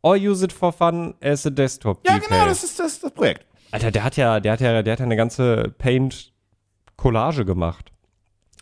Or 0.00 0.14
use 0.16 0.42
it 0.42 0.50
for 0.54 0.72
fun 0.72 1.12
as 1.22 1.44
a 1.46 1.50
desktop 1.50 2.00
Ja, 2.08 2.16
genau, 2.16 2.46
das 2.46 2.64
ist 2.64 2.78
das, 2.80 3.00
das 3.00 3.10
Projekt. 3.12 3.44
Alter, 3.70 3.90
der 3.90 4.02
hat 4.02 4.16
ja, 4.16 4.40
der 4.40 4.52
hat 4.52 4.60
ja, 4.62 4.82
der 4.82 4.92
hat 4.92 4.98
ja 5.00 5.04
eine 5.04 5.16
ganze 5.16 5.74
Paint-Collage 5.76 7.44
gemacht. 7.44 7.92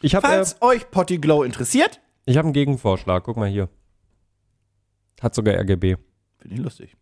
Ich 0.02 0.16
habe 0.16 0.26
äh, 0.26 0.30
Falls 0.30 0.60
euch 0.60 0.90
Potty-Glow 0.90 1.44
interessiert, 1.44 2.00
ich 2.26 2.36
hab 2.38 2.44
einen 2.44 2.52
Gegenvorschlag. 2.52 3.22
Guck 3.22 3.36
mal 3.36 3.48
hier. 3.48 3.68
Hat 5.20 5.32
sogar 5.36 5.54
RGB. 5.54 5.96
finde 6.38 6.54
ich 6.56 6.60
lustig. 6.60 6.96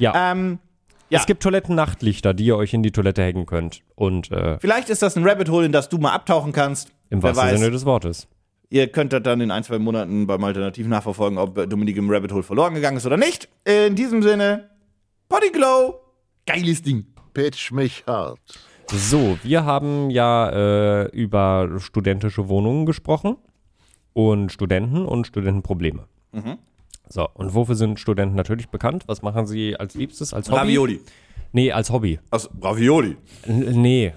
Ja. 0.00 0.32
Ähm, 0.32 0.58
ja. 1.08 1.18
Es 1.20 1.26
gibt 1.26 1.42
Toiletten-Nachtlichter, 1.42 2.34
die 2.34 2.46
ihr 2.46 2.56
euch 2.56 2.74
in 2.74 2.82
die 2.82 2.92
Toilette 2.92 3.22
hängen 3.22 3.46
könnt. 3.46 3.82
Und 3.94 4.30
äh, 4.30 4.58
vielleicht 4.60 4.90
ist 4.90 5.02
das 5.02 5.16
ein 5.16 5.26
Rabbit 5.26 5.48
Hole, 5.48 5.66
in 5.66 5.72
das 5.72 5.88
du 5.88 5.98
mal 5.98 6.12
abtauchen 6.12 6.52
kannst. 6.52 6.92
im 7.10 7.22
Wer 7.22 7.30
wahrsten 7.30 7.52
weiß. 7.52 7.58
Sinne 7.60 7.70
des 7.70 7.84
Wortes. 7.84 8.28
Ihr 8.68 8.88
könnt 8.88 9.12
das 9.12 9.22
dann 9.22 9.40
in 9.40 9.50
ein, 9.50 9.62
zwei 9.62 9.78
Monaten 9.78 10.26
beim 10.26 10.42
Alternativ 10.42 10.88
nachverfolgen, 10.88 11.38
ob 11.38 11.68
Dominik 11.70 11.96
im 11.96 12.10
Rabbit 12.10 12.32
Hole 12.32 12.42
verloren 12.42 12.74
gegangen 12.74 12.96
ist 12.96 13.06
oder 13.06 13.16
nicht. 13.16 13.48
In 13.64 13.94
diesem 13.94 14.22
Sinne, 14.22 14.70
Potty-Glow, 15.28 16.00
geiles 16.46 16.82
Ding. 16.82 17.06
Pitch 17.32 17.70
mich 17.70 18.02
hart. 18.06 18.40
So, 18.90 19.38
wir 19.42 19.64
haben 19.64 20.10
ja 20.10 20.48
äh, 20.50 21.08
über 21.10 21.78
studentische 21.78 22.48
Wohnungen 22.48 22.86
gesprochen 22.86 23.36
und 24.12 24.50
Studenten 24.50 25.04
und 25.04 25.26
Studentenprobleme. 25.26 26.04
Mhm. 26.32 26.58
So, 27.08 27.28
und 27.34 27.54
wofür 27.54 27.74
sind 27.74 28.00
Studenten 28.00 28.34
natürlich 28.36 28.68
bekannt? 28.68 29.04
Was 29.06 29.22
machen 29.22 29.46
sie 29.46 29.76
als 29.76 29.94
Liebstes, 29.94 30.34
als 30.34 30.48
Hobby? 30.50 30.58
Ravioli. 30.60 31.00
Nee, 31.52 31.72
als 31.72 31.90
Hobby. 31.90 32.18
Aus 32.30 32.50
Ravioli. 32.60 33.16
N 33.44 33.80
nee, 33.80 34.12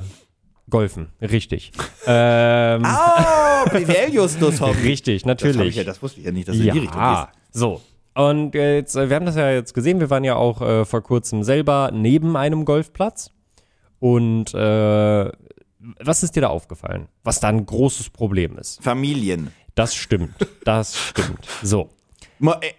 Golfen, 0.69 1.09
richtig. 1.21 1.71
ähm, 2.07 2.83
Oh, 2.85 3.63
richtig, 3.73 4.43
Das, 4.43 4.59
hab 4.61 4.75
ich 4.85 5.25
natürlich. 5.25 5.75
ja, 5.75 5.83
das 5.83 6.01
wusste 6.01 6.19
ich 6.19 6.25
ja 6.25 6.31
nicht, 6.31 6.47
dass 6.47 6.57
du 6.57 6.63
in 6.63 6.73
die 6.73 6.79
Richtung 6.79 6.99
Ja, 7.01 7.25
gehst. 7.25 7.55
so. 7.55 7.81
Und 8.15 8.53
jetzt, 8.55 8.95
äh, 8.95 9.07
wir 9.09 9.15
haben 9.15 9.25
das 9.25 9.35
ja 9.35 9.51
jetzt 9.51 9.73
gesehen, 9.73 9.99
wir 9.99 10.09
waren 10.09 10.23
ja 10.23 10.35
auch 10.35 10.61
äh, 10.61 10.83
vor 10.85 11.01
kurzem 11.01 11.43
selber 11.43 11.91
neben 11.93 12.35
einem 12.35 12.65
Golfplatz. 12.65 13.31
Und 13.99 14.53
äh, 14.53 15.31
was 16.01 16.23
ist 16.23 16.35
dir 16.35 16.41
da 16.41 16.47
aufgefallen? 16.47 17.07
Was 17.23 17.39
da 17.39 17.47
ein 17.49 17.65
großes 17.65 18.09
Problem 18.09 18.57
ist? 18.57 18.81
Familien. 18.83 19.51
Das 19.75 19.95
stimmt, 19.95 20.33
das 20.65 20.97
stimmt. 20.97 21.47
So. 21.63 21.89
Äh, 22.41 22.73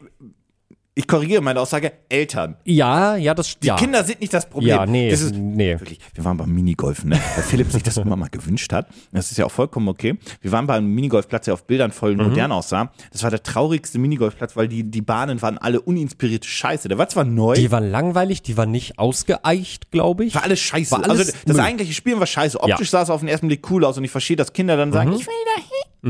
Ich 0.96 1.06
korrigiere 1.06 1.40
meine 1.40 1.60
Aussage, 1.60 1.92
Eltern. 2.10 2.56
Ja, 2.64 3.16
ja, 3.16 3.32
das 3.32 3.58
Die 3.60 3.68
ja. 3.68 3.76
Kinder 3.76 4.02
sind 4.04 4.20
nicht 4.20 4.34
das 4.34 4.50
Problem. 4.50 4.68
Ja, 4.76 4.84
nee, 4.86 5.08
Das 5.08 5.22
ist, 5.22 5.34
nee. 5.34 5.78
Wirklich, 5.78 5.98
wir 6.14 6.24
waren 6.24 6.36
beim 6.36 6.50
Minigolfen, 6.52 7.10
ne? 7.10 7.18
weil 7.36 7.44
Philipp 7.44 7.70
sich 7.70 7.82
das 7.84 7.96
immer 7.96 8.16
mal 8.16 8.28
gewünscht 8.28 8.70
hat. 8.72 8.88
Das 9.12 9.30
ist 9.30 9.38
ja 9.38 9.46
auch 9.46 9.50
vollkommen 9.52 9.88
okay. 9.88 10.18
Wir 10.42 10.50
waren 10.52 10.66
beim 10.66 10.84
Minigolfplatz, 10.86 11.44
der 11.46 11.54
auf 11.54 11.64
Bildern 11.64 11.92
voll 11.92 12.16
Mhm. 12.16 12.24
modern 12.24 12.52
aussah. 12.52 12.92
Das 13.12 13.22
war 13.22 13.30
der 13.30 13.42
traurigste 13.42 13.98
Minigolfplatz, 13.98 14.56
weil 14.56 14.68
die, 14.68 14.82
die 14.82 15.00
Bahnen 15.00 15.40
waren 15.40 15.56
alle 15.58 15.80
uninspirierte 15.80 16.48
Scheiße. 16.48 16.88
Der 16.88 16.98
war 16.98 17.08
zwar 17.08 17.24
neu, 17.24 17.54
Die 17.54 17.70
waren 17.70 17.88
langweilig, 17.90 18.42
die 18.42 18.56
waren 18.58 18.72
nicht 18.72 18.98
ausgeeicht, 18.98 19.90
glaube 19.92 20.24
ich. 20.26 20.34
war 20.34 20.42
alles 20.42 20.60
scheiße. 20.60 20.90
War 20.90 21.04
alles 21.04 21.20
also 21.20 21.32
das 21.46 21.56
Müll. 21.56 21.64
eigentliche 21.64 21.94
Spielen 21.94 22.18
war 22.18 22.26
scheiße. 22.26 22.58
Optisch 22.60 22.68
Ja. 22.68 22.80
Mhm. 22.80 22.84
sah 22.86 23.02
es 23.02 23.10
auf 23.10 23.20
den 23.20 23.28
ersten 23.28 23.46
Blick 23.46 23.70
cool 23.70 23.84
aus 23.84 23.96
und 23.96 24.04
ich 24.04 24.10
verstehe, 24.10 24.36
dass 24.36 24.52
Kinder 24.52 24.76
dann 24.76 24.92
sagen, 24.92 25.12
ich 25.14 25.26
will 25.26 25.34
da 25.56 25.62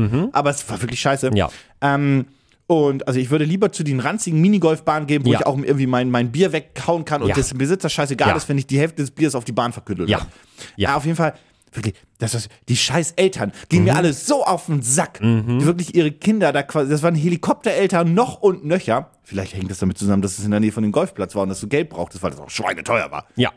hin. 0.09 0.29
Aber 0.33 0.49
es 0.49 0.67
war 0.69 0.81
wirklich 0.81 0.99
scheiße. 0.99 1.29
Ja. 1.35 1.49
Ähm, 1.81 2.25
und 2.71 3.05
also 3.07 3.19
ich 3.19 3.29
würde 3.29 3.43
lieber 3.43 3.71
zu 3.73 3.83
den 3.83 3.99
ranzigen 3.99 4.39
Minigolfbahnen 4.39 5.05
gehen, 5.07 5.25
wo 5.25 5.31
Ja. 5.33 5.39
ich 5.41 5.45
auch 5.45 5.57
irgendwie 5.57 5.87
mein, 5.87 6.09
mein 6.09 6.31
Bier 6.31 6.53
wegkauen 6.53 7.03
kann 7.03 7.21
und 7.21 7.27
Ja. 7.27 7.35
das 7.35 7.53
Besitzer 7.53 7.89
scheißegal 7.89 8.29
Ja. 8.29 8.35
ist, 8.35 8.47
wenn 8.47 8.57
ich 8.57 8.65
die 8.67 8.79
Hälfte 8.79 9.01
des 9.03 9.11
Biers 9.11 9.35
auf 9.35 9.43
die 9.43 9.51
Bahn 9.51 9.73
verküttelt 9.73 10.07
Ja. 10.09 10.21
habe. 10.21 10.29
Ja. 10.77 10.95
auf 10.95 11.03
jeden 11.05 11.17
Fall. 11.17 11.33
Wirklich, 11.73 11.95
das 12.17 12.33
ist, 12.35 12.49
die 12.67 12.75
scheiß 12.75 13.11
Eltern 13.15 13.51
gehen 13.69 13.79
Mhm. 13.79 13.85
mir 13.85 13.95
alle 13.95 14.11
so 14.13 14.43
auf 14.45 14.65
den 14.65 14.81
Sack. 14.81 15.19
Die 15.21 15.65
wirklich 15.65 15.95
ihre 15.95 16.11
Kinder 16.11 16.51
da 16.51 16.63
quasi, 16.63 16.89
das 16.91 17.01
waren 17.01 17.15
Helikoptereltern 17.15 18.13
noch 18.13 18.41
und 18.41 18.65
nöcher. 18.65 19.11
Vielleicht 19.23 19.53
hängt 19.55 19.71
das 19.71 19.79
damit 19.79 19.97
zusammen, 19.97 20.21
dass 20.21 20.37
es 20.37 20.43
in 20.45 20.51
der 20.51 20.59
Nähe 20.59 20.71
von 20.73 20.83
dem 20.83 20.91
Golfplatz 20.91 21.33
war 21.35 21.43
und 21.43 21.49
dass 21.49 21.59
du 21.61 21.67
Geld 21.67 21.89
brauchtest, 21.89 22.23
weil 22.23 22.31
das 22.31 22.39
auch 22.41 22.49
schweineteuer 22.49 23.09
war. 23.11 23.25
Ja. 23.37 23.51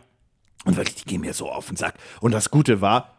Und 0.64 0.76
wirklich, 0.76 0.96
die 0.96 1.04
gehen 1.04 1.20
mir 1.22 1.34
so 1.34 1.50
auf 1.50 1.66
den 1.66 1.76
Sack. 1.76 1.94
Und 2.20 2.32
das 2.32 2.50
Gute 2.50 2.80
war, 2.80 3.13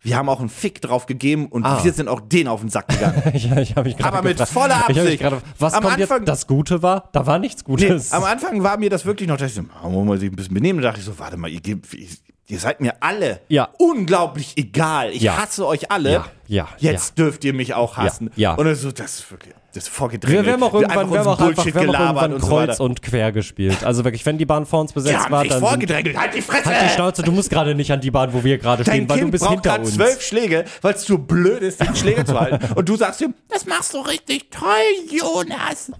wir 0.00 0.16
haben 0.16 0.28
auch 0.28 0.40
einen 0.40 0.48
Fick 0.48 0.80
drauf 0.80 1.06
gegeben 1.06 1.46
und 1.46 1.64
Ah. 1.64 1.82
wir 1.82 1.92
sind 1.92 2.08
auch 2.08 2.20
denen 2.20 2.48
auf 2.48 2.60
den 2.60 2.70
Sack 2.70 2.88
gegangen. 2.88 3.22
Ich, 3.34 3.44
ich 3.50 3.76
mich 3.76 4.04
Aber 4.04 4.22
mit 4.22 4.38
gefragt- 4.38 4.52
voller 4.52 4.76
Absicht. 4.88 5.20
gerade, 5.20 5.42
was 5.58 5.74
Am 5.74 5.84
Anfang- 5.86 6.18
jetzt? 6.20 6.28
Das 6.28 6.46
Gute 6.46 6.82
war? 6.82 7.08
Da 7.12 7.26
war 7.26 7.38
nichts 7.38 7.62
Nee, 7.66 7.72
Gutes. 7.88 8.12
am 8.12 8.24
Anfang 8.24 8.62
war 8.62 8.76
mir 8.78 8.90
das 8.90 9.04
wirklich 9.04 9.28
noch, 9.28 9.36
dass 9.36 9.50
ich 9.50 9.56
so, 9.56 9.62
man 9.82 9.92
muss 9.92 10.06
mal 10.06 10.18
sich 10.18 10.30
ein 10.30 10.36
bisschen 10.36 10.54
benehmen. 10.54 10.80
Da 10.80 10.88
dachte 10.88 11.00
ich 11.00 11.06
so, 11.06 11.18
warte 11.18 11.36
mal, 11.36 11.48
ihr, 11.50 11.60
gebt, 11.60 11.86
ihr 11.94 12.58
seid 12.58 12.80
mir 12.80 12.94
alle 13.02 13.40
Ja. 13.48 13.68
unglaublich 13.78 14.54
egal. 14.56 15.10
Ich 15.10 15.22
Ja. 15.22 15.36
hasse 15.36 15.66
euch 15.66 15.90
alle. 15.90 16.12
Ja, 16.12 16.24
ja, 16.46 16.68
Jetzt 16.78 17.18
dürft 17.18 17.44
ihr 17.44 17.52
mich 17.52 17.74
auch 17.74 17.96
hassen. 17.96 18.30
ja. 18.36 18.54
Und 18.54 18.72
so, 18.76 18.90
das 18.92 19.18
ist 19.20 19.30
wirklich, 19.30 19.54
das 19.78 19.88
ist 19.88 19.94
vorgedrängelt. 19.94 20.46
wir, 20.46 20.52
haben 20.52 20.62
auch 20.62 20.74
irgendwann, 20.74 21.10
wir 21.10 21.18
haben 21.20 21.26
auch 21.28 21.40
einfach, 21.40 21.64
wir 21.64 21.74
haben 21.74 21.90
auch 21.90 22.00
irgendwann 22.00 22.32
und 22.34 22.40
so 22.40 22.46
kreuz 22.48 22.68
weiter. 22.70 22.80
und 22.82 23.02
quer 23.02 23.32
gespielt. 23.32 23.84
Also 23.84 24.04
wirklich, 24.04 24.26
wenn 24.26 24.38
die 24.38 24.44
Bahn 24.46 24.66
vor 24.66 24.80
uns 24.80 24.92
besetzt 24.92 25.14
Die 25.14 25.18
haben 25.18 25.30
war, 25.30 25.40
sich 25.42 25.50
dann 25.50 25.60
sind, 25.60 25.68
vorgedrängelt. 25.68 26.16
Halt 26.18 26.34
die 26.34 26.42
Fresse! 26.42 26.66
halt 26.66 26.84
die 26.84 26.94
Schnauze, 26.94 27.22
du 27.22 27.32
musst 27.32 27.50
gerade 27.50 27.74
nicht 27.74 27.92
an 27.92 28.00
die 28.00 28.10
Bahn, 28.10 28.32
wo 28.32 28.42
wir 28.42 28.58
gerade 28.58 28.82
stehen, 28.82 29.08
weil 29.08 29.16
du 29.16 29.22
Kind 29.22 29.32
bist 29.32 29.48
hinter 29.48 29.78
uns. 29.78 29.94
zwölf 29.94 30.20
Schläge, 30.20 30.64
weil 30.82 30.94
es 30.94 31.04
zu 31.04 31.18
blöd 31.18 31.62
ist, 31.62 31.80
den 31.80 31.94
Schläger 31.94 32.26
zu 32.26 32.38
halten. 32.38 32.72
Und 32.74 32.88
du 32.88 32.96
sagst 32.96 33.20
ihm, 33.20 33.34
das 33.48 33.66
machst 33.66 33.94
du 33.94 33.98
richtig 34.00 34.50
toll, 34.50 34.66
Jonas. 35.10 35.92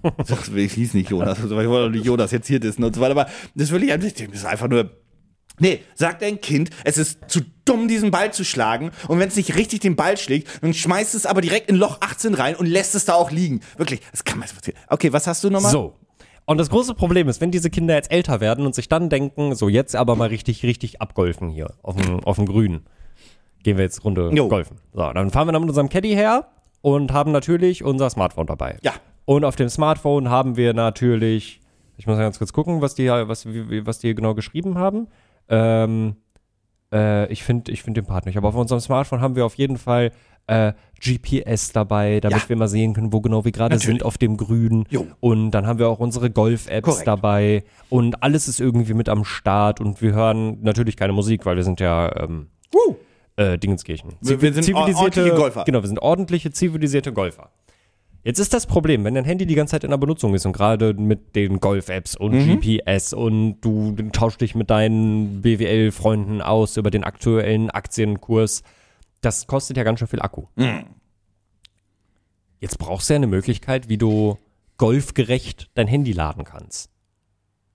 Ich 0.57 0.73
hieß 0.73 0.95
nicht 0.95 1.11
Jonas, 1.11 1.41
also 1.41 1.59
ich 1.61 1.69
wollte 1.69 1.91
nicht 1.91 2.05
Jonas 2.05 2.31
jetzt 2.33 2.47
hier 2.49 2.61
dissen 2.61 2.83
und 2.85 2.95
so 2.95 3.01
weiter. 3.01 3.13
Aber 3.13 3.27
das 3.55 3.71
will 3.71 3.83
ich 3.85 3.93
einfach 3.93 4.05
nicht. 4.05 4.21
Das 4.21 4.39
ist 4.41 4.45
einfach 4.45 4.69
nur. 4.69 4.91
Nee, 5.59 5.81
sagt 5.95 6.23
dein 6.23 6.41
Kind, 6.41 6.71
es 6.85 6.99
ist 6.99 7.19
zu 7.29 7.41
dumm, 7.65 7.89
diesen 7.89 8.11
Ball 8.11 8.33
zu 8.33 8.45
schlagen. 8.45 8.91
Und 9.09 9.19
wenn 9.19 9.29
es 9.29 9.37
nicht 9.37 9.57
richtig 9.57 9.81
den 9.81 9.97
Ball 9.97 10.17
schlägt, 10.17 10.63
dann 10.63 10.75
schmeißt 10.75 11.15
es 11.15 11.27
aber 11.27 11.41
direkt 11.41 11.69
in 11.69 11.77
Loch 11.77 11.99
18 12.01 12.35
rein 12.35 12.57
und 12.57 12.67
lässt 12.67 12.95
es 12.95 13.05
da 13.05 13.15
auch 13.15 13.31
liegen. 13.31 13.61
Wirklich, 13.77 14.01
das 14.11 14.25
kann 14.25 14.39
man. 14.39 14.49
Okay, 14.89 15.13
was 15.13 15.27
hast 15.27 15.45
du 15.45 15.51
nochmal? 15.51 15.73
So. 15.73 15.95
Und 16.47 16.57
das 16.57 16.71
große 16.71 16.95
Problem 16.95 17.29
ist, 17.29 17.43
wenn 17.43 17.51
diese 17.51 17.69
Kinder 17.69 17.95
jetzt 17.95 18.11
älter 18.11 18.41
werden 18.41 18.65
und 18.65 18.75
sich 18.75 18.89
dann 18.89 19.11
denken, 19.11 19.55
so 19.55 19.69
jetzt 19.69 19.95
aber 19.95 20.17
mal 20.17 20.29
richtig, 20.29 20.63
richtig 20.63 21.03
abgolfen 21.03 21.51
hier 21.51 21.75
auf 21.83 21.97
dem, 21.97 22.25
auf 22.25 22.37
dem 22.37 22.47
Grün. 22.47 22.87
gehen 23.63 23.77
wir 23.77 23.85
jetzt 23.85 24.03
Runde 24.03 24.31
Jo. 24.33 24.49
golfen. 24.49 24.79
So, 24.95 25.13
dann 25.13 25.31
fahren 25.31 25.47
wir 25.47 25.53
dann 25.53 25.61
mit 25.61 25.69
unserem 25.69 25.91
Caddy 25.91 26.15
her 26.15 26.49
und 26.81 27.13
haben 27.13 27.33
natürlich 27.33 27.85
unser 27.85 28.09
Smartphone 28.09 28.47
dabei. 28.47 28.79
Ja. 28.81 28.95
Und 29.27 29.45
auf 29.45 29.57
dem 29.57 29.69
Smartphone 29.69 30.31
haben 30.31 30.57
wir 30.57 30.73
natürlich, 30.73 31.61
ich 31.99 32.07
muss 32.07 32.17
ganz 32.17 32.39
kurz 32.39 32.55
gucken, 32.55 32.81
was 32.81 32.95
die, 32.95 33.09
was, 33.09 33.45
was 33.47 33.99
die 33.99 34.07
hier 34.07 34.15
genau 34.15 34.35
geschrieben 34.35 34.79
haben. 34.79 35.09
Ähm, 35.49 36.17
äh, 36.93 37.31
ich 37.33 37.43
finde 37.43 37.71
ich 37.73 37.83
find 37.83 37.97
den 37.97 38.07
Part 38.07 38.27
nicht, 38.27 38.37
aber 38.37 38.49
auf 38.49 38.55
unserem 38.55 38.81
Smartphone 38.81 39.21
haben 39.21 39.37
wir 39.37 39.45
auf 39.47 39.55
jeden 39.55 39.77
Fall 39.79 40.13
äh, 40.47 40.73
GPS 40.99 41.73
dabei, 41.73 42.21
damit 42.21 42.39
Ja. 42.45 42.49
wir 42.49 42.57
mal 42.57 42.69
sehen 42.69 42.95
können, 42.95 43.13
wo 43.13 43.21
genau 43.21 43.45
wir 43.45 43.53
gerade 43.53 43.79
sind 43.79 44.03
auf 44.03 44.17
dem 44.17 44.37
Grün. 44.39 44.85
Jo. 44.89 45.07
Und 45.21 45.51
dann 45.51 45.67
haben 45.67 45.79
wir 45.79 45.89
auch 45.91 45.99
unsere 45.99 46.31
Golf-Apps 46.31 47.05
dabei 47.05 47.65
und 47.91 48.23
alles 48.23 48.49
ist 48.49 48.59
irgendwie 48.59 48.95
mit 48.95 49.09
am 49.11 49.25
Start 49.25 49.81
und 49.81 50.01
wir 50.01 50.13
hören 50.15 50.59
natürlich 50.63 50.97
keine 50.97 51.13
Musik, 51.13 51.45
weil 51.45 51.57
wir 51.57 51.65
sind 51.65 51.81
ja 51.81 52.11
ähm, 52.23 52.47
Woo. 52.73 52.97
äh, 53.37 53.59
Dingenskirchen. 53.59 54.15
Wir- 54.23 54.41
wir 54.41 54.55
sind 54.55 54.75
ordentliche 54.75 55.35
Golfer. 55.35 55.65
Genau, 55.65 55.83
wir 55.83 55.89
sind 55.89 55.99
ordentliche, 56.01 56.51
zivilisierte 56.51 57.13
Golfer. 57.13 57.51
Jetzt 58.29 58.41
ist 58.41 58.53
das 58.53 58.67
Problem, 58.67 59.05
wenn 59.05 59.15
dein 59.15 59.25
Handy 59.25 59.47
die 59.47 59.55
ganze 59.55 59.71
Zeit 59.71 59.85
in 59.85 59.91
der 59.91 59.97
Benutzung 59.97 60.35
ist 60.35 60.45
und 60.45 60.53
gerade 60.53 60.93
mit 60.93 61.35
den 61.35 61.61
Golf-Apps 61.61 62.15
und 62.15 62.33
Mhm. 62.35 62.61
GPS 62.61 63.15
und 63.15 63.59
du 63.63 63.97
tauschst 64.13 64.43
dich 64.43 64.55
mit 64.55 64.69
deinen 64.69 65.41
BWL-Freunden 65.41 66.43
aus 66.43 66.77
über 66.77 66.91
den 66.91 67.05
aktuellen 67.05 67.71
Aktienkurs, 67.71 68.63
das 69.23 69.47
kostet 69.47 69.79
ja 69.79 69.83
ganz 69.83 70.01
schön 70.01 70.09
viel 70.09 70.21
Akku. 70.21 70.43
Mhm. 70.57 70.85
Jetzt 72.61 72.77
brauchst 72.79 73.09
du 73.09 73.15
ja 73.15 73.17
eine 73.17 73.29
Möglichkeit, 73.29 73.89
wie 73.89 73.97
du 73.97 74.37
golfgerecht 74.77 75.71
dein 75.73 75.87
Handy 75.87 76.13
laden 76.13 76.45
kannst. 76.45 76.91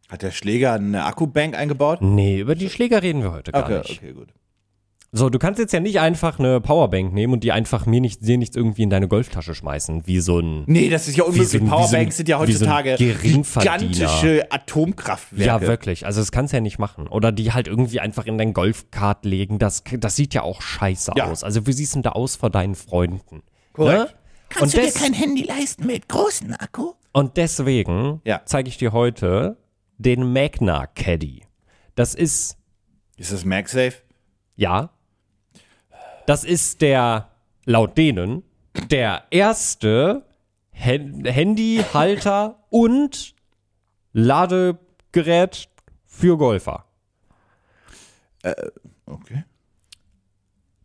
Hat 0.07 0.21
der 0.21 0.29
Schläger 0.29 0.73
eine 0.73 1.05
Akkubank 1.05 1.57
eingebaut? 1.57 2.03
Nee, 2.03 2.39
über 2.41 2.53
die 2.53 2.69
Schläger 2.69 3.01
reden 3.01 3.23
wir 3.23 3.31
heute 3.31 3.51
gar 3.53 3.63
Okay, 3.63 3.79
nicht. 3.79 3.97
okay, 4.03 4.13
gut. 4.13 4.27
So, 5.15 5.29
du 5.29 5.37
kannst 5.37 5.59
jetzt 5.59 5.71
ja 5.73 5.79
nicht 5.79 5.99
einfach 5.99 6.39
eine 6.39 6.59
Powerbank 6.59 7.13
nehmen 7.13 7.33
und 7.33 7.43
die 7.43 7.51
einfach 7.51 7.85
mir 7.85 8.01
nicht, 8.01 8.25
dir 8.25 8.35
nichts 8.39 8.55
irgendwie 8.55 8.81
in 8.81 8.89
deine 8.89 9.07
Golftasche 9.07 9.53
schmeißen, 9.53 10.07
wie 10.07 10.19
so 10.19 10.39
ein. 10.39 10.63
Nee, 10.65 10.89
das 10.89 11.07
ist 11.07 11.15
ja 11.15 11.23
unmöglich. 11.23 11.49
so 11.49 11.57
ein- 11.59 11.65
wie 11.65 11.69
so 11.69 11.75
Powerbanks 11.75 12.17
sind 12.17 12.29
ja 12.29 12.37
so 12.37 12.41
heutzutage 12.43 12.95
Geringverdiener. 12.95 13.77
gigantische 13.77 14.51
Atomkraftwerke. 14.51 15.45
Ja, 15.45 15.61
wirklich. 15.61 16.07
Also 16.07 16.19
das 16.19 16.31
kannst 16.31 16.51
du 16.51 16.57
ja 16.57 16.61
nicht 16.61 16.79
machen. 16.79 17.07
Oder 17.07 17.31
die 17.31 17.51
halt 17.53 17.67
irgendwie 17.67 17.99
einfach 17.99 18.25
in 18.25 18.39
dein 18.39 18.53
Golfkart 18.53 19.23
legen. 19.23 19.59
Das, 19.59 19.83
das 19.99 20.15
sieht 20.15 20.33
ja 20.33 20.41
auch 20.41 20.63
scheiße 20.63 21.11
Ja. 21.15 21.25
aus. 21.29 21.43
Also 21.43 21.67
wie 21.67 21.73
siehst 21.73 21.93
du 21.93 21.97
denn 21.97 22.03
da 22.03 22.11
aus 22.13 22.35
vor 22.35 22.49
deinen 22.49 22.73
Freunden? 22.73 23.43
Korrekt. 23.73 24.15
Ne? 24.55 24.61
Und, 24.61 24.75
des 24.75 24.99
Handy 25.01 25.43
leisten 25.43 25.85
mit 25.85 26.09
großen 26.09 26.53
Akku? 26.55 26.93
und 27.11 27.37
deswegen 27.37 28.19
Ja. 28.25 28.41
zeige 28.45 28.67
ich 28.69 28.77
dir 28.79 28.91
heute 28.93 29.57
den 29.99 30.33
Magna 30.33 30.87
Caddy. 30.87 31.43
Das 31.93 32.15
ist, 32.15 32.57
Ist 33.17 33.31
das 33.31 33.45
MagSafe? 33.45 33.93
ja, 34.55 34.89
das 36.25 36.43
ist 36.43 36.81
der, 36.81 37.29
laut 37.65 37.97
denen, 37.97 38.43
der 38.89 39.23
erste 39.29 40.25
Hen- 40.71 41.25
Handyhalter 41.25 42.63
und 42.69 43.35
Ladegerät 44.13 45.69
für 46.05 46.37
Golfer. 46.37 46.85
Okay. 49.05 49.43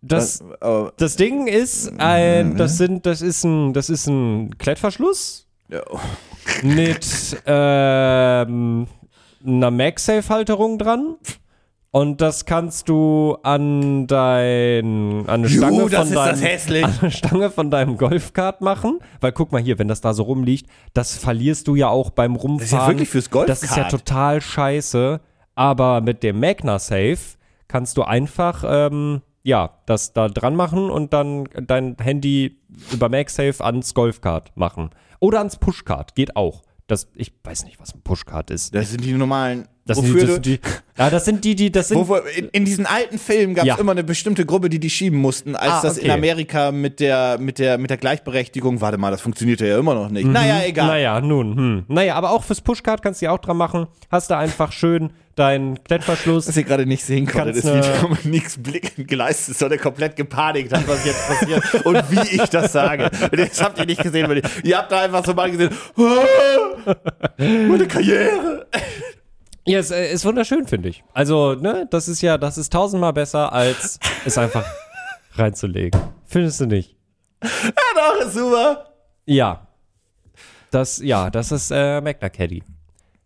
Das, 0.01 0.41
aber, 0.61 0.93
das 0.97 1.17
Ding 1.17 1.49
ist 1.49 1.93
ein, 1.99 2.57
das 2.57 2.79
sind, 2.79 3.05
das 3.05 3.21
ist 3.21 3.45
ein, 3.45 3.73
das 3.73 3.91
ist 3.91 4.07
ein 4.07 4.57
Klettverschluss 4.59 5.47
ja, 5.69 5.83
mit 6.63 7.43
ähm, 7.47 8.87
einer 9.45 9.71
MagSafe-Halterung 9.71 10.79
dran. 10.79 11.17
Und 11.91 12.21
das 12.21 12.45
kannst 12.45 12.91
du 12.91 13.39
an 13.43 14.07
dein, 14.07 15.25
an 15.27 15.41
eine 15.41 15.49
Stange 15.49 15.83
Juh, 15.83 15.89
das 15.89 16.09
von 16.09 16.15
deinem, 16.15 16.41
das 16.43 16.71
an 16.71 16.95
eine 17.01 17.11
Stange 17.11 17.51
von 17.51 17.71
deinem 17.71 17.97
Golfkart 17.97 18.61
machen. 18.61 18.99
Weil 19.21 19.33
guck 19.33 19.53
mal 19.53 19.63
hier, 19.63 19.79
wenn 19.79 19.89
das 19.89 20.03
da 20.03 20.13
so 20.13 20.25
rumliegt, 20.25 20.69
das 20.93 21.17
verlierst 21.17 21.67
du 21.67 21.77
ja 21.77 21.89
auch 21.89 22.11
beim 22.11 22.37
Rumfahren. 22.37 22.65
ist 22.65 22.73
ja 22.73 22.87
wirklich 22.89 23.09
fürs 23.09 23.31
Das 23.31 23.63
ist 23.63 23.71
ja 23.77 23.85
Golfkart. 23.85 23.91
total 24.07 24.41
scheiße. 24.43 25.21
Aber 25.55 26.01
mit 26.03 26.23
dem 26.23 26.39
Magna 26.41 26.79
Safe 26.79 27.19
kannst 27.69 27.97
du 27.97 28.03
einfach, 28.03 28.65
ähm, 28.67 29.23
ja, 29.43 29.71
das 29.87 30.13
da 30.13 30.29
dran 30.29 30.57
machen 30.57 30.91
und 30.91 31.15
dann 31.15 31.49
dein 31.67 31.97
Handy 32.01 32.61
über 32.93 33.09
MagSafe 33.09 33.65
ans 33.65 33.95
Golfkart 33.95 34.53
machen. 34.57 34.91
Oder 35.21 35.39
ans 35.39 35.57
Pushkart, 35.57 36.15
geht 36.15 36.37
auch. 36.37 36.63
Das, 36.89 37.07
ich 37.15 37.33
weiß 37.45 37.65
nicht, 37.67 37.79
was 37.81 37.95
ein 37.95 38.01
Pushkart 38.03 38.51
ist. 38.51 38.75
das 38.75 38.91
sind 38.91 39.05
die 39.05 39.13
normalen. 39.13 39.69
Das 39.85 39.99
sind, 39.99 40.07
die, 40.15 40.21
das 40.21 40.33
sind 40.35 40.45
die, 40.47 40.61
ja, 40.99 41.09
das 41.11 41.25
sind 41.25 41.45
die, 41.45 41.55
die, 41.55 41.73
das 41.73 41.89
sind, 41.89 41.97
wofür, 41.99 42.23
in, 42.37 42.49
in 42.49 42.65
diesen 42.67 42.85
alten 42.85 43.19
Filmen 43.19 43.55
gab 43.55 43.65
es 43.65 43.69
Ja. 43.69 43.77
immer 43.79 43.93
eine 43.93 44.05
bestimmte 44.05 44.45
Gruppe, 44.45 44.69
die 44.69 44.79
die 44.79 44.91
schieben 44.91 45.19
mussten, 45.19 45.55
als 45.57 45.73
Ah, 45.73 45.83
das 45.83 45.97
in. 45.97 46.11
Amerika 46.11 46.73
mit 46.73 47.01
der, 47.01 47.39
mit, 47.39 47.59
der, 47.59 47.79
mit 47.79 47.89
der 47.89 47.97
Gleichberechtigung, 47.97 48.81
warte 48.83 48.99
mal, 48.99 49.11
das 49.11 49.21
funktionierte 49.23 49.67
ja 49.67 49.79
immer 49.79 49.95
noch 49.95 50.11
nicht. 50.11 50.25
Mhm. 50.27 50.33
Naja, 50.33 50.63
egal. 50.67 50.87
Naja, 50.89 51.21
nun, 51.23 51.57
hm. 51.57 51.85
Naja, 51.89 52.17
aber 52.17 52.33
auch 52.33 52.45
fürs 52.45 52.61
Pushkart 52.61 53.01
kannst 53.03 53.23
du 53.23 53.27
ja 53.27 53.33
auch 53.33 53.39
dran 53.39 53.57
machen. 53.57 53.87
Hast 54.11 54.29
du 54.31 54.37
einfach 54.37 54.73
schön 54.73 55.11
deinen 55.39 55.83
Klettverschluss. 55.85 56.49
Was 56.49 56.57
ihr 56.57 56.65
gerade 56.65 56.87
nicht 56.87 57.05
sehen 57.05 57.27
konntet, 57.27 57.63
Kannst, 57.63 57.67
wie 57.67 57.91
äh, 57.91 58.01
Dominiks 58.01 58.57
Blick 58.63 59.09
geleistet 59.09 59.51
ist, 59.53 59.59
sondern 59.59 59.79
komplett 59.79 60.17
gepanikt 60.17 60.73
hat, 60.73 60.87
was 60.89 61.05
jetzt 61.05 61.27
passiert 61.27 61.87
und 61.87 62.11
wie 62.11 62.37
ich 62.37 62.51
das 62.51 62.73
sage. 62.73 63.11
Und 63.31 63.39
das 63.39 63.63
habt 63.63 63.79
ihr 63.79 63.87
nicht 63.87 64.03
gesehen, 64.03 64.29
weil 64.29 64.39
ihr, 64.39 64.51
ihr 64.65 64.79
habt 64.79 64.91
da 64.93 65.03
einfach 65.03 65.25
so 65.25 65.35
mal 65.35 65.51
gesehen, 65.51 65.71
"Ah, 65.97 66.95
meine 67.39 67.87
Karriere. 67.87 68.67
Ja, 69.67 69.79
es 69.81 69.91
äh, 69.91 70.11
ist 70.13 70.25
wunderschön, 70.25 70.67
finde 70.67 70.89
ich. 70.89 71.05
Also, 71.13 71.55
ne, 71.55 71.87
das 71.91 72.09
ist 72.09 72.23
ja, 72.23 72.39
das 72.39 72.57
ist 72.57 72.73
tausendmal 72.73 73.13
besser, 73.13 73.53
als 73.53 74.01
es 74.25 74.39
einfach 74.39 74.65
reinzulegen. 75.35 76.01
Findest 76.25 76.61
du 76.61 76.67
nicht? 76.67 76.97
Ja, 77.43 77.49
doch, 77.95 78.27
ist 78.27 78.35
super. 78.35 78.87
Ja. 79.27 79.67
Das, 80.71 80.99
ja, 80.99 81.31
das 81.31 81.53
ist 81.53 81.71
äh, 81.71 82.01
Magna 82.01 82.29
Caddy. 82.29 82.63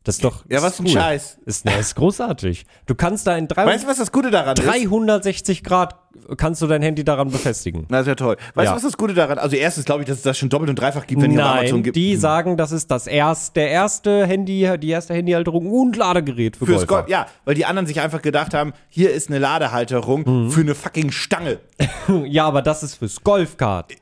Das 0.05 0.17
ist 0.17 0.25
doch. 0.25 0.45
Ja, 0.49 0.59
ist 0.59 0.65
was 0.65 0.77
für 0.77 0.83
ein 0.83 0.87
cool. 0.87 0.93
Scheiß. 0.93 1.39
Ist, 1.47 1.65
ne, 1.65 1.77
ist 1.79 1.95
großartig. 1.95 2.67
Du 2.87 2.95
kannst 2.97 3.27
da 3.27 3.37
in 3.37 3.47
drei, 3.47 3.65
Weißt 3.67 3.85
du, 3.85 3.89
was 3.89 3.99
das 3.99 4.11
Gute 4.11 4.31
daran 4.33 4.57
ist? 4.57 4.67
360 4.67 5.63
Grad 5.63 5.95
kannst 6.37 6.61
du 6.61 6.67
dein 6.67 6.83
Handy 6.83 7.05
daran 7.05 7.31
befestigen. 7.31 7.87
Na, 7.89 8.01
ist 8.01 8.07
ja 8.07 8.15
toll. 8.17 8.37
Weißt 8.55 8.67
Ja. 8.67 8.73
du, 8.73 8.77
was 8.77 8.83
das 8.83 8.97
Gute 8.97 9.15
daran 9.15 9.39
Also, 9.39 9.57
erstens 9.57 9.85
glaube 9.85 10.03
ich, 10.03 10.09
dass 10.09 10.19
es 10.19 10.23
das 10.23 10.37
schon 10.37 10.49
doppelt 10.49 10.69
und 10.71 10.77
dreifach 10.79 11.07
gibt, 11.07 11.23
wenn 11.23 11.31
ihr 11.31 11.43
auf 11.45 11.53
Amazon 11.53 11.77
Nein, 11.77 11.83
gibt. 11.85 11.97
die 11.97 12.17
sagen, 12.17 12.57
das 12.57 12.73
ist 12.73 12.91
das 12.91 13.07
erst, 13.07 13.55
der 13.57 13.71
erste 13.71 14.27
Handy, 14.27 14.69
die 14.79 14.91
erste 14.91 15.15
Handyhalterung 15.15 15.71
und 15.71 15.97
Ladegerät 15.97 16.57
für 16.57 16.67
Fürs 16.67 16.87
Golfer. 16.87 17.03
Golf, 17.05 17.09
ja, 17.09 17.27
weil 17.45 17.55
die 17.55 17.65
anderen 17.65 17.87
sich 17.87 18.01
einfach 18.01 18.23
gedacht 18.23 18.55
haben, 18.55 18.73
hier 18.89 19.13
ist 19.13 19.29
eine 19.31 19.39
Ladehalterung 19.39 20.25
Mhm. 20.47 20.51
für 20.51 20.61
eine 20.63 20.75
fucking 20.75 21.13
Stange. 21.13 21.61
Ja, 22.27 22.47
aber 22.47 22.61
das 22.63 22.83
ist 22.83 22.97
fürs 22.97 23.23
Golfkart. 23.23 23.93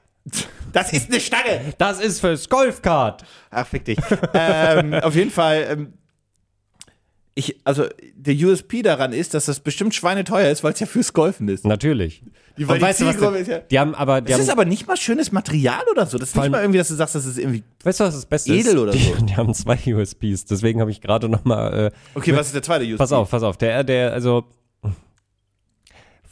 Das 0.72 0.92
ist 0.92 1.10
eine 1.10 1.20
Stange. 1.20 1.74
Das 1.78 2.00
ist 2.00 2.20
fürs 2.20 2.48
Golfkart. 2.48 3.24
Ach, 3.50 3.66
fick 3.66 3.84
dich. 3.84 3.98
ähm, 4.34 4.94
auf 4.94 5.14
jeden 5.16 5.30
Fall, 5.30 5.66
ähm, 5.70 5.92
ich, 7.34 7.56
also 7.64 7.86
der 8.14 8.34
USP 8.34 8.82
daran 8.82 9.12
ist, 9.12 9.34
dass 9.34 9.46
das 9.46 9.60
bestimmt 9.60 9.94
schweineteuer 9.94 10.50
ist, 10.50 10.62
weil 10.62 10.72
es 10.74 10.80
ja 10.80 10.86
fürs 10.86 11.12
Golfen 11.12 11.48
ist. 11.48 11.64
Natürlich. 11.64 12.22
Die- 12.58 12.68
weil 12.68 12.74
Und 12.74 12.80
die 12.80 12.82
weißt 12.86 13.00
du, 13.00 13.06
was 13.06 13.16
die, 13.16 13.38
ist 13.40 13.48
ja- 13.48 13.58
die 13.60 13.78
haben 13.78 13.94
aber, 13.94 14.20
die 14.20 14.26
Das 14.26 14.34
haben, 14.34 14.42
ist 14.42 14.50
aber 14.50 14.64
nicht 14.66 14.86
mal 14.86 14.96
schönes 14.96 15.32
Material 15.32 15.82
oder 15.90 16.04
so. 16.06 16.18
Das 16.18 16.30
ist 16.30 16.36
nicht 16.36 16.50
mal 16.50 16.60
irgendwie, 16.60 16.78
dass 16.78 16.88
du 16.88 16.94
sagst, 16.94 17.14
das 17.14 17.24
ist 17.24 17.38
irgendwie. 17.38 17.62
weißt 17.84 18.00
du, 18.00 18.04
was 18.04 18.14
das 18.14 18.26
Beste 18.26 18.52
Edel 18.52 18.74
ist? 18.74 18.78
oder 18.78 18.92
so. 18.92 18.98
Die 19.24 19.36
haben 19.36 19.54
zwei 19.54 19.78
USPs, 19.94 20.44
deswegen 20.44 20.80
habe 20.80 20.90
ich 20.90 21.00
gerade 21.00 21.28
noch 21.28 21.44
mal, 21.44 21.86
äh, 21.86 21.90
Okay, 22.14 22.36
was 22.36 22.46
ist 22.48 22.54
der 22.54 22.62
zweite 22.62 22.84
USP? 22.84 22.98
pass 22.98 23.12
auf, 23.12 23.30
pass 23.30 23.42
auf, 23.42 23.56
der, 23.56 23.84
der, 23.84 24.12
also, 24.12 24.44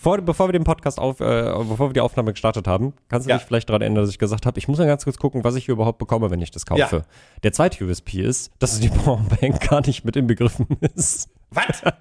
vor, 0.00 0.18
bevor 0.18 0.46
wir 0.48 0.52
den 0.52 0.62
Podcast 0.62 1.00
auf, 1.00 1.18
äh, 1.20 1.24
bevor 1.68 1.88
wir 1.88 1.92
die 1.92 2.00
Aufnahme 2.00 2.32
gestartet 2.32 2.68
haben, 2.68 2.94
kannst 3.08 3.26
du 3.26 3.30
Ja. 3.30 3.36
dich 3.38 3.46
vielleicht 3.46 3.68
daran 3.68 3.82
erinnern, 3.82 4.02
dass 4.04 4.10
ich 4.10 4.18
gesagt 4.20 4.46
habe, 4.46 4.56
ich 4.58 4.68
muss 4.68 4.78
mal 4.78 4.86
ganz 4.86 5.02
kurz 5.02 5.18
gucken, 5.18 5.42
was 5.42 5.56
ich 5.56 5.64
hier 5.64 5.72
überhaupt 5.72 5.98
bekomme, 5.98 6.30
wenn 6.30 6.40
ich 6.40 6.52
das 6.52 6.64
kaufe. 6.66 6.96
Ja. 6.96 7.02
Der 7.42 7.52
zweite 7.52 7.84
USP 7.84 8.20
ist, 8.22 8.52
dass 8.60 8.78
die 8.78 8.88
Powerbank 8.90 9.60
gar 9.68 9.84
nicht 9.84 10.04
mit 10.04 10.14
inbegriffen 10.16 10.66
ist. 10.94 11.28
Was? 11.50 11.82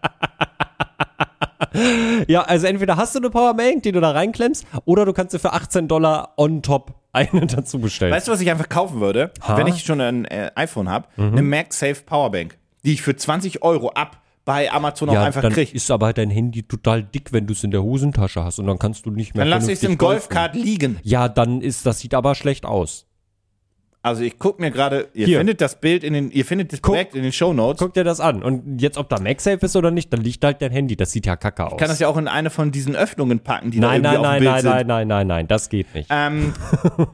Ja, 2.27 2.41
also 2.43 2.65
entweder 2.65 2.97
hast 2.97 3.13
du 3.13 3.19
eine 3.19 3.29
Powerbank, 3.29 3.83
die 3.83 3.91
du 3.91 3.99
da 4.01 4.11
reinklemmst, 4.11 4.65
oder 4.85 5.05
du 5.05 5.13
kannst 5.13 5.33
dir 5.35 5.39
für 5.39 5.53
18 5.53 5.87
Dollar 5.87 6.33
on 6.37 6.61
top 6.63 6.95
eine 7.13 7.45
dazu 7.47 7.79
bestellen. 7.79 8.11
Weißt 8.13 8.27
du, 8.27 8.31
was 8.31 8.41
ich 8.41 8.49
einfach 8.49 8.69
kaufen 8.69 8.99
würde, 8.99 9.31
Ha? 9.43 9.53
Mhm. 9.53 9.57
wenn 9.57 9.67
ich 9.67 9.83
schon 9.83 10.01
ein 10.01 10.25
äh, 10.25 10.49
iPhone 10.55 10.89
habe? 10.89 11.07
Eine 11.17 11.41
MagSafe 11.43 12.01
Powerbank, 12.05 12.57
die 12.83 12.93
ich 12.93 13.01
für 13.01 13.15
20 13.15 13.61
Euro 13.63 13.89
ab 13.89 14.21
bei 14.47 14.71
Amazon 14.71 15.09
auch 15.09 15.13
ja, 15.13 15.23
einfach 15.25 15.41
dann 15.41 15.51
ist 15.51 15.91
aber 15.91 16.13
dein 16.13 16.29
Handy 16.29 16.63
total 16.63 17.03
dick, 17.03 17.33
wenn 17.33 17.45
du 17.47 17.51
es 17.51 17.65
in 17.65 17.71
der 17.71 17.83
Hosentasche 17.83 18.45
hast 18.45 18.59
und 18.59 18.67
dann 18.67 18.79
kannst 18.79 19.05
du 19.05 19.11
nicht 19.11 19.35
mehr 19.35 19.43
Dann 19.43 19.49
lasse 19.49 19.73
ich 19.73 19.79
es 19.79 19.83
im. 19.83 19.97
Golfkart 19.97 20.55
liegen. 20.55 20.99
Ja, 21.03 21.27
dann 21.27 21.59
ist 21.59 21.85
das 21.85 21.99
sieht 21.99 22.13
aber 22.13 22.33
schlecht 22.33 22.65
aus. 22.65 23.07
Also 24.03 24.23
ich 24.23 24.39
gucke 24.39 24.61
mir 24.61 24.71
gerade, 24.71 25.09
ihr 25.13 25.25
Hier. 25.25 25.39
findet 25.39 25.59
das 25.59 25.81
Bild 25.81 26.05
in 26.05 26.13
den, 26.13 26.31
ihr 26.31 26.45
findet 26.45 26.71
das 26.71 26.81
Guck. 26.81 26.93
Projekt 26.93 27.13
in 27.13 27.23
den 27.23 27.33
Show 27.33 27.51
Notes. 27.51 27.79
Guck 27.79 27.93
dir 27.93 28.05
das 28.05 28.21
an 28.21 28.41
und 28.41 28.79
jetzt 28.79 28.97
ob 28.97 29.09
da 29.09 29.19
MagSafe 29.19 29.65
ist 29.65 29.75
oder 29.75 29.91
nicht, 29.91 30.13
dann 30.13 30.21
liegt 30.21 30.41
halt 30.45 30.61
dein 30.61 30.71
Handy, 30.71 30.95
das 30.95 31.11
sieht 31.11 31.25
ja 31.25 31.35
kacke 31.35 31.65
aus. 31.65 31.73
Ich 31.73 31.77
kann 31.77 31.89
das 31.89 31.99
ja 31.99 32.07
auch 32.07 32.15
in 32.15 32.29
eine 32.29 32.49
von 32.49 32.71
diesen 32.71 32.95
Öffnungen 32.95 33.39
packen, 33.39 33.71
die 33.71 33.81
nein, 33.81 34.01
da 34.01 34.13
irgendwie 34.13 34.15
nein, 34.15 34.17
auf 34.17 34.23
nein, 34.23 34.33
dem 34.33 34.43
Bild 34.43 34.51
nein, 34.53 34.61
sind. 34.61 34.71
nein, 34.71 34.87
nein, 34.87 35.07
nein, 35.07 35.27
nein, 35.27 35.47
das 35.49 35.67
geht 35.67 35.93
nicht. 35.93 36.07
Ähm, 36.09 36.53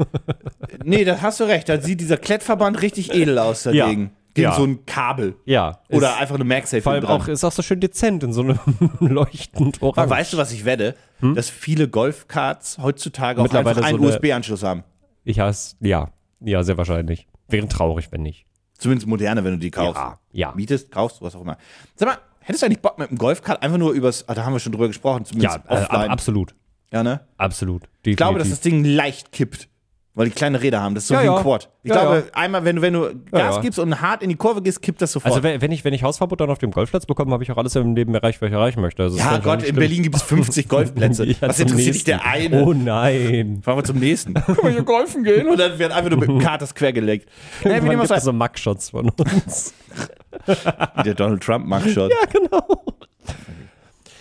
nee, 0.84 1.04
da 1.04 1.20
hast 1.20 1.40
du 1.40 1.46
recht. 1.46 1.68
Da 1.68 1.82
sieht 1.82 2.00
dieser 2.00 2.18
Klettverband 2.18 2.84
richtig 2.84 3.12
edel 3.12 3.40
aus 3.40 3.64
Ja. 3.64 3.90
Gegen 4.34 4.50
Ja. 4.50 4.56
so 4.56 4.64
ein 4.64 4.86
Kabel. 4.86 5.36
Ja. 5.46 5.80
Oder 5.90 6.18
einfach 6.18 6.36
eine 6.36 6.44
MagSafe 6.44 6.82
vor 6.82 6.94
allem 6.94 7.04
dran. 7.04 7.22
auch, 7.22 7.28
ist 7.28 7.44
auch 7.44 7.52
so 7.52 7.62
schön 7.62 7.80
dezent 7.80 8.24
in 8.24 8.34
so 8.34 8.42
einem 8.42 8.60
leuchtend 9.00 9.78
Aber 9.78 9.88
orange. 9.88 10.10
weißt 10.10 10.34
du, 10.34 10.38
was 10.38 10.52
ich 10.52 10.66
wette? 10.66 10.96
Dass 11.22 11.50
viele 11.50 11.88
Golfkarts 11.88 12.78
heutzutage 12.80 13.40
auch 13.40 13.44
Hm? 13.46 13.52
Mittlerweile 13.54 13.78
einfach 13.78 13.90
einen 13.90 14.02
so 14.04 14.10
USB-Anschluss 14.18 14.64
haben. 14.64 14.84
Ich 15.24 15.40
hasse, 15.40 15.76
ja. 15.80 16.10
Ja, 16.42 16.64
sehr 16.64 16.78
wahrscheinlich. 16.78 17.28
Wäre 17.48 17.68
traurig, 17.68 18.12
wenn 18.12 18.24
nicht. 18.24 18.46
Zumindest 18.78 19.08
moderne, 19.08 19.44
wenn 19.46 19.54
du 19.54 19.60
die 19.60 19.72
kaufst. 19.72 19.96
Ja, 20.02 20.20
ja. 20.34 20.52
Mietest, 20.56 20.92
kaufst, 20.92 21.22
was 21.22 21.36
auch 21.36 21.42
immer. 21.42 21.58
Sag 21.96 22.10
mal, 22.10 22.18
hättest 22.42 22.62
du 22.64 22.66
eigentlich 22.66 22.82
Bock 22.82 22.98
mit 23.00 23.10
dem 23.10 23.18
Golfkart 23.18 23.62
einfach 23.64 23.78
nur 23.78 23.92
übers, 23.94 24.28
ah, 24.28 24.34
da 24.34 24.44
haben 24.44 24.52
wir 24.54 24.60
schon 24.60 24.74
drüber 24.74 24.88
gesprochen, 24.88 25.20
Ja, 25.20 25.26
zumindest 25.26 25.56
äh, 25.56 25.60
ab, 25.60 25.84
offline. 25.92 26.10
absolut. 26.10 26.56
ja, 26.92 27.04
ne? 27.04 27.22
Absolut. 27.38 27.84
Ich 28.04 28.18
glaube, 28.18 28.40
dass 28.40 28.50
das 28.50 28.60
Ding 28.60 28.84
leicht 28.84 29.32
kippt. 29.32 29.70
Weil 30.16 30.26
die 30.26 30.32
kleine 30.32 30.62
Räder 30.62 30.80
haben. 30.80 30.94
Das 30.94 31.06
ist 31.06 31.08
so 31.08 31.16
Ja, 31.16 31.24
wie 31.24 31.28
ein 31.30 31.34
ja. 31.36 31.42
Quad. 31.42 31.70
Ich 31.82 31.90
Ja, 31.90 32.02
glaube, 32.02 32.24
einmal, 32.34 32.64
wenn 32.66 32.76
du, 32.76 32.82
wenn 32.84 32.94
du 32.94 33.16
Gas 33.32 33.62
gibst 33.62 33.80
und 33.80 34.00
hart 34.00 34.22
in 34.22 34.30
die 34.30 34.36
Kurve 34.36 34.62
gehst, 34.62 34.80
kippt 34.84 35.02
das 35.02 35.12
sofort. 35.12 35.34
Also 35.34 35.42
wenn, 35.44 35.72
ich 35.72 35.84
wenn 35.84 35.94
ich 35.94 36.04
Hausverbot 36.04 36.40
dann 36.40 36.52
auf 36.52 36.60
dem 36.60 36.70
Golfplatz 36.70 37.08
bekomme, 37.08 37.32
habe 37.32 37.44
ich 37.44 37.52
auch 37.52 37.58
alles 37.58 37.76
im 37.76 37.96
Leben 37.96 38.14
erreicht, 38.14 38.40
was 38.40 38.48
ich 38.48 38.54
erreichen 38.54 38.82
möchte. 38.82 39.02
Also 39.02 39.18
ja, 39.18 39.40
Gott, 39.40 39.64
in. 39.64 39.76
Berlin 39.76 40.04
gibt 40.04 40.16
es 40.16 40.22
50 40.22 40.70
Golfplätze. 40.70 41.28
Was 41.42 41.60
interessiert 41.60 41.96
dich 41.96 42.04
der 42.04 42.24
eine? 42.26 42.64
Oh 42.64 42.74
nein. 42.74 43.62
Fahren 43.64 43.78
wir 43.78 43.84
zum 43.84 43.98
nächsten. 43.98 44.34
Können 44.46 44.58
wir 44.62 44.70
hier 44.70 44.84
golfen 44.84 45.24
gehen? 45.24 45.48
Und 45.48 45.60
dann 45.60 45.80
wird 45.80 45.92
einfach 45.92 46.12
nur 46.12 46.20
mit 46.20 46.30
dem 46.30 46.40
Kart 46.40 46.62
das 46.62 46.76
quergelegt. 46.76 47.28
Naja, 47.64 47.84
wie 47.84 47.90
gibt 47.90 48.22
so 48.22 48.34
Mugshots 48.34 48.92
von 48.92 49.10
uns. 49.10 49.74
Wie 50.96 51.04
der 51.04 51.14
Donald 51.14 51.42
Trump 51.42 51.66
Mugshot. 51.66 52.12
Ja, 52.12 52.26
genau. 52.32 52.68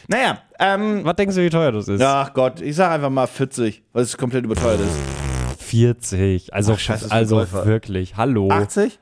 Naja, 0.09 0.39
ähm, 0.59 1.01
was 1.05 1.17
denkst 1.17 1.35
du, 1.37 1.43
wie 1.43 1.51
teuer 1.51 1.73
das 1.73 1.89
ist? 1.89 2.03
ach 2.03 2.33
Gott, 2.35 2.61
ich 2.61 2.77
sag 2.77 2.93
einfach 2.93 3.11
mal 3.11 3.27
40, 3.27 3.83
weil 3.93 4.03
es 4.03 4.17
komplett 4.17 4.45
überteuert 4.45 4.81
ist. 4.81 5.32
40. 5.73 6.53
Also, 6.53 6.75
Ach, 6.75 6.79
scheiße, 6.79 7.11
also 7.11 7.37
wirklich. 7.65 8.17
Hallo. 8.19 8.51
80? 8.51 8.99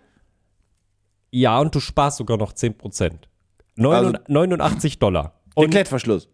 Ja, 1.33 1.59
und 1.59 1.75
du 1.75 1.81
sparst 1.81 2.19
sogar 2.19 2.37
noch 2.37 2.53
10%. 2.53 3.29
Neun- 3.77 3.95
Also- 3.95 4.13
89 4.29 5.01
Dollar. 5.01 5.35
Und 5.57 5.71
Klettverschluss. 5.71 6.29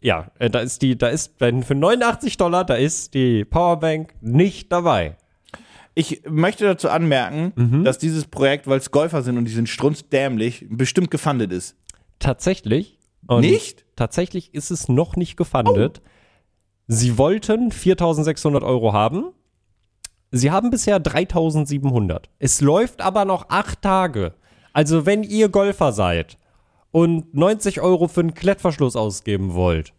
ja, 0.00 0.30
äh, 0.38 0.48
da 0.48 0.60
ist 0.60 0.80
die, 0.80 0.96
da 0.96 1.08
ist, 1.08 1.34
wenn 1.38 1.62
für 1.62 1.74
89 1.74 2.38
Dollar, 2.38 2.64
da 2.64 2.74
ist 2.76 3.12
die 3.12 3.44
Powerbank 3.44 4.14
nicht 4.22 4.72
dabei. 4.72 5.16
Ich 5.94 6.22
möchte 6.28 6.64
dazu 6.64 6.88
anmerken, 6.88 7.52
Mhm. 7.54 7.84
dass 7.84 7.98
dieses 7.98 8.24
Projekt, 8.26 8.66
weil 8.66 8.78
es 8.78 8.90
Golfer 8.90 9.22
sind 9.22 9.36
und 9.36 9.44
die 9.44 9.52
sind 9.52 9.68
strunzdämlich, 9.68 10.66
bestimmt 10.70 11.10
gefundet 11.10 11.52
ist. 11.52 11.76
Tatsächlich. 12.18 12.98
Nicht? 13.28 13.84
Tatsächlich 13.96 14.54
ist 14.54 14.70
es 14.70 14.88
noch 14.88 15.14
nicht 15.16 15.36
gefundet. 15.36 16.00
Sie 16.86 17.16
wollten 17.18 17.70
4600 17.70 18.62
Euro 18.62 18.92
haben. 18.92 19.26
Sie 20.36 20.50
haben 20.50 20.70
bisher 20.70 20.98
3700. 20.98 22.28
Es 22.40 22.60
läuft 22.60 23.00
aber 23.00 23.24
noch 23.24 23.50
acht 23.50 23.82
Tage. 23.82 24.34
Also 24.72 25.06
wenn 25.06 25.22
ihr 25.22 25.48
Golfer 25.48 25.92
seid 25.92 26.38
und 26.90 27.32
90 27.34 27.80
Euro 27.80 28.08
für 28.08 28.20
einen 28.20 28.34
Klettverschluss 28.34 28.96
ausgeben 28.96 29.54
wollt, 29.54 29.92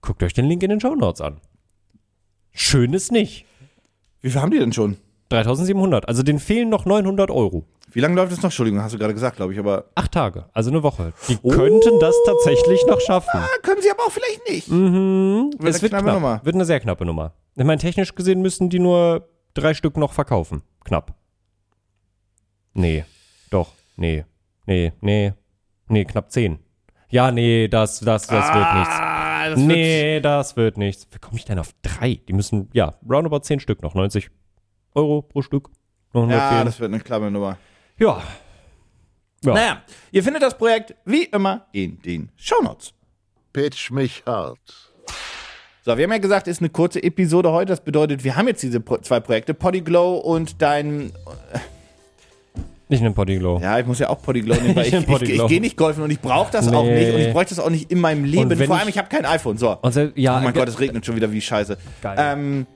guckt 0.00 0.22
euch 0.22 0.32
den 0.32 0.46
Link 0.46 0.62
in 0.62 0.70
den 0.70 0.80
Show 0.80 0.94
Notes 0.94 1.20
an. 1.20 1.42
Schön 2.52 2.94
ist 2.94 3.12
nicht. 3.12 3.44
Wie 4.22 4.30
viel 4.30 4.40
haben 4.40 4.50
die 4.50 4.58
denn 4.58 4.72
schon? 4.72 4.96
3700. 5.28 6.08
Also 6.08 6.22
denen 6.22 6.38
fehlen 6.38 6.70
noch 6.70 6.86
900 6.86 7.30
Euro. 7.30 7.64
Wie 7.92 8.00
lange 8.00 8.14
läuft 8.16 8.32
es 8.32 8.38
noch? 8.38 8.44
Entschuldigung, 8.44 8.82
hast 8.82 8.94
du 8.94 8.98
gerade 8.98 9.12
gesagt, 9.14 9.36
glaube 9.36 9.52
ich, 9.52 9.58
aber 9.58 9.84
Acht 9.94 10.12
Tage, 10.12 10.46
also 10.54 10.70
eine 10.70 10.82
Woche. 10.82 11.12
Die 11.28 11.36
könnten 11.36 12.00
das 12.00 12.14
tatsächlich 12.24 12.80
noch 12.86 13.00
schaffen. 13.00 13.28
ah, 13.34 13.46
können 13.62 13.80
sie 13.82 13.90
aber 13.90 14.04
auch 14.04 14.10
vielleicht 14.10 14.48
nicht. 14.48 14.68
Mhm. 14.70 15.50
Wird 15.58 15.74
es 15.74 15.76
eine 15.76 15.82
wird 15.82 15.90
knappe 15.92 16.04
knapp. 16.04 16.14
Nummer. 16.14 16.40
Wird 16.44 16.54
eine 16.54 16.64
sehr 16.64 16.80
knappe 16.80 17.04
Nummer. 17.04 17.32
Ich 17.58 17.64
meine, 17.64 17.80
technisch 17.80 18.14
gesehen 18.14 18.40
müssen 18.40 18.70
die 18.70 18.78
nur 18.78 19.28
drei 19.54 19.74
Stück 19.74 19.96
noch 19.96 20.12
verkaufen. 20.12 20.62
Knapp. 20.84 21.16
Nee. 22.72 23.04
Doch. 23.50 23.72
Nee. 23.96 24.24
Nee. 24.66 24.92
Nee. 25.00 25.32
Nee, 25.88 26.04
knapp 26.04 26.30
zehn. 26.30 26.60
Ja, 27.10 27.32
nee, 27.32 27.66
das, 27.66 27.98
das, 28.00 28.28
das 28.28 28.54
wird 28.54 28.74
nichts. 28.74 28.94
Ah, 28.94 29.48
das 29.48 29.58
Nee, 29.58 30.20
das 30.20 30.56
wird 30.56 30.76
nichts. 30.78 31.08
Wie 31.10 31.18
komme 31.18 31.36
ich 31.36 31.46
denn 31.46 31.58
auf 31.58 31.72
drei? 31.82 32.20
Die 32.28 32.32
müssen, 32.32 32.70
ja, 32.74 32.94
roundabout 33.08 33.40
zehn 33.40 33.58
Stück 33.58 33.82
noch. 33.82 33.94
90 33.94 34.30
Euro 34.94 35.22
pro 35.22 35.42
Stück. 35.42 35.70
Noch 36.12 36.28
wird, 36.28 36.38
ja, 36.38 36.50
104. 36.50 36.64
das 36.64 36.80
wird 36.80 36.92
eine 36.92 37.02
klappe 37.02 37.30
Nummer. 37.30 37.58
ja. 37.98 38.22
Ja. 39.44 39.54
Naja, 39.54 39.82
ihr 40.10 40.24
findet 40.24 40.42
das 40.42 40.58
Projekt 40.58 40.96
wie 41.04 41.24
immer 41.24 41.66
in 41.70 42.02
den 42.02 42.30
Shownotes. 42.34 42.92
Pitch 43.52 43.92
mich 43.92 44.24
hart. 44.26 44.87
So, 45.88 45.96
wir 45.96 46.04
haben 46.04 46.12
ja 46.12 46.18
gesagt, 46.18 46.48
ist 46.48 46.60
eine 46.60 46.68
kurze 46.68 47.02
Episode 47.02 47.50
heute. 47.50 47.70
Das 47.72 47.80
bedeutet, 47.80 48.22
wir 48.22 48.36
haben 48.36 48.46
jetzt 48.46 48.62
diese 48.62 48.78
Pro 48.78 48.98
zwei 48.98 49.20
Projekte, 49.20 49.54
Podyglow 49.54 50.18
und 50.18 50.60
dein. 50.60 51.12
Nicht 52.90 53.02
einen 53.02 53.14
Podyglow. 53.14 53.58
Ja, 53.62 53.78
ich 53.78 53.86
muss 53.86 53.98
ja 53.98 54.10
auch 54.10 54.20
Podyglow 54.20 54.54
nehmen, 54.56 54.76
weil 54.76 54.86
ich, 54.86 54.92
ich, 54.92 55.06
Podyglow. 55.06 55.44
ich 55.44 55.48
gehe 55.48 55.62
nicht 55.62 55.78
golfen 55.78 56.02
und 56.02 56.10
ich 56.10 56.20
brauche 56.20 56.52
das 56.52 56.70
auch 56.70 56.84
Nee. 56.84 56.94
nicht 57.06 57.14
und 57.14 57.20
ich 57.22 57.32
bräuchte 57.32 57.54
das 57.54 57.64
auch 57.64 57.70
nicht 57.70 57.90
in 57.90 58.00
meinem 58.02 58.24
Leben. 58.24 58.54
Vor 58.66 58.76
allem, 58.76 58.88
ich- 58.88 58.96
ich 58.96 58.98
habe 58.98 59.08
kein 59.08 59.24
iPhone. 59.24 59.56
So. 59.56 59.78
Und 59.80 59.92
sel- 59.92 60.12
ja, 60.14 60.36
oh 60.38 60.42
mein 60.44 60.52
Gott, 60.52 60.68
es 60.68 60.78
regnet 60.78 61.06
schon 61.06 61.16
wieder 61.16 61.32
wie 61.32 61.40
scheiße. 61.40 61.78
Geil. 62.02 62.16
Ähm, 62.18 62.66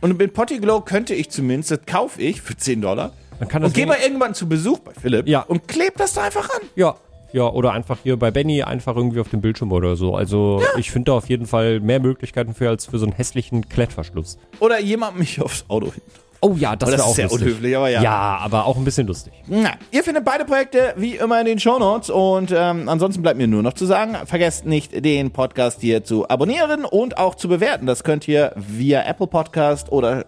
und 0.00 0.16
mit 0.16 0.32
Potyglow 0.32 0.82
könnte 0.82 1.12
ich 1.12 1.28
zumindest, 1.30 1.72
das 1.72 1.80
kaufe 1.86 2.22
ich 2.22 2.40
für 2.40 2.56
10 2.56 2.82
Dollar 2.82 3.14
Man 3.40 3.48
kann 3.48 3.62
das 3.62 3.70
und 3.70 3.74
gehe 3.74 3.84
wenig- 3.86 3.98
mal 3.98 4.04
irgendwann 4.04 4.34
zu 4.34 4.48
Besuch 4.48 4.78
bei 4.78 4.92
Philipp 4.94 5.26
Ja. 5.26 5.40
und 5.40 5.66
klebe 5.66 5.94
das 5.96 6.12
da 6.14 6.22
einfach 6.22 6.48
an. 6.50 6.60
Ja. 6.76 6.94
Ja, 7.36 7.50
oder 7.50 7.72
einfach 7.72 7.98
hier 8.02 8.16
bei 8.18 8.30
Benny 8.30 8.62
einfach 8.62 8.96
irgendwie 8.96 9.20
auf 9.20 9.28
dem 9.28 9.42
Bildschirm 9.42 9.70
oder 9.70 9.94
so. 9.94 10.14
Also 10.14 10.62
ich 10.78 10.90
finde 10.90 11.10
da 11.10 11.18
auf 11.18 11.28
jeden 11.28 11.44
Fall 11.44 11.80
mehr 11.80 12.00
Möglichkeiten 12.00 12.54
für 12.54 12.70
als 12.70 12.86
für 12.86 12.98
so 12.98 13.04
einen 13.04 13.14
hässlichen 13.14 13.68
Klettverschluss. 13.68 14.38
Oder 14.58 14.80
jemand 14.80 15.18
mich 15.18 15.38
aufs 15.42 15.66
Auto 15.68 15.92
hin. 15.92 16.00
Oh 16.40 16.54
ja, 16.58 16.76
das 16.76 16.88
Das 16.90 16.98
wäre 16.98 17.02
ist 17.02 17.08
auch 17.08 17.14
sehr 17.14 17.24
lustig. 17.28 17.42
unhöflich, 17.46 17.76
aber 17.76 17.90
ja. 17.90 18.02
Ja, 18.02 18.38
aber 18.42 18.64
auch 18.64 18.78
ein 18.78 18.84
bisschen 18.84 19.06
lustig. 19.06 19.34
Na, 19.48 19.72
ihr 19.90 20.02
findet 20.02 20.24
beide 20.24 20.46
Projekte 20.46 20.94
wie 20.96 21.16
immer 21.16 21.38
in 21.40 21.44
den 21.44 21.58
Shownotes 21.58 22.08
und 22.08 22.54
ähm, 22.56 22.88
ansonsten 22.88 23.20
bleibt 23.20 23.36
mir 23.36 23.46
nur 23.48 23.62
noch 23.62 23.74
zu 23.74 23.84
sagen, 23.84 24.16
vergesst 24.24 24.64
nicht, 24.64 25.04
den 25.04 25.30
Podcast 25.30 25.82
hier 25.82 26.04
zu 26.04 26.26
abonnieren 26.30 26.86
und 26.86 27.18
auch 27.18 27.34
zu 27.34 27.48
bewerten. 27.48 27.84
Das 27.84 28.02
könnt 28.02 28.26
ihr 28.28 28.52
via 28.56 29.02
Apple 29.06 29.26
Podcast 29.26 29.92
oder 29.92 30.24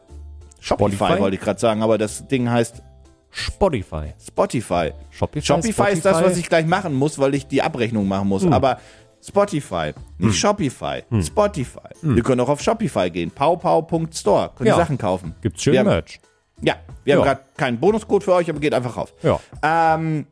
Shopify, 0.60 0.94
Spotify? 0.96 1.20
wollte 1.22 1.36
ich 1.36 1.40
gerade 1.42 1.58
sagen, 1.60 1.82
aber 1.82 1.96
das 1.96 2.28
Ding 2.28 2.50
heißt 2.50 2.82
Spotify. 3.30 4.14
Spotify. 4.26 4.92
Shopify, 5.10 5.42
Shopify 5.46 5.92
ist 5.92 6.04
das, 6.04 6.22
was 6.22 6.36
ich 6.36 6.48
gleich 6.48 6.66
machen 6.66 6.94
muss, 6.94 7.18
weil 7.18 7.34
ich 7.34 7.46
die 7.46 7.62
Abrechnung 7.62 8.08
machen 8.08 8.28
muss. 8.28 8.44
Aber 8.46 8.78
Spotify, 9.20 9.92
nicht 10.18 10.38
Shopify, 10.38 11.02
Spotify. 11.22 11.88
Wir 12.02 12.22
können 12.22 12.40
auch 12.40 12.48
auf 12.48 12.62
Shopify 12.62 13.10
gehen. 13.10 13.30
paupau.store. 13.30 14.50
Könnt 14.56 14.60
ihr 14.68 14.72
Ja. 14.72 14.76
Sachen 14.76 14.96
kaufen. 14.96 15.34
Gibt's 15.42 15.62
schön 15.62 15.72
wir 15.72 15.80
haben, 15.80 15.86
Merch. 15.88 16.20
Ja, 16.62 16.76
wir 17.04 17.14
haben 17.14 17.20
Ja. 17.24 17.34
gerade 17.34 17.42
keinen 17.56 17.78
Bonuscode 17.78 18.24
für 18.24 18.32
euch, 18.34 18.48
aber 18.48 18.60
geht 18.60 18.74
einfach 18.74 18.96
rauf. 18.96 19.12
Ja. 19.22 19.38
Ähm, 19.62 20.26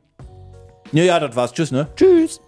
ja, 0.92 1.04
ja, 1.04 1.20
das 1.20 1.34
war's. 1.36 1.52
Tschüss, 1.52 1.70
ne? 1.72 1.88
Tschüss. 1.96 2.40